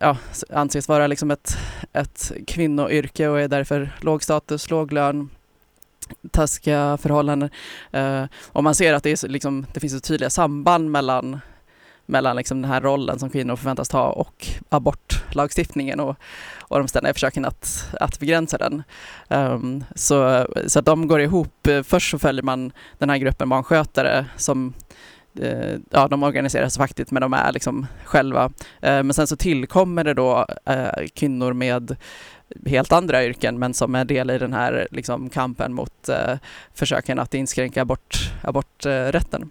ja, 0.00 0.16
anses 0.50 0.88
vara 0.88 1.06
liksom 1.06 1.30
ett, 1.30 1.56
ett 1.92 2.32
kvinnoyrke 2.46 3.28
och 3.28 3.40
är 3.40 3.48
därför 3.48 3.90
låg 4.00 4.22
status, 4.22 4.70
låg 4.70 4.92
lön, 4.92 5.30
taskiga 6.30 6.98
förhållanden. 7.02 7.50
Och 8.46 8.64
man 8.64 8.74
ser 8.74 8.94
att 8.94 9.02
det, 9.02 9.10
är 9.10 9.28
liksom, 9.28 9.66
det 9.74 9.80
finns 9.80 10.02
tydliga 10.02 10.30
samband 10.30 10.90
mellan 10.90 11.40
mellan 12.06 12.36
liksom 12.36 12.62
den 12.62 12.70
här 12.70 12.80
rollen 12.80 13.18
som 13.18 13.30
kvinnor 13.30 13.56
förväntas 13.56 13.88
ta 13.88 14.08
och 14.08 14.46
abortlagstiftningen 14.68 16.00
och, 16.00 16.16
och 16.60 16.78
de 16.78 16.88
ständiga 16.88 17.14
försöken 17.14 17.44
att, 17.44 17.94
att 18.00 18.20
begränsa 18.20 18.58
den. 18.58 18.82
Um, 19.28 19.84
så, 19.94 20.46
så 20.66 20.78
att 20.78 20.84
de 20.84 21.08
går 21.08 21.20
ihop. 21.20 21.68
Först 21.84 22.10
så 22.10 22.18
följer 22.18 22.42
man 22.42 22.72
den 22.98 23.10
här 23.10 23.16
gruppen 23.16 23.48
barnskötare 23.48 24.26
som 24.36 24.72
eh, 25.40 25.78
ja, 25.90 26.08
de 26.08 26.22
organiserar 26.22 26.68
sig 26.68 26.78
fackligt 26.80 27.10
men 27.10 27.20
de 27.20 27.32
är 27.32 27.52
liksom 27.52 27.86
själva. 28.04 28.50
Ehm, 28.80 29.06
men 29.06 29.14
sen 29.14 29.26
så 29.26 29.36
tillkommer 29.36 30.04
det 30.04 30.14
då 30.14 30.46
eh, 30.64 31.06
kvinnor 31.14 31.52
med 31.52 31.96
helt 32.66 32.92
andra 32.92 33.24
yrken 33.24 33.58
men 33.58 33.74
som 33.74 33.94
är 33.94 34.04
del 34.04 34.30
i 34.30 34.38
den 34.38 34.52
här 34.52 34.88
liksom, 34.90 35.30
kampen 35.30 35.74
mot 35.74 36.08
eh, 36.08 36.38
försöken 36.74 37.18
att 37.18 37.34
inskränka 37.34 37.82
abort, 37.82 38.32
aborträtten. 38.42 39.50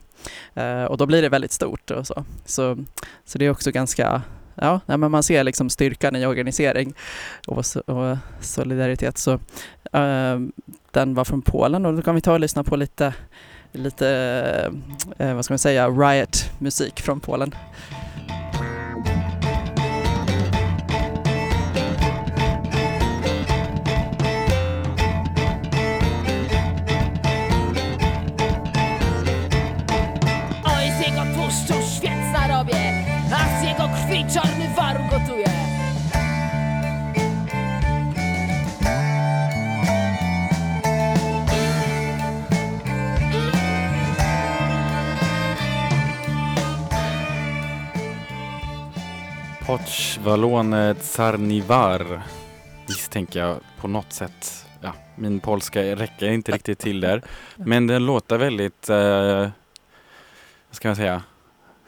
Eh, 0.53 0.83
och 0.83 0.97
då 0.97 1.05
blir 1.05 1.21
det 1.21 1.29
väldigt 1.29 1.51
stort 1.51 1.91
och 1.91 2.07
så. 2.07 2.25
Så, 2.45 2.77
så 3.25 3.37
det 3.37 3.45
är 3.45 3.51
också 3.51 3.71
ganska, 3.71 4.21
ja, 4.55 4.79
nej, 4.85 4.97
men 4.97 5.11
man 5.11 5.23
ser 5.23 5.43
liksom 5.43 5.69
styrkan 5.69 6.15
i 6.15 6.25
organisering 6.25 6.93
och, 7.47 7.61
so- 7.61 8.11
och 8.11 8.17
solidaritet. 8.41 9.17
Så 9.17 9.33
uh, 9.33 10.39
den 10.91 11.13
var 11.13 11.23
från 11.25 11.41
Polen 11.41 11.85
och 11.85 11.93
då 11.93 12.01
kan 12.01 12.15
vi 12.15 12.21
ta 12.21 12.33
och 12.33 12.39
lyssna 12.39 12.63
på 12.63 12.75
lite, 12.75 13.13
lite 13.71 14.71
uh, 15.21 15.33
vad 15.35 15.45
ska 15.45 15.53
man 15.53 15.59
säga, 15.59 15.89
riot-musik 15.89 17.01
från 17.01 17.19
Polen. 17.19 17.55
Poch 49.65 50.19
Valone 50.23 50.93
Tsarnivar 50.93 52.21
misstänker 52.87 53.39
jag 53.39 53.57
på 53.81 53.87
något 53.87 54.13
sätt. 54.13 54.65
Ja, 54.81 54.93
min 55.15 55.39
polska 55.39 55.81
räcker 55.81 56.27
inte 56.27 56.51
riktigt 56.51 56.79
till 56.79 56.99
där. 57.01 57.21
Men 57.55 57.87
den 57.87 58.05
låter 58.05 58.37
väldigt, 58.37 58.89
eh, 58.89 58.97
vad 59.37 59.51
ska 60.71 60.87
man 60.87 60.95
säga, 60.95 61.23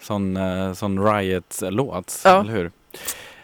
sån, 0.02 0.38
eh, 0.38 0.74
sån 0.74 1.06
Riot-låt, 1.06 2.22
Ja. 2.26 2.40
eller 2.40 2.52
hur? 2.54 2.72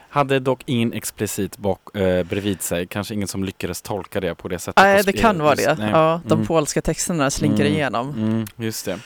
Hade 0.09 0.39
dock 0.39 0.63
ingen 0.65 0.93
explicit 0.93 1.57
bak, 1.57 1.95
eh, 1.95 2.23
bredvid 2.23 2.61
sig, 2.61 2.88
kanske 2.88 3.13
ingen 3.13 3.27
som 3.27 3.43
lyckades 3.43 3.82
tolka 3.82 4.19
det 4.19 4.36
på 4.36 4.47
det 4.47 4.59
sättet. 4.59 4.84
Nej, 4.84 5.03
det 5.03 5.13
kan 5.13 5.39
vara 5.39 5.55
just- 5.55 5.65
det. 5.65 5.75
nej. 5.79 5.89
Ja, 5.91 6.21
de 6.25 6.34
Mm. 6.34 6.47
polska 6.47 6.82
texterna 6.82 7.29
slinker 7.29 7.65
Mm, 7.65 7.73
igenom. 7.77 8.09
Mm, 8.09 8.47
just 8.55 8.86
det. 8.86 8.99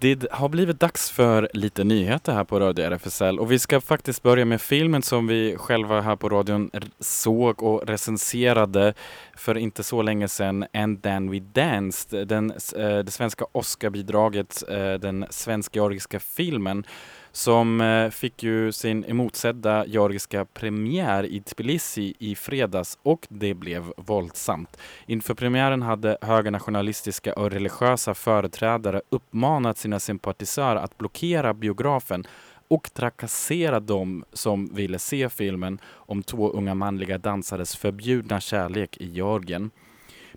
Det 0.00 0.26
har 0.30 0.48
blivit 0.48 0.80
dags 0.80 1.10
för 1.10 1.48
lite 1.52 1.84
nyheter 1.84 2.32
här 2.32 2.44
på 2.44 2.60
Radio 2.60 2.84
RFSL 2.84 3.38
och 3.38 3.52
vi 3.52 3.58
ska 3.58 3.80
faktiskt 3.80 4.22
börja 4.22 4.44
med 4.44 4.60
filmen 4.60 5.02
som 5.02 5.26
vi 5.26 5.56
själva 5.58 6.00
här 6.00 6.16
på 6.16 6.28
radion 6.28 6.70
såg 7.00 7.62
och 7.62 7.88
recenserade 7.88 8.94
för 9.36 9.58
inte 9.58 9.82
så 9.82 10.02
länge 10.02 10.28
sedan, 10.28 10.66
And 10.72 11.02
then 11.02 11.30
we 11.30 11.40
danced, 11.40 12.28
den, 12.28 12.50
eh, 12.50 12.98
det 12.98 13.10
svenska 13.10 13.44
Oscarbidraget, 13.52 14.62
eh, 14.68 14.94
den 14.94 15.26
svensk-georgiska 15.30 16.20
filmen 16.20 16.84
som 17.32 17.80
eh, 17.80 18.10
fick 18.10 18.42
ju 18.42 18.72
sin 18.72 19.04
emotsedda 19.04 19.86
georgiska 19.86 20.44
premiär 20.44 21.24
i 21.24 21.40
Tbilisi 21.40 22.14
i 22.18 22.34
fredags 22.34 22.98
och 23.02 23.26
det 23.30 23.54
blev 23.54 23.92
våldsamt. 23.96 24.76
Inför 25.06 25.34
premiären 25.34 25.82
hade 25.82 26.18
högernationalistiska 26.22 27.32
och 27.32 27.50
religiösa 27.50 28.14
företrädare 28.14 29.02
uppmanat 29.10 29.78
sina 29.78 30.00
sympatisörer 30.00 30.76
att 30.76 30.98
blockera 30.98 31.54
biografen 31.54 32.24
och 32.68 32.94
trakassera 32.94 33.80
dem 33.80 34.24
som 34.32 34.74
ville 34.74 34.98
se 34.98 35.28
filmen 35.28 35.78
om 35.86 36.22
två 36.22 36.50
unga 36.50 36.74
manliga 36.74 37.18
dansares 37.18 37.76
förbjudna 37.76 38.40
kärlek 38.40 38.96
i 38.96 39.06
Georgien. 39.06 39.70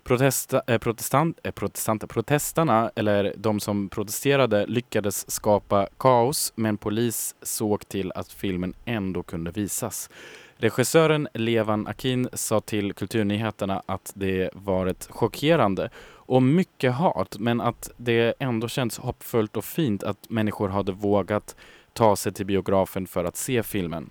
Protesta, 0.04 0.62
eh, 0.66 0.78
protestant, 0.78 1.38
eh, 1.42 1.50
protestanter, 1.50 2.06
protestarna, 2.06 2.90
eller 2.94 3.34
de 3.36 3.60
som 3.60 3.88
protesterade, 3.88 4.66
lyckades 4.66 5.30
skapa 5.30 5.88
kaos 5.98 6.52
men 6.56 6.76
polis 6.76 7.34
såg 7.42 7.88
till 7.88 8.12
att 8.14 8.32
filmen 8.32 8.74
ändå 8.84 9.22
kunde 9.22 9.50
visas. 9.50 10.10
Regissören 10.56 11.28
Levan 11.34 11.86
Akin 11.86 12.28
sa 12.32 12.60
till 12.60 12.92
Kulturnyheterna 12.92 13.82
att 13.86 14.12
det 14.14 14.50
varit 14.54 15.08
chockerande 15.10 15.90
och 16.10 16.42
mycket 16.42 16.94
hat 16.94 17.36
men 17.38 17.60
att 17.60 17.90
det 17.96 18.34
ändå 18.38 18.68
känns 18.68 18.98
hoppfullt 18.98 19.56
och 19.56 19.64
fint 19.64 20.02
att 20.02 20.30
människor 20.30 20.68
hade 20.68 20.92
vågat 20.92 21.56
ta 21.92 22.16
sig 22.16 22.32
till 22.32 22.46
biografen 22.46 23.06
för 23.06 23.24
att 23.24 23.36
se 23.36 23.62
filmen. 23.62 24.10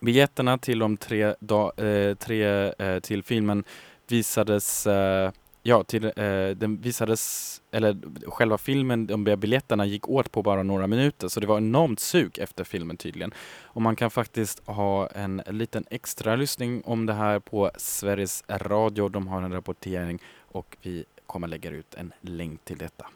Biljetterna 0.00 0.58
till 0.58 0.78
de 0.78 0.96
tre, 0.96 1.34
da, 1.40 1.72
eh, 1.76 2.14
tre 2.14 2.72
eh, 2.78 3.00
till 3.00 3.22
filmen 3.22 3.64
visades 4.08 4.86
eh, 4.86 5.30
Ja, 5.68 5.84
till, 5.84 6.04
eh, 6.04 6.48
den 6.56 6.80
visades, 6.80 7.62
eller 7.70 7.98
själva 8.26 8.58
filmen, 8.58 9.06
de 9.06 9.24
biljetterna 9.24 9.86
gick 9.86 10.08
åt 10.08 10.32
på 10.32 10.42
bara 10.42 10.62
några 10.62 10.86
minuter 10.86 11.28
så 11.28 11.40
det 11.40 11.46
var 11.46 11.58
enormt 11.58 12.00
sug 12.00 12.38
efter 12.38 12.64
filmen 12.64 12.96
tydligen. 12.96 13.32
Och 13.62 13.82
man 13.82 13.96
kan 13.96 14.10
faktiskt 14.10 14.66
ha 14.66 15.06
en 15.06 15.42
liten 15.46 15.84
extra 15.90 16.36
lyssning 16.36 16.82
om 16.84 17.06
det 17.06 17.12
här 17.12 17.38
på 17.38 17.70
Sveriges 17.76 18.44
Radio. 18.48 19.08
De 19.08 19.28
har 19.28 19.42
en 19.42 19.52
rapportering 19.52 20.18
och 20.52 20.76
vi 20.82 21.04
kommer 21.26 21.48
lägga 21.48 21.70
ut 21.70 21.94
en 21.94 22.12
länk 22.20 22.64
till 22.64 22.78
detta. 22.78 23.06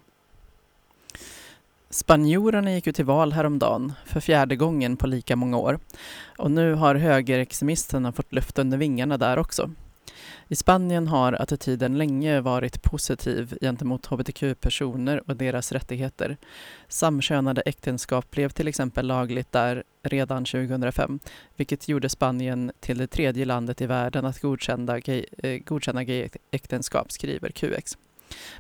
Spanjorerna 1.90 2.72
gick 2.72 2.86
ju 2.86 2.92
till 2.92 3.04
val 3.04 3.32
häromdagen 3.32 3.92
för 4.06 4.20
fjärde 4.20 4.56
gången 4.56 4.96
på 4.96 5.06
lika 5.06 5.36
många 5.36 5.56
år. 5.56 5.78
Och 6.38 6.50
nu 6.50 6.74
har 6.74 6.94
högerextremisterna 6.94 8.12
fått 8.12 8.32
luft 8.32 8.58
under 8.58 8.78
vingarna 8.78 9.16
där 9.16 9.38
också. 9.38 9.70
I 10.52 10.56
Spanien 10.56 11.08
har 11.08 11.32
attityden 11.32 11.98
länge 11.98 12.40
varit 12.40 12.82
positiv 12.82 13.58
gentemot 13.60 14.06
hbtq-personer 14.06 15.22
och 15.30 15.36
deras 15.36 15.72
rättigheter. 15.72 16.36
Samkönade 16.88 17.60
äktenskap 17.60 18.30
blev 18.30 18.48
till 18.48 18.68
exempel 18.68 19.06
lagligt 19.06 19.52
där 19.52 19.84
redan 20.02 20.44
2005, 20.44 21.18
vilket 21.56 21.88
gjorde 21.88 22.08
Spanien 22.08 22.72
till 22.80 22.98
det 22.98 23.06
tredje 23.06 23.44
landet 23.44 23.80
i 23.80 23.86
världen 23.86 24.24
att 24.24 24.40
godkänna, 24.40 25.00
gay, 25.00 25.24
eh, 25.38 25.58
godkänna 25.58 26.04
gayäktenskap, 26.04 27.12
skriver 27.12 27.50
QX. 27.50 27.96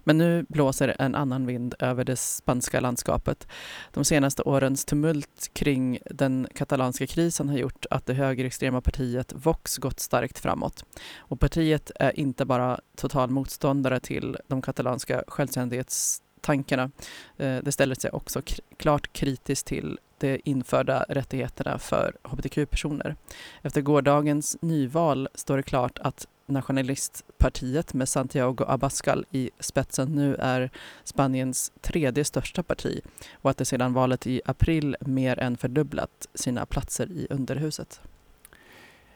Men 0.04 0.18
nu 0.18 0.46
blåser 0.48 0.96
en 0.98 1.14
annan 1.14 1.46
vind 1.46 1.74
över 1.78 2.04
det 2.04 2.16
spanska 2.16 2.80
landskapet. 2.80 3.48
De 3.92 4.04
senaste 4.04 4.42
årens 4.42 4.84
tumult 4.84 5.50
kring 5.52 5.98
den 6.04 6.48
katalanska 6.54 7.06
krisen 7.06 7.48
har 7.48 7.58
gjort 7.58 7.86
att 7.90 8.06
det 8.06 8.14
högerextrema 8.14 8.80
partiet 8.80 9.32
Vox 9.36 9.78
gått 9.78 10.00
starkt 10.00 10.38
framåt. 10.38 10.84
Och 11.18 11.40
partiet 11.40 11.90
är 11.94 12.20
inte 12.20 12.44
bara 12.44 12.80
total 12.96 13.30
motståndare 13.30 14.00
till 14.00 14.36
de 14.48 14.62
katalanska 14.62 15.24
självständighetstankarna. 15.28 16.90
Eh, 17.36 17.58
det 17.62 17.72
ställer 17.72 17.94
sig 17.94 18.10
också 18.10 18.42
klart 18.76 19.12
kritiskt 19.12 19.66
till 19.66 19.98
de 20.18 20.40
införda 20.44 21.04
rättigheterna 21.08 21.78
för 21.78 22.16
hbtq-personer. 22.24 23.16
Efter 23.62 23.80
gårdagens 23.80 24.56
nyval 24.60 25.28
står 25.34 25.56
det 25.56 25.62
klart 25.62 25.98
att 25.98 26.26
nationalistpartiet 26.50 27.94
med 27.94 28.08
Santiago 28.08 28.64
Abascal 28.68 29.24
i 29.30 29.50
spetsen 29.60 30.08
nu 30.08 30.34
är 30.34 30.70
Spaniens 31.04 31.72
tredje 31.80 32.24
största 32.24 32.62
parti 32.62 33.00
och 33.34 33.50
att 33.50 33.56
det 33.56 33.64
sedan 33.64 33.92
valet 33.92 34.26
i 34.26 34.42
april 34.44 34.96
mer 35.00 35.38
än 35.38 35.56
fördubblat 35.56 36.26
sina 36.34 36.66
platser 36.66 37.12
i 37.12 37.26
underhuset. 37.30 38.00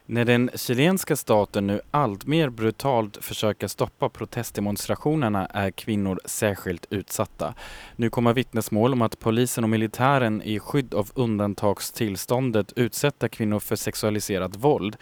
När 0.07 0.24
den 0.24 0.51
chilenska 0.55 1.16
staten 1.16 1.66
nu 1.66 1.80
alltmer 1.91 2.49
brutalt 2.49 3.24
försöker 3.24 3.68
stoppa 3.68 4.09
protestdemonstrationerna 4.09 5.47
är 5.47 5.70
kvinnor 5.70 6.20
särskilt 6.24 6.87
utsatta. 6.91 7.55
Nu 7.97 8.11
kommer 8.11 8.32
vittnesmål 8.32 8.93
om 8.93 9.03
att 9.03 9.18
polisen 9.18 9.64
och 9.64 9.70
militären 9.70 10.43
i 10.43 10.59
skydd 10.59 10.95
av 10.95 11.11
undantagstillståndet 11.14 12.72
utsätter 12.76 13.28
kvinnor 13.28 13.61
för 13.61 13.76
sexualiserat 13.76 14.57
våld. 14.57 14.97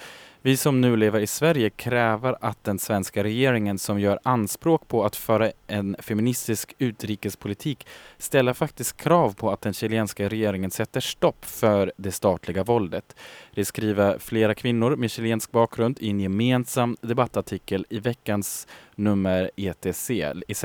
Vi 0.44 0.56
som 0.56 0.80
nu 0.80 0.96
lever 0.96 1.20
i 1.20 1.26
Sverige 1.26 1.70
kräver 1.70 2.36
att 2.40 2.64
den 2.64 2.78
svenska 2.78 3.24
regeringen 3.24 3.78
som 3.78 4.00
gör 4.00 4.18
anspråk 4.22 4.88
på 4.88 5.04
att 5.04 5.16
föra 5.16 5.52
en 5.66 5.96
feministisk 5.98 6.74
utrikespolitik 6.78 7.86
ställer 8.18 8.52
faktiskt 8.52 8.96
krav 8.96 9.34
på 9.34 9.50
att 9.50 9.60
den 9.60 9.72
chilenska 9.72 10.28
regeringen 10.28 10.70
sätter 10.70 11.00
stopp 11.00 11.44
för 11.44 11.92
det 11.96 12.12
statliga 12.12 12.64
våldet. 12.64 13.16
Det 13.54 13.64
skriver 13.64 14.18
flera 14.18 14.54
kvinnor 14.54 14.96
med 14.96 15.10
chilensk 15.10 15.52
bakgrund 15.52 15.98
i 16.00 16.10
en 16.10 16.20
gemensam 16.20 16.96
debattartikel 17.00 17.86
i 17.88 17.98
veckans 17.98 18.66
nummer 18.94 19.50
ETC, 19.56 20.10
ETC. 20.48 20.64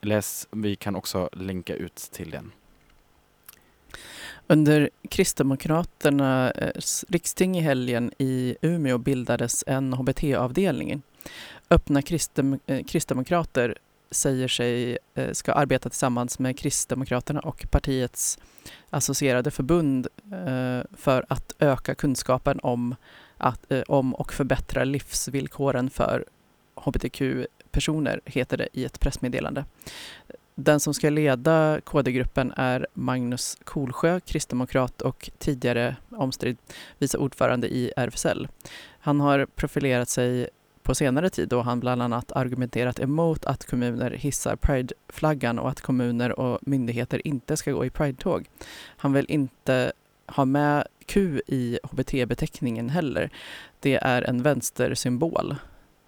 Läs, 0.00 0.48
vi 0.50 0.76
kan 0.76 0.96
också 0.96 1.28
länka 1.32 1.74
ut 1.74 1.96
till 1.96 2.30
den. 2.30 2.52
Under 4.46 4.90
Kristdemokraternas 5.08 7.04
eh, 7.04 7.12
riksting 7.12 7.58
i 7.58 7.60
helgen 7.60 8.12
i 8.18 8.56
Umeå 8.60 8.98
bildades 8.98 9.64
en 9.66 9.92
HBT-avdelning. 9.92 11.02
Öppna 11.70 12.02
Kristdem 12.02 12.58
eh, 12.66 12.84
Kristdemokrater 12.84 13.78
säger 14.10 14.48
sig 14.48 14.98
eh, 15.14 15.32
ska 15.32 15.52
arbeta 15.52 15.88
tillsammans 15.88 16.38
med 16.38 16.58
Kristdemokraterna 16.58 17.40
och 17.40 17.66
partiets 17.70 18.38
associerade 18.90 19.50
förbund 19.50 20.06
för 20.92 21.24
att 21.28 21.52
öka 21.58 21.94
kunskapen 21.94 22.60
om, 22.62 22.94
att, 23.36 23.72
om 23.86 24.14
och 24.14 24.32
förbättra 24.32 24.84
livsvillkoren 24.84 25.90
för 25.90 26.24
hbtq-personer, 26.74 28.20
heter 28.24 28.56
det 28.56 28.68
i 28.72 28.84
ett 28.84 29.00
pressmeddelande. 29.00 29.64
Den 30.54 30.80
som 30.80 30.94
ska 30.94 31.10
leda 31.10 31.80
KD-gruppen 31.84 32.52
är 32.56 32.86
Magnus 32.94 33.58
Kolsjö, 33.64 34.20
kristdemokrat 34.20 35.02
och 35.02 35.30
tidigare 35.38 35.96
omstridd 36.10 36.56
vice 36.98 37.18
ordförande 37.18 37.68
i 37.68 37.92
RFSL. 37.96 38.48
Han 39.00 39.20
har 39.20 39.46
profilerat 39.46 40.08
sig 40.08 40.48
på 40.82 40.94
senare 40.94 41.30
tid 41.30 41.48
då 41.48 41.60
han 41.60 41.80
bland 41.80 42.02
annat 42.02 42.32
argumenterat 42.32 43.00
emot 43.00 43.44
att 43.44 43.66
kommuner 43.66 44.10
hissar 44.10 44.56
prideflaggan 44.56 45.58
och 45.58 45.68
att 45.68 45.80
kommuner 45.80 46.38
och 46.40 46.58
myndigheter 46.62 47.26
inte 47.26 47.56
ska 47.56 47.72
gå 47.72 47.84
i 47.84 47.90
pridetåg. 47.90 48.48
Han 48.96 49.12
vill 49.12 49.26
inte 49.28 49.92
ha 50.26 50.44
med 50.44 50.86
Q 51.06 51.42
i 51.46 51.78
hbt-beteckningen 51.82 52.88
heller. 52.88 53.30
Det 53.80 53.94
är 53.94 54.22
en 54.22 54.42
vänstersymbol. 54.42 55.56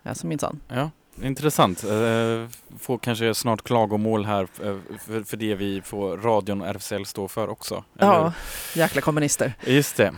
Alltså 0.02 0.26
minsann. 0.26 0.60
Ja, 0.68 0.90
Intressant. 1.22 1.84
Uh, 1.84 2.46
får 2.78 2.98
kanske 2.98 3.34
snart 3.34 3.62
klagomål 3.62 4.24
här 4.24 4.42
uh, 4.64 4.76
för, 5.24 5.36
det 5.36 5.54
vi 5.54 5.82
får 5.82 6.16
radion 6.16 6.60
och 6.60 6.66
RFSL 6.66 7.06
stå 7.06 7.28
för 7.28 7.48
också. 7.48 7.84
Ja, 7.98 8.32
jäkla 8.74 9.00
kommunister. 9.00 9.52
Just 9.66 9.96
det. 9.96 10.12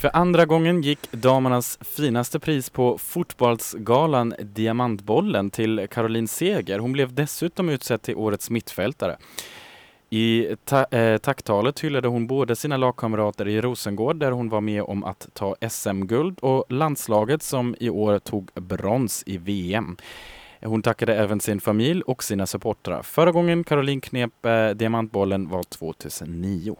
För 0.00 0.10
andra 0.16 0.46
gången 0.46 0.82
gick 0.82 1.12
damernas 1.12 1.78
finaste 1.96 2.40
pris 2.40 2.70
på 2.70 2.98
Fotbollsgalan 2.98 4.34
Diamantbollen 4.38 5.50
till 5.50 5.86
Caroline 5.90 6.28
Seger. 6.28 6.78
Hon 6.78 6.92
blev 6.92 7.14
dessutom 7.14 7.68
utsedd 7.68 8.02
till 8.02 8.16
Årets 8.16 8.50
mittfältare. 8.50 9.16
I 10.10 10.56
ta 10.64 10.84
eh, 10.84 11.18
tacktalet 11.18 11.80
hyllade 11.80 12.08
hon 12.08 12.26
både 12.26 12.56
sina 12.56 12.76
lagkamrater 12.76 13.48
i 13.48 13.60
Rosengård 13.60 14.16
där 14.16 14.30
hon 14.30 14.48
var 14.48 14.60
med 14.60 14.82
om 14.82 15.04
att 15.04 15.28
ta 15.32 15.56
SM-guld 15.70 16.38
och 16.38 16.64
landslaget 16.68 17.42
som 17.42 17.76
i 17.80 17.90
år 17.90 18.18
tog 18.18 18.50
brons 18.54 19.22
i 19.26 19.38
VM. 19.38 19.96
Hon 20.64 20.82
tackade 20.82 21.14
även 21.14 21.40
sin 21.40 21.60
familj 21.60 22.02
och 22.02 22.24
sina 22.24 22.46
supportrar. 22.46 23.02
Förra 23.02 23.32
gången 23.32 23.64
Caroline 23.64 24.00
knep 24.00 24.46
eh, 24.46 24.70
diamantbollen 24.70 25.48
var 25.48 25.62
2009. 25.62 26.76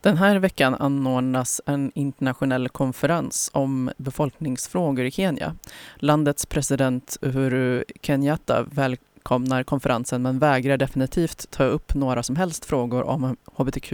Den 0.00 0.16
här 0.16 0.36
veckan 0.36 0.74
anordnas 0.74 1.60
en 1.66 1.92
internationell 1.94 2.68
konferens 2.68 3.50
om 3.52 3.90
befolkningsfrågor 3.96 5.04
i 5.04 5.10
Kenya. 5.10 5.54
Landets 5.96 6.46
president 6.46 7.16
Uhuru 7.22 7.84
Kenyatta 8.02 8.62
väl 8.62 8.96
välkomnar 9.26 9.62
konferensen 9.62 10.22
men 10.22 10.38
vägrar 10.38 10.76
definitivt 10.76 11.50
ta 11.50 11.64
upp 11.64 11.94
några 11.94 12.22
som 12.22 12.36
helst 12.36 12.64
frågor 12.64 13.02
om 13.02 13.36
hbtq 13.56 13.92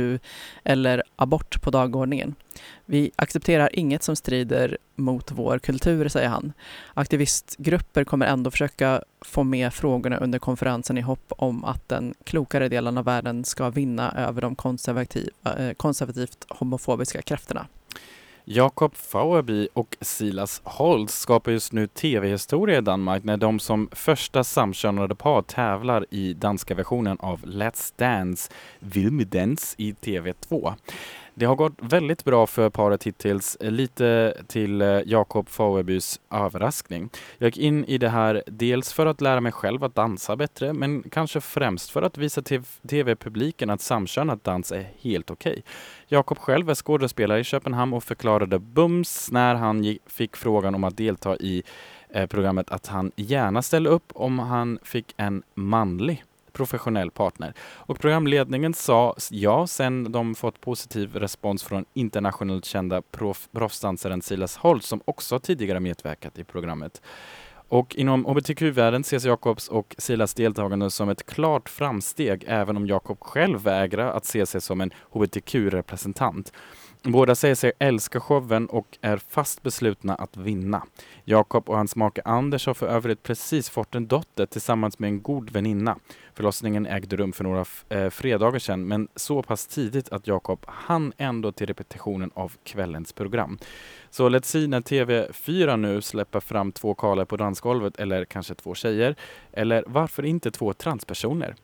eller 0.64 1.02
abort 1.16 1.62
på 1.62 1.70
dagordningen. 1.70 2.34
Vi 2.86 3.10
accepterar 3.16 3.70
inget 3.72 4.02
som 4.02 4.16
strider 4.16 4.78
mot 4.94 5.30
vår 5.30 5.58
kultur, 5.58 6.08
säger 6.08 6.28
han. 6.28 6.52
Aktivistgrupper 6.94 8.04
kommer 8.04 8.26
ändå 8.26 8.50
försöka 8.50 9.02
få 9.20 9.44
med 9.44 9.72
frågorna 9.72 10.16
under 10.16 10.38
konferensen 10.38 10.98
i 10.98 11.00
hopp 11.00 11.32
om 11.36 11.64
att 11.64 11.88
den 11.88 12.14
klokare 12.24 12.68
delen 12.68 12.98
av 12.98 13.04
världen 13.04 13.44
ska 13.44 13.70
vinna 13.70 14.12
över 14.12 14.40
de 14.40 14.56
eh, 15.44 15.72
konservativt 15.76 16.46
homofobiska 16.48 17.22
krafterna. 17.22 17.66
Jakob 18.44 18.96
Fauerby 18.96 19.68
och 19.72 19.96
Silas 20.00 20.60
Holst 20.64 21.18
skapar 21.18 21.52
just 21.52 21.72
nu 21.72 21.86
tv-historia 21.86 22.78
i 22.78 22.80
Danmark 22.80 23.24
när 23.24 23.36
de 23.36 23.58
som 23.58 23.88
första 23.92 24.44
samkönade 24.44 25.14
par 25.14 25.42
tävlar 25.42 26.06
i 26.10 26.34
danska 26.34 26.74
versionen 26.74 27.16
av 27.20 27.40
Let's 27.40 27.92
Dance, 27.96 28.52
Vill 28.78 29.30
Dance 29.30 29.74
i 29.78 29.92
TV2. 29.92 30.74
Det 31.34 31.44
har 31.44 31.56
gått 31.56 31.72
väldigt 31.78 32.24
bra 32.24 32.46
för 32.46 32.70
paret 32.70 33.04
hittills, 33.04 33.56
lite 33.60 34.36
till 34.46 34.82
eh, 34.82 34.88
Jakob 35.06 35.48
Fauerbys 35.48 36.20
överraskning. 36.30 37.10
Jag 37.38 37.46
gick 37.46 37.58
in 37.58 37.84
i 37.84 37.98
det 37.98 38.08
här 38.08 38.42
dels 38.46 38.92
för 38.92 39.06
att 39.06 39.20
lära 39.20 39.40
mig 39.40 39.52
själv 39.52 39.84
att 39.84 39.94
dansa 39.94 40.36
bättre, 40.36 40.72
men 40.72 41.02
kanske 41.02 41.40
främst 41.40 41.90
för 41.90 42.02
att 42.02 42.18
visa 42.18 42.42
tv-publiken 42.88 43.70
att 43.70 43.80
samkönad 43.80 44.40
dans 44.42 44.72
är 44.72 44.86
helt 45.00 45.30
okej. 45.30 45.52
Okay. 45.52 45.62
Jakob 46.08 46.38
själv 46.38 46.70
är 46.70 46.74
skådespelare 46.74 47.40
i 47.40 47.44
Köpenhamn 47.44 47.92
och 47.92 48.04
förklarade 48.04 48.58
bums 48.58 49.32
när 49.32 49.54
han 49.54 49.98
fick 50.06 50.36
frågan 50.36 50.74
om 50.74 50.84
att 50.84 50.96
delta 50.96 51.36
i 51.36 51.62
eh, 52.08 52.26
programmet 52.26 52.70
att 52.70 52.86
han 52.86 53.12
gärna 53.16 53.62
ställer 53.62 53.90
upp 53.90 54.12
om 54.14 54.38
han 54.38 54.78
fick 54.82 55.14
en 55.16 55.42
manlig 55.54 56.24
professionell 56.52 57.10
partner. 57.10 57.54
Och 57.74 57.98
programledningen 57.98 58.74
sa 58.74 59.16
ja 59.30 59.66
sen 59.66 60.12
de 60.12 60.34
fått 60.34 60.60
positiv 60.60 61.16
respons 61.16 61.62
från 61.62 61.84
internationellt 61.94 62.64
kända 62.64 63.02
proffsdansaren 63.52 64.22
Silas 64.22 64.56
Holt 64.56 64.84
som 64.84 65.00
också 65.04 65.38
tidigare 65.38 65.80
medverkat 65.80 66.38
i 66.38 66.44
programmet. 66.44 67.02
Och 67.68 67.96
inom 67.96 68.24
hbtq-världen 68.24 69.00
ses 69.00 69.24
Jakobs 69.24 69.68
och 69.68 69.94
Silas 69.98 70.34
deltagande 70.34 70.90
som 70.90 71.08
ett 71.08 71.26
klart 71.26 71.68
framsteg 71.68 72.44
även 72.46 72.76
om 72.76 72.86
Jakob 72.86 73.20
själv 73.20 73.62
vägrar 73.62 74.12
att 74.12 74.24
se 74.24 74.46
sig 74.46 74.60
som 74.60 74.80
en 74.80 74.90
hbtq-representant. 75.10 76.52
Båda 77.04 77.34
säger 77.34 77.54
sig 77.54 77.72
älska 77.78 78.20
showen 78.20 78.66
och 78.66 78.98
är 79.00 79.16
fast 79.16 79.62
beslutna 79.62 80.14
att 80.14 80.36
vinna. 80.36 80.82
Jakob 81.24 81.68
och 81.68 81.76
hans 81.76 81.96
make 81.96 82.22
Anders 82.24 82.66
har 82.66 82.74
för 82.74 82.86
övrigt 82.86 83.22
precis 83.22 83.70
fått 83.70 83.94
en 83.94 84.06
dotter 84.06 84.46
tillsammans 84.46 84.98
med 84.98 85.08
en 85.08 85.22
god 85.22 85.50
väninna. 85.50 85.98
Förlossningen 86.34 86.86
ägde 86.86 87.16
rum 87.16 87.32
för 87.32 87.44
några 87.44 87.64
eh, 87.88 88.10
fredagar 88.10 88.58
sedan 88.58 88.88
men 88.88 89.08
så 89.16 89.42
pass 89.42 89.66
tidigt 89.66 90.08
att 90.08 90.26
Jakob 90.26 90.64
hann 90.68 91.12
ändå 91.16 91.52
till 91.52 91.66
repetitionen 91.66 92.30
av 92.34 92.52
kvällens 92.64 93.12
program. 93.12 93.58
Så 94.10 94.28
let's 94.28 94.46
see 94.46 94.66
när 94.66 94.80
TV4 94.80 95.76
nu 95.76 96.02
släpper 96.02 96.40
fram 96.40 96.72
två 96.72 96.94
karlar 96.94 97.24
på 97.24 97.36
dansgolvet 97.36 97.96
eller 97.96 98.24
kanske 98.24 98.54
två 98.54 98.74
tjejer. 98.74 99.16
Eller 99.52 99.84
varför 99.86 100.24
inte 100.24 100.50
två 100.50 100.72
transpersoner? 100.72 101.54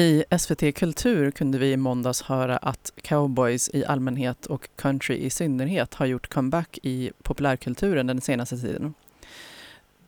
I 0.00 0.24
SVT 0.38 0.74
Kultur 0.74 1.30
kunde 1.30 1.58
vi 1.58 1.72
i 1.72 1.76
måndags 1.76 2.22
höra 2.22 2.56
att 2.56 2.92
cowboys 3.02 3.70
i 3.72 3.84
allmänhet 3.84 4.46
och 4.46 4.68
country 4.76 5.16
i 5.16 5.30
synnerhet 5.30 5.94
har 5.94 6.06
gjort 6.06 6.28
comeback 6.28 6.78
i 6.82 7.10
populärkulturen 7.22 8.06
den 8.06 8.20
senaste 8.20 8.56
tiden. 8.56 8.94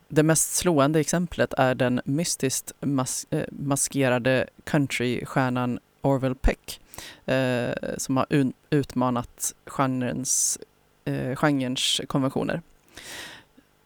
Det 0.07 0.23
mest 0.23 0.55
slående 0.55 0.99
exemplet 0.99 1.53
är 1.53 1.75
den 1.75 2.01
mystiskt 2.05 2.71
mas 2.79 3.27
eh, 3.29 3.43
maskerade 3.51 4.47
countrystjärnan 4.63 5.79
Orville 6.01 6.35
Peck 6.35 6.81
eh, 7.25 7.95
som 7.97 8.17
har 8.17 8.53
utmanat 8.69 9.55
genrens, 9.65 10.59
eh, 11.05 11.35
genrens 11.35 12.01
konventioner. 12.07 12.61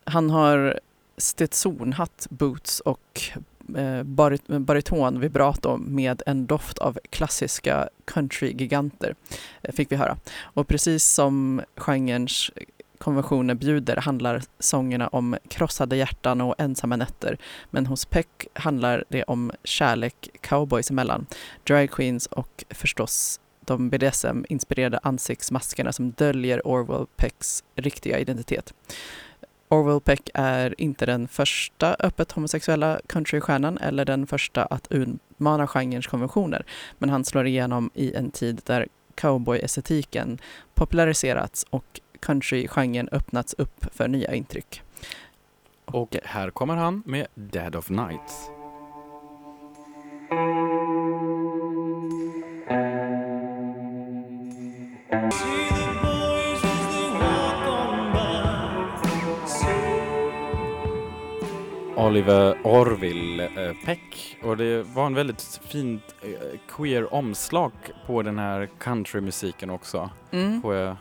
Han 0.04 0.30
har 0.30 0.80
Stetsonhatt, 1.18 2.28
boots 2.30 2.80
och 2.80 3.32
Eh, 3.76 4.04
barit 4.04 4.48
bariton 4.48 5.20
vibrato 5.20 5.78
med 5.78 6.22
en 6.26 6.46
doft 6.46 6.78
av 6.78 7.00
klassiska 7.10 7.90
countrygiganter, 8.06 9.16
eh, 9.62 9.74
fick 9.74 9.92
vi 9.92 9.96
höra. 9.96 10.18
Och 10.42 10.68
precis 10.68 11.04
som 11.04 11.62
genrens 11.76 12.52
konventioner 12.98 13.56
bjuder 13.56 13.96
handlar 13.96 14.42
sångerna 14.60 15.08
om 15.08 15.38
krossade 15.48 15.96
hjärtan 15.96 16.42
och 16.42 16.56
ensamma 16.58 16.96
nätter. 16.96 17.38
Men 17.72 17.86
hos 17.86 18.06
Peck 18.06 18.48
handlar 18.54 19.04
det 19.10 19.24
om 19.24 19.52
kärlek 19.64 20.30
cowboys 20.42 20.92
emellan, 20.92 21.26
drag 21.64 21.92
queens 21.92 22.26
och 22.26 22.64
förstås 22.70 23.40
de 23.66 23.90
BDSM-inspirerade 23.90 25.00
ansiktsmaskerna 25.04 25.94
som 25.94 26.12
döljer 26.12 26.68
Orwell 26.68 27.06
Pecks 27.16 27.64
riktiga 27.76 28.20
identitet. 28.20 28.74
Orwell 29.70 30.02
Peck 30.02 30.30
är 30.34 30.82
inte 30.82 31.06
den 31.06 31.28
första 31.28 31.96
öppet 32.00 32.32
homosexuella 32.32 33.00
countrystjärnan 33.08 33.78
eller 33.78 34.06
den 34.06 34.28
första 34.28 34.66
att 34.66 34.88
utmana 34.92 35.68
genrens 35.68 36.08
konventioner, 36.08 36.66
men 36.98 37.10
han 37.10 37.26
slår 37.26 37.48
igenom 37.48 37.90
i 37.94 38.14
en 38.14 38.32
tid 38.32 38.62
där 38.66 38.88
cowboy-estetiken 39.16 40.40
populariserats 40.76 41.66
och 41.70 42.00
countrygenren 42.20 43.10
öppnats 43.12 43.54
upp 43.54 43.86
för 43.96 44.08
nya 44.08 44.34
intryck. 44.34 44.82
Och 45.86 46.16
här 46.24 46.50
kommer 46.50 46.76
han 46.76 47.04
med 47.06 47.28
Dead 47.36 47.76
of 47.76 47.90
Night. 47.90 48.52
Oliver 61.98 62.58
Orville 62.64 63.46
eh, 63.46 63.76
Peck 63.86 64.38
och 64.44 64.58
det 64.58 64.84
var 64.84 65.06
en 65.06 65.14
väldigt 65.14 65.62
fint 65.64 66.16
eh, 66.22 66.60
queer 66.70 67.14
omslag 67.14 67.72
på 68.06 68.22
den 68.22 68.40
här 68.40 68.70
countrymusiken 68.80 69.70
också. 69.70 70.10
Mm. 70.32 70.62
Jag 70.64 70.96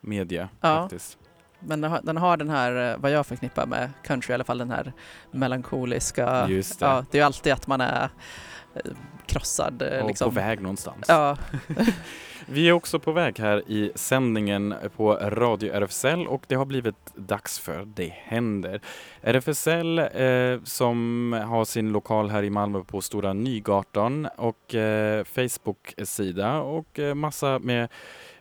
medge 0.00 0.48
ja. 0.60 0.82
faktiskt. 0.82 1.18
Men 1.60 1.80
den 1.80 1.90
har, 1.90 2.00
den 2.02 2.16
har, 2.16 2.36
den 2.36 2.50
här, 2.50 2.92
eh, 2.92 2.98
vad 2.98 3.10
jag 3.10 3.26
förknippar 3.26 3.66
med 3.66 3.90
country 4.02 4.32
i 4.32 4.34
alla 4.34 4.44
fall, 4.44 4.58
den 4.58 4.70
här 4.70 4.92
melankoliska, 5.30 6.48
Just 6.48 6.80
det. 6.80 6.86
Ja, 6.86 7.04
det 7.10 7.18
är 7.18 7.20
ju 7.20 7.26
alltid 7.26 7.52
att 7.52 7.66
man 7.66 7.80
är 7.80 8.08
krossad. 9.26 9.82
Och 9.82 10.08
liksom. 10.08 10.30
på 10.30 10.34
väg 10.34 10.60
någonstans. 10.60 11.04
Ja. 11.08 11.36
Vi 12.50 12.68
är 12.68 12.72
också 12.72 12.98
på 12.98 13.12
väg 13.12 13.38
här 13.38 13.62
i 13.66 13.92
sändningen 13.94 14.74
på 14.96 15.14
Radio 15.14 15.72
RFSL 15.72 16.26
och 16.26 16.42
det 16.46 16.54
har 16.54 16.64
blivit 16.64 16.94
dags 17.14 17.58
för 17.58 17.84
Det 17.84 18.12
händer. 18.16 18.80
RFSL 19.22 19.98
eh, 19.98 20.62
som 20.64 21.32
har 21.48 21.64
sin 21.64 21.92
lokal 21.92 22.30
här 22.30 22.42
i 22.42 22.50
Malmö 22.50 22.84
på 22.84 23.00
Stora 23.00 23.32
Nygatan 23.32 24.28
och 24.36 24.74
eh, 24.74 25.24
Facebook-sida 25.24 26.60
och 26.60 26.98
eh, 26.98 27.14
massa 27.14 27.58
med 27.58 27.88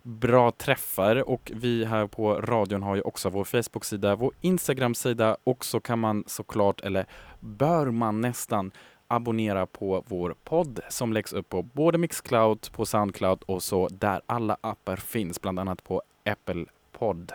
bra 0.04 0.52
träffar 0.52 1.30
och 1.30 1.52
vi 1.56 1.86
här 1.86 2.08
på 2.08 2.34
radion 2.34 2.84
har 2.84 2.96
ju 2.96 3.02
också 3.02 3.30
vår 3.30 3.44
Facebook-sida, 3.44 4.16
vår 4.16 4.32
Instagram-sida 4.42 5.38
och 5.44 5.66
så 5.66 5.80
kan 5.80 6.00
man 6.00 6.24
såklart, 6.28 6.82
eller 6.82 7.06
bör 7.40 7.86
man 7.92 8.22
nästan 8.22 8.72
abonnera 9.08 9.66
på 9.66 10.04
vår 10.08 10.36
podd 10.44 10.80
som 10.90 11.14
läggs 11.14 11.34
upp 11.34 11.50
på 11.50 11.62
både 11.62 11.98
Mixcloud, 11.98 12.72
på 12.72 12.86
Soundcloud 12.86 13.44
och 13.46 13.64
så 13.64 13.88
där 13.88 14.22
alla 14.26 14.58
appar 14.62 14.96
finns, 14.96 15.42
bland 15.42 15.60
annat 15.60 15.84
på 15.84 16.02
Apple 16.26 16.66
Podd. 16.92 17.32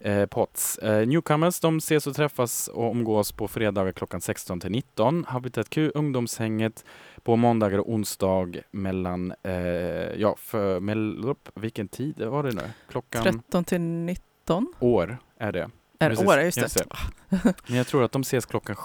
Eh, 0.00 0.26
Pots. 0.26 0.78
Eh, 0.78 1.06
newcomers 1.06 1.60
de 1.60 1.76
ses 1.76 2.06
och 2.06 2.14
träffas 2.14 2.68
och 2.68 2.90
omgås 2.90 3.32
på 3.32 3.48
fredagar 3.48 3.92
klockan 3.92 4.20
16 4.20 4.60
till 4.60 4.70
19. 4.70 5.24
Habitat 5.28 5.70
Q 5.70 5.90
ungdomshänget 5.94 6.84
på 7.22 7.36
måndagar 7.36 7.78
och 7.78 7.92
onsdag 7.92 8.52
mellan, 8.70 9.32
eh, 9.42 9.52
ja, 10.16 10.36
för, 10.38 10.80
mell, 10.80 11.34
vilken 11.54 11.88
tid 11.88 12.20
var 12.20 12.42
det 12.42 12.52
nu? 12.54 12.62
Klockan? 12.88 13.22
13 13.22 13.64
till 13.64 13.80
19. 13.80 14.72
År 14.80 15.18
är 15.38 15.52
det. 15.52 15.70
Är 15.98 16.10
det 16.10 16.26
år, 16.26 16.40
just. 16.40 16.58
Just 16.58 16.78
det. 16.78 17.54
Men 17.66 17.76
jag 17.76 17.86
tror 17.86 18.04
att 18.04 18.12
de 18.12 18.22
ses 18.22 18.46
klockan 18.46 18.76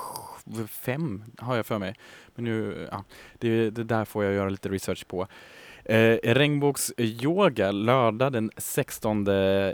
fem 0.67 1.23
har 1.37 1.55
jag 1.55 1.65
för 1.65 1.79
mig. 1.79 1.95
Men 2.35 2.45
nu, 2.45 2.87
ja, 2.91 3.03
det, 3.39 3.69
det 3.69 3.83
där 3.83 4.05
får 4.05 4.23
jag 4.23 4.33
göra 4.33 4.49
lite 4.49 4.69
research 4.69 5.07
på. 5.07 5.27
Eh, 5.85 6.17
regnbågsyoga 6.23 7.71
lördag 7.71 8.31
den 8.31 8.51
16 8.57 9.23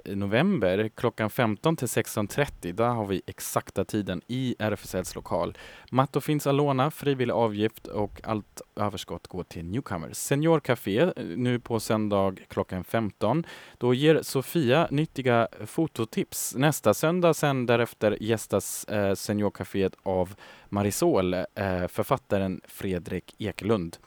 november 0.05 0.89
klockan 0.95 1.29
15 1.29 1.75
till 1.75 1.87
16.30. 1.87 2.71
Där 2.73 2.89
har 2.89 3.05
vi 3.05 3.21
exakta 3.27 3.85
tiden 3.85 4.21
i 4.27 4.55
RFSLs 4.59 5.15
lokal. 5.15 5.57
Matto 5.91 6.21
finns 6.21 6.47
att 6.47 6.55
låna, 6.55 6.91
frivillig 6.91 7.33
avgift 7.33 7.87
och 7.87 8.21
allt 8.23 8.61
överskott 8.75 9.27
går 9.27 9.43
till 9.43 9.65
Newcomers. 9.65 10.17
Seniorcafé 10.17 10.99
eh, 10.99 11.11
nu 11.15 11.59
på 11.59 11.79
söndag 11.79 12.35
klockan 12.47 12.83
15. 12.83 13.45
Då 13.77 13.93
ger 13.93 14.21
Sofia 14.21 14.87
nyttiga 14.91 15.47
fototips. 15.65 16.55
Nästa 16.55 16.93
söndag 16.93 17.33
sen 17.33 17.65
därefter 17.65 18.17
gästas 18.23 18.83
eh, 18.83 19.13
Seniorcaféet 19.15 19.93
av 20.03 20.35
Marisol, 20.69 21.33
eh, 21.33 21.43
författaren 21.87 22.61
Fredrik 22.67 23.35
Ekelund. 23.37 23.97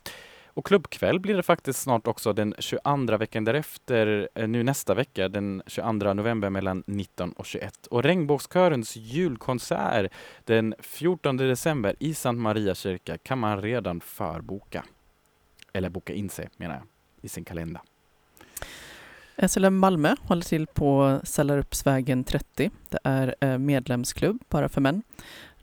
Och 0.55 0.67
klubbkväll 0.67 1.21
blir 1.21 1.37
det 1.37 1.43
faktiskt 1.43 1.81
snart 1.81 2.07
också 2.07 2.33
den 2.33 2.55
22 2.59 3.17
veckan 3.17 3.45
därefter, 3.45 4.29
eh, 4.35 4.49
nu 4.49 4.63
nästa 4.63 4.95
vecka, 4.95 5.29
den 5.29 5.63
22 5.67 6.15
november 6.15 6.51
mellan 6.51 6.83
19 6.87 7.33
och 7.33 7.47
21. 7.47 7.87
Och 7.87 8.03
Regnbågskörens 8.03 8.97
julkonsert 8.97 10.13
den 10.45 10.75
14 10.79 11.37
december 11.37 11.97
i 11.99 12.15
Sankt 12.15 12.41
Maria 12.41 12.75
kyrka 12.75 13.19
kan 13.19 13.39
man 13.39 13.63
redan 13.63 14.01
förboka. 14.01 14.85
Eller 15.73 15.89
boka 15.89 16.13
in 16.13 16.31
sig 16.31 16.49
menar 16.57 16.75
jag, 16.75 16.85
i 17.23 17.29
sin 17.29 17.45
kalender. 17.45 17.83
SLM 19.49 19.79
Malmö 19.79 20.15
håller 20.23 20.43
till 20.43 20.67
på 20.67 21.21
Sällarupsvägen 21.25 22.25
30. 22.25 22.71
Det 22.89 22.99
är 23.05 23.35
eh, 23.41 23.59
medlemsklubb 23.59 24.43
bara 24.49 24.69
för 24.69 24.81
män. 24.81 25.03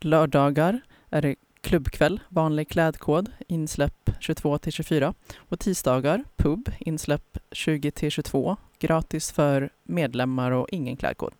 Lördagar 0.00 0.80
är 1.10 1.22
det 1.22 1.34
klubbkväll, 1.60 2.20
vanlig 2.28 2.68
klädkod, 2.68 3.30
insläpp 3.48 4.10
22 4.20 4.58
till 4.58 4.72
24 4.72 5.14
och 5.38 5.58
tisdagar 5.58 6.24
pub, 6.36 6.70
insläpp 6.78 7.38
20 7.52 7.90
till 7.90 8.10
22, 8.10 8.56
gratis 8.78 9.32
för 9.32 9.70
medlemmar 9.82 10.50
och 10.50 10.68
ingen 10.70 10.96
klädkod. 10.96 11.34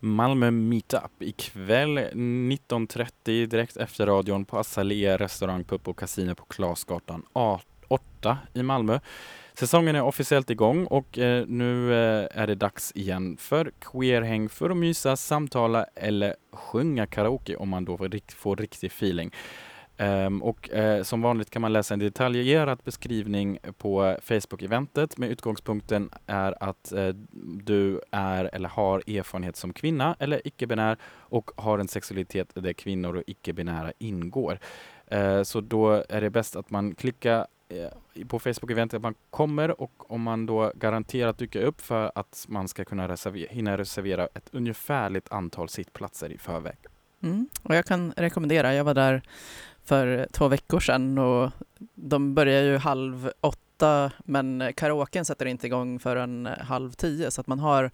Malmö 0.00 0.50
Meetup 0.50 1.22
ikväll 1.22 1.98
19.30 1.98 3.46
direkt 3.46 3.76
efter 3.76 4.06
radion 4.06 4.44
på 4.44 4.58
Azalea 4.58 5.16
restaurang, 5.16 5.64
pub 5.64 5.88
och 5.88 5.98
kasino 5.98 6.34
på 6.34 6.44
Klasgatan 6.44 7.22
8 7.88 8.38
i 8.54 8.62
Malmö. 8.62 9.00
Säsongen 9.58 9.96
är 9.96 10.02
officiellt 10.02 10.50
igång 10.50 10.86
och 10.86 11.18
eh, 11.18 11.46
nu 11.46 11.92
eh, 11.92 12.28
är 12.30 12.46
det 12.46 12.54
dags 12.54 12.92
igen 12.94 13.36
för 13.36 13.72
queerhäng 13.80 14.48
för 14.48 14.70
att 14.70 14.76
mysa, 14.76 15.16
samtala 15.16 15.86
eller 15.94 16.34
sjunga 16.52 17.06
karaoke 17.06 17.56
om 17.56 17.68
man 17.68 17.84
då 17.84 17.98
får, 17.98 18.08
rikt 18.08 18.32
får 18.32 18.56
riktig 18.56 18.86
feeling. 18.86 19.30
Um, 19.98 20.42
och 20.42 20.70
uh, 20.76 21.02
som 21.02 21.22
vanligt 21.22 21.50
kan 21.50 21.62
man 21.62 21.72
läsa 21.72 21.94
en 21.94 22.00
detaljerad 22.00 22.80
beskrivning 22.84 23.58
på 23.78 24.16
Facebook-eventet 24.22 25.18
med 25.18 25.30
utgångspunkten 25.30 26.10
är 26.26 26.62
att 26.64 26.92
uh, 26.96 27.08
du 27.64 28.00
är 28.10 28.50
eller 28.52 28.68
har 28.68 28.98
erfarenhet 28.98 29.56
som 29.56 29.72
kvinna 29.72 30.16
eller 30.18 30.46
icke-binär 30.46 30.96
och 31.04 31.50
har 31.56 31.78
en 31.78 31.88
sexualitet 31.88 32.50
där 32.54 32.72
kvinnor 32.72 33.16
och 33.16 33.22
icke-binära 33.26 33.92
ingår. 33.98 34.58
Uh, 35.14 35.42
så 35.42 35.60
då 35.60 36.04
är 36.08 36.20
det 36.20 36.30
bäst 36.30 36.56
att 36.56 36.70
man 36.70 36.94
klickar 36.94 37.46
på 38.28 38.38
Facebook-eventet 38.38 38.96
att 38.96 39.02
man 39.02 39.14
kommer 39.30 39.80
och 39.80 40.10
om 40.10 40.22
man 40.22 40.46
då 40.46 40.72
garanterat 40.74 41.38
dyker 41.38 41.62
upp 41.62 41.80
för 41.80 42.12
att 42.14 42.44
man 42.48 42.68
ska 42.68 42.84
kunna 42.84 43.08
reservera, 43.08 43.48
hinna 43.50 43.78
reservera 43.78 44.28
ett 44.34 44.48
ungefärligt 44.52 45.32
antal 45.32 45.68
sittplatser 45.68 46.32
i 46.32 46.38
förväg. 46.38 46.76
Mm. 47.22 47.48
Och 47.62 47.74
jag 47.74 47.84
kan 47.84 48.12
rekommendera, 48.16 48.74
jag 48.74 48.84
var 48.84 48.94
där 48.94 49.22
för 49.84 50.28
två 50.32 50.48
veckor 50.48 50.80
sedan 50.80 51.18
och 51.18 51.50
de 51.94 52.34
börjar 52.34 52.62
ju 52.62 52.76
halv 52.76 53.30
åtta 53.40 54.12
men 54.24 54.72
karaoken 54.76 55.24
sätter 55.24 55.46
inte 55.46 55.66
igång 55.66 55.98
förrän 55.98 56.48
halv 56.60 56.92
tio 56.92 57.30
så 57.30 57.40
att 57.40 57.46
man 57.46 57.58
har 57.58 57.90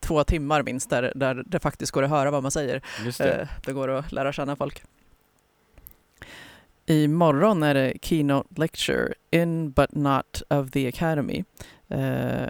två 0.00 0.24
timmar 0.24 0.62
minst 0.62 0.90
där, 0.90 1.12
där 1.14 1.42
det 1.46 1.60
faktiskt 1.60 1.92
går 1.92 2.02
att 2.02 2.10
höra 2.10 2.30
vad 2.30 2.42
man 2.42 2.50
säger. 2.50 2.82
Just 3.04 3.18
det. 3.18 3.34
Eh, 3.34 3.48
det 3.66 3.72
går 3.72 3.88
att 3.88 4.12
lära 4.12 4.32
känna 4.32 4.56
folk. 4.56 4.82
Imorgon 6.92 7.62
är 7.62 7.74
det 7.74 7.92
Keynote 8.02 8.60
Lecture 8.60 9.14
In 9.30 9.70
But 9.70 9.94
Not 9.94 10.42
of 10.50 10.70
the 10.70 10.88
Academy 10.88 11.44
eh, 11.88 12.46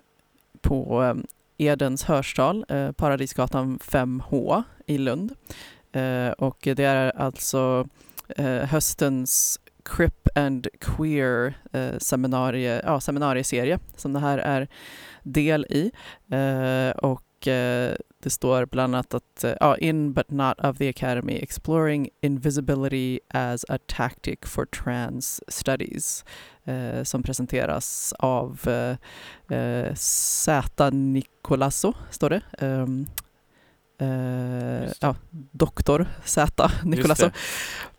på 0.61 1.03
eh, 1.03 1.15
Edens 1.59 2.05
hörstal, 2.05 2.65
eh, 2.69 2.93
Paradisgatan 2.93 3.79
5H 3.79 4.63
i 4.87 4.99
Lund. 4.99 5.35
Eh, 5.93 6.29
och 6.29 6.59
det 6.63 6.85
är 6.85 7.17
alltså 7.17 7.89
eh, 8.37 8.47
höstens 8.47 9.61
Crip 9.85 10.29
and 10.35 10.67
Queer 10.81 11.55
eh, 11.73 11.99
seminarie, 11.99 12.83
ja, 12.85 13.01
seminarieserie 13.01 13.79
som 13.97 14.13
det 14.13 14.21
här 14.21 14.39
är 14.39 14.69
del 15.23 15.67
i. 15.71 15.91
Eh, 16.37 16.91
och 16.91 17.49
eh, 17.49 17.97
det 18.23 18.31
står 18.31 18.67
bland 18.67 18.95
annat 18.95 19.15
att 19.15 19.45
ja, 19.61 19.77
In 19.77 20.13
but 20.13 20.31
not 20.31 20.61
of 20.61 20.79
the 20.79 20.89
Academy 20.89 21.37
Exploring 21.37 22.09
Invisibility 22.21 23.21
as 23.29 23.65
a 23.69 23.79
Tactic 23.87 24.39
for 24.45 24.67
Trans 24.67 25.41
Studies 25.49 26.25
eh, 26.65 27.03
som 27.03 27.23
presenteras 27.23 28.15
av 28.19 28.61
eh, 28.69 28.97
eh, 29.59 29.95
Zäta 29.95 30.91
Nicolasso, 30.91 31.95
står 32.11 32.31
det. 32.31 32.43
Um, 32.61 33.07
eh, 33.99 34.93
ja, 35.01 35.15
doktor 35.53 36.07
Z 36.25 36.71
Nicolasso. 36.85 37.31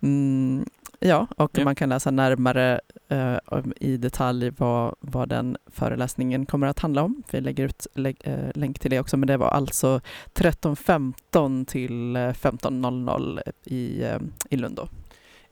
Mm, 0.01 0.65
ja, 1.03 1.27
och 1.37 1.51
Ja. 1.57 1.63
man 1.63 1.75
kan 1.75 1.89
läsa 1.89 2.11
närmare 2.11 2.79
eh, 3.09 3.37
i 3.79 3.97
detalj 3.97 4.49
vad, 4.57 4.95
vad 4.99 5.29
den 5.29 5.57
föreläsningen 5.71 6.45
kommer 6.45 6.67
att 6.67 6.79
handla 6.79 7.03
om. 7.03 7.23
Vi 7.31 7.41
lägger 7.41 7.65
ut 7.65 7.87
lä- 7.95 8.13
eh, 8.23 8.49
länk 8.55 8.79
till 8.79 8.91
det 8.91 8.99
också, 8.99 9.17
men 9.17 9.27
det 9.27 9.37
var 9.37 9.47
alltså 9.49 10.01
13.15 10.33 11.65
till 11.65 12.15
eh, 12.15 12.19
15.00 12.19 13.41
i, 13.63 14.03
eh, 14.03 14.17
i 14.49 14.57
Lund. 14.57 14.75
Då. 14.75 14.87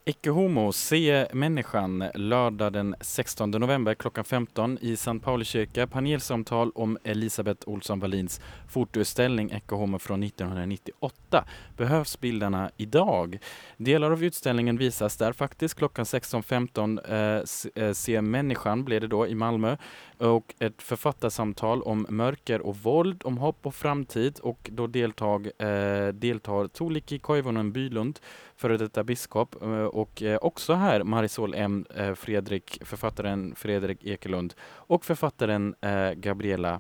Ecce 0.06 0.30
Homo, 0.30 0.72
se 0.72 1.28
människan, 1.34 2.04
lördag 2.14 2.74
den 2.74 2.96
16 3.02 3.52
november 3.52 3.94
klockan 3.94 4.24
15 4.24 4.78
i 4.82 4.96
Sankt 4.98 5.26
Pauli 5.26 5.46
kyrka. 5.46 5.88
Panelsamtal 5.88 6.72
om 6.76 6.98
Elisabeth 7.04 7.70
Olsson 7.70 8.00
Wallins 8.00 8.42
fotoutställning 8.70 9.52
Ecce 9.52 9.76
Homo 9.76 10.00
från 10.00 10.24
1998. 10.24 11.46
Behövs 11.78 12.20
bilderna 12.20 12.72
idag? 12.78 13.38
Delar 13.78 14.12
av 14.12 14.24
utställningen 14.24 14.78
visas 14.78 15.18
där 15.18 15.34
faktiskt 15.34 15.76
klockan 15.76 16.06
16.15. 16.06 17.76
Eh, 17.76 17.84
eh, 17.84 17.94
se 17.94 18.22
människan 18.22 18.84
blir 18.84 19.00
det 19.00 19.08
då 19.08 19.28
i 19.28 19.36
Malmö 19.36 19.78
och 20.22 20.56
ett 20.60 20.82
författarsamtal 20.82 21.82
om 21.82 22.06
mörker 22.10 22.62
och 22.62 22.78
våld, 22.78 23.22
om 23.26 23.38
hopp 23.38 23.66
och 23.66 23.76
framtid 23.76 24.40
och 24.40 24.70
då 24.74 24.88
deltag, 24.88 25.46
eh, 25.58 26.08
deltar 26.08 26.68
Tuulikki 26.68 27.20
Koivunen 27.20 27.72
Bylund, 27.72 28.20
före 28.56 28.78
detta 28.78 29.04
biskop 29.04 29.62
eh, 29.62 29.70
och 29.70 30.22
eh, 30.22 30.38
också 30.38 30.74
här 30.74 31.04
Marisol 31.04 31.54
M. 31.54 31.86
eh, 31.96 32.14
Fredrik, 32.14 32.78
författaren 32.86 33.56
Fredrik 33.56 34.06
Ekelund 34.06 34.54
och 34.64 35.06
författaren 35.06 35.76
eh, 35.82 36.12
Gabriella 36.12 36.80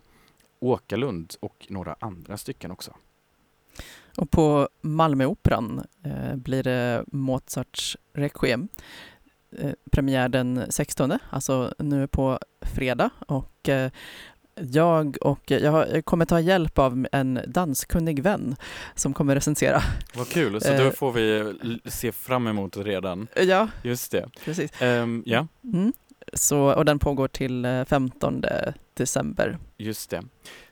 Åkerlund 0.59 1.33
och 1.39 1.65
några 1.69 1.95
andra 1.99 2.37
stycken 2.37 2.71
också. 2.71 2.93
Och 4.17 4.31
på 4.31 4.69
Malmöoperan 4.81 5.83
eh, 6.03 6.35
blir 6.35 6.63
det 6.63 7.03
Mozarts 7.07 7.97
Requiem. 8.13 8.67
Eh, 9.59 9.71
premiär 9.91 10.29
den 10.29 10.65
16, 10.69 11.17
alltså 11.29 11.73
nu 11.77 12.07
på 12.07 12.39
fredag. 12.61 13.09
Och 13.27 13.69
eh, 13.69 13.91
jag 14.55 15.17
och 15.21 15.51
jag, 15.51 15.71
har- 15.71 15.85
jag 15.85 16.05
kommer 16.05 16.25
ta 16.25 16.39
hjälp 16.39 16.79
av 16.79 17.07
en 17.11 17.39
danskunnig 17.47 18.23
vän 18.23 18.55
som 18.95 19.13
kommer 19.13 19.35
recensera. 19.35 19.81
Vad 20.15 20.29
kul, 20.29 20.61
så 20.61 20.67
då 20.77 20.83
Eh. 20.83 20.91
får 20.91 21.11
vi 21.11 21.53
se 21.85 22.11
fram 22.11 22.47
emot 22.47 22.77
redan. 22.77 23.27
Ja, 23.35 23.67
Just 23.83 24.11
det. 24.11 24.29
precis. 24.45 24.81
Ehm, 24.81 25.23
ja, 25.25 25.47
Mm. 25.63 25.93
Så, 26.33 26.73
och 26.73 26.85
den 26.85 26.99
pågår 26.99 27.27
till 27.27 27.65
eh, 27.65 27.85
15 27.85 28.43
december. 28.93 29.57
just 29.77 30.09
det. 30.09 30.23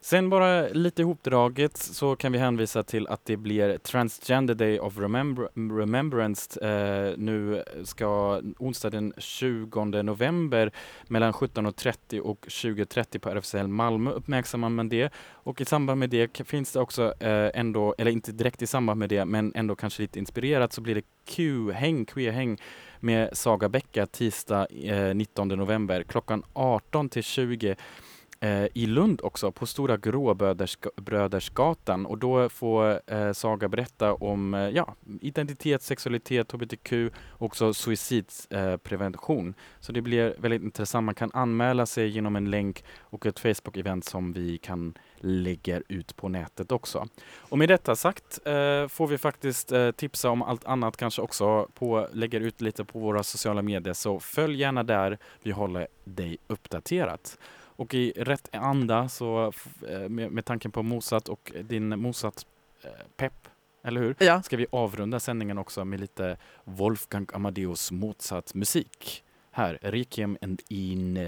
Sen 0.02 0.30
bara 0.30 0.68
lite 0.68 1.02
ihopdraget 1.02 1.78
så 1.78 2.16
kan 2.16 2.32
vi 2.32 2.38
hänvisa 2.38 2.84
till 2.84 3.08
att 3.08 3.26
det 3.26 3.38
blir 3.38 3.78
Transgender 3.78 4.56
Day 4.56 4.80
of 4.80 4.98
Remembr- 4.98 5.78
Remembrance 5.80 6.60
eh, 6.68 7.18
nu 7.18 7.64
ska 7.84 8.42
onsdag 8.60 8.90
den 8.90 9.14
20 9.18 9.86
november 10.02 10.72
mellan 11.08 11.32
17.30 11.34 12.20
och 12.20 12.46
20.30 12.48 13.20
på 13.20 13.30
RFSL 13.30 13.68
Malmö 13.68 14.12
uppmärksammar 14.12 14.70
man 14.70 14.90
det. 14.90 15.14
Och 15.32 15.62
i 15.62 15.66
samband 15.66 16.00
med 16.00 16.10
det 16.10 16.48
finns 16.48 16.72
det 16.72 16.80
också 16.80 17.14
eh, 17.20 17.52
ändå, 17.54 17.96
eller 17.98 18.12
inte 18.12 18.32
direkt 18.32 18.62
i 18.62 18.68
samband 18.68 19.00
med 19.00 19.10
det, 19.10 19.26
men 19.26 19.52
ändå 19.56 19.76
kanske 19.76 20.02
lite 20.02 20.20
inspirerat 20.20 20.74
så 20.74 20.82
blir 20.82 20.96
det 20.96 21.04
Q-häng, 21.26 22.06
queer-häng 22.06 22.58
med 23.00 23.38
Saga 23.38 23.70
Bäcka 23.70 24.06
tisdag 24.06 24.68
eh, 24.84 25.16
19 25.16 25.48
november 25.48 26.04
klockan 26.04 26.44
18 26.54 27.10
till 27.10 27.24
20 27.24 27.76
eh, 28.40 28.66
i 28.74 28.86
Lund 28.86 29.22
också 29.24 29.52
på 29.52 29.66
Stora 29.66 29.98
Gråbrödersgatan 29.98 32.06
och 32.06 32.18
då 32.18 32.50
får 32.50 33.12
eh, 33.14 33.32
Saga 33.32 33.70
berätta 33.70 34.14
om 34.14 34.54
eh, 34.54 34.70
ja, 34.70 34.96
identitet, 35.22 35.84
sexualitet, 35.84 36.52
hbtq 36.52 36.94
och 37.28 37.46
också 37.46 37.74
suicidprevention. 37.74 39.54
Så 39.80 39.92
det 39.92 40.02
blir 40.02 40.36
väldigt 40.38 40.62
intressant. 40.62 41.06
Man 41.06 41.16
kan 41.16 41.32
anmäla 41.34 41.86
sig 41.86 42.08
genom 42.08 42.36
en 42.36 42.52
länk 42.52 42.84
och 43.00 43.26
ett 43.26 43.40
Facebook-event 43.40 44.02
som 44.02 44.34
vi 44.34 44.58
kan 44.58 44.94
lägga 45.22 45.82
ut 45.88 46.16
på 46.16 46.30
nätet 46.30 46.72
också. 46.72 47.08
Och 47.38 47.58
med 47.58 47.70
detta 47.70 47.96
sagt 47.96 48.40
eh, 48.46 48.88
får 48.88 49.08
vi 49.08 49.18
faktiskt 49.18 49.72
eh, 49.72 49.92
tipsa 49.92 50.30
om 50.30 50.42
allt 50.42 50.66
annat 50.66 50.98
kanske 50.98 51.22
också 51.22 51.68
på, 51.74 52.08
lägger 52.14 52.42
ut 52.42 52.62
lite 52.62 52.86
på 52.86 53.00
våra 53.00 53.24
sociala 53.24 53.62
medier 53.62 53.94
så 53.94 54.20
följ 54.20 54.60
gärna 54.60 54.84
där. 54.84 55.18
Vi 55.44 55.52
håller 55.52 55.88
dig 56.04 56.38
uppdaterat. 56.48 57.38
Och 57.80 57.94
i 57.94 58.12
rätt 58.12 58.50
anda 58.56 59.10
så 59.10 59.54
eh, 59.90 60.10
med, 60.10 60.32
med 60.32 60.46
tanken 60.46 60.72
på 60.72 60.84
Mozart 60.84 61.28
och 61.28 61.52
din 61.64 62.00
Mozart 62.00 62.42
eh, 62.84 62.90
pepp, 63.18 63.48
eller 63.84 64.02
hur? 64.02 64.16
Ja. 64.20 64.42
Ska 64.42 64.58
vi 64.58 64.66
avrunda 64.72 65.20
sändningen 65.20 65.58
också 65.58 65.86
med 65.86 66.00
lite 66.00 66.38
Wolfgang 66.64 67.28
Amadeus 67.34 67.92
Mozart 67.92 68.54
musik. 68.54 69.24
Här, 69.52 69.80
Requiem 69.82 70.38
and 70.42 70.62
in, 70.70 71.18
eh, 71.18 71.24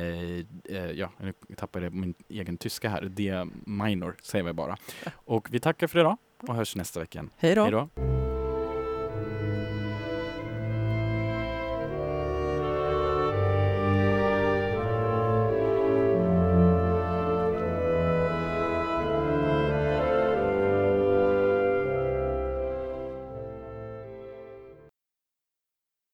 eh, 0.78 0.91
ja, 0.91 1.11
nu 1.17 1.34
tappade 1.55 1.86
jag 1.86 1.93
min 1.93 2.13
egen 2.30 2.57
tyska 2.57 2.89
här, 2.89 3.01
D 3.01 3.45
minor 3.65 4.15
säger 4.22 4.43
vi 4.43 4.53
bara. 4.53 4.78
Och 5.15 5.47
vi 5.51 5.59
tackar 5.59 5.88
för 5.88 5.99
idag 5.99 6.17
och 6.47 6.55
hörs 6.55 6.76
nästa 6.76 6.99
vecka. 6.99 7.26
Hej 7.38 7.55
då. 7.55 7.61
Hej 7.63 7.72
då. 7.72 8.31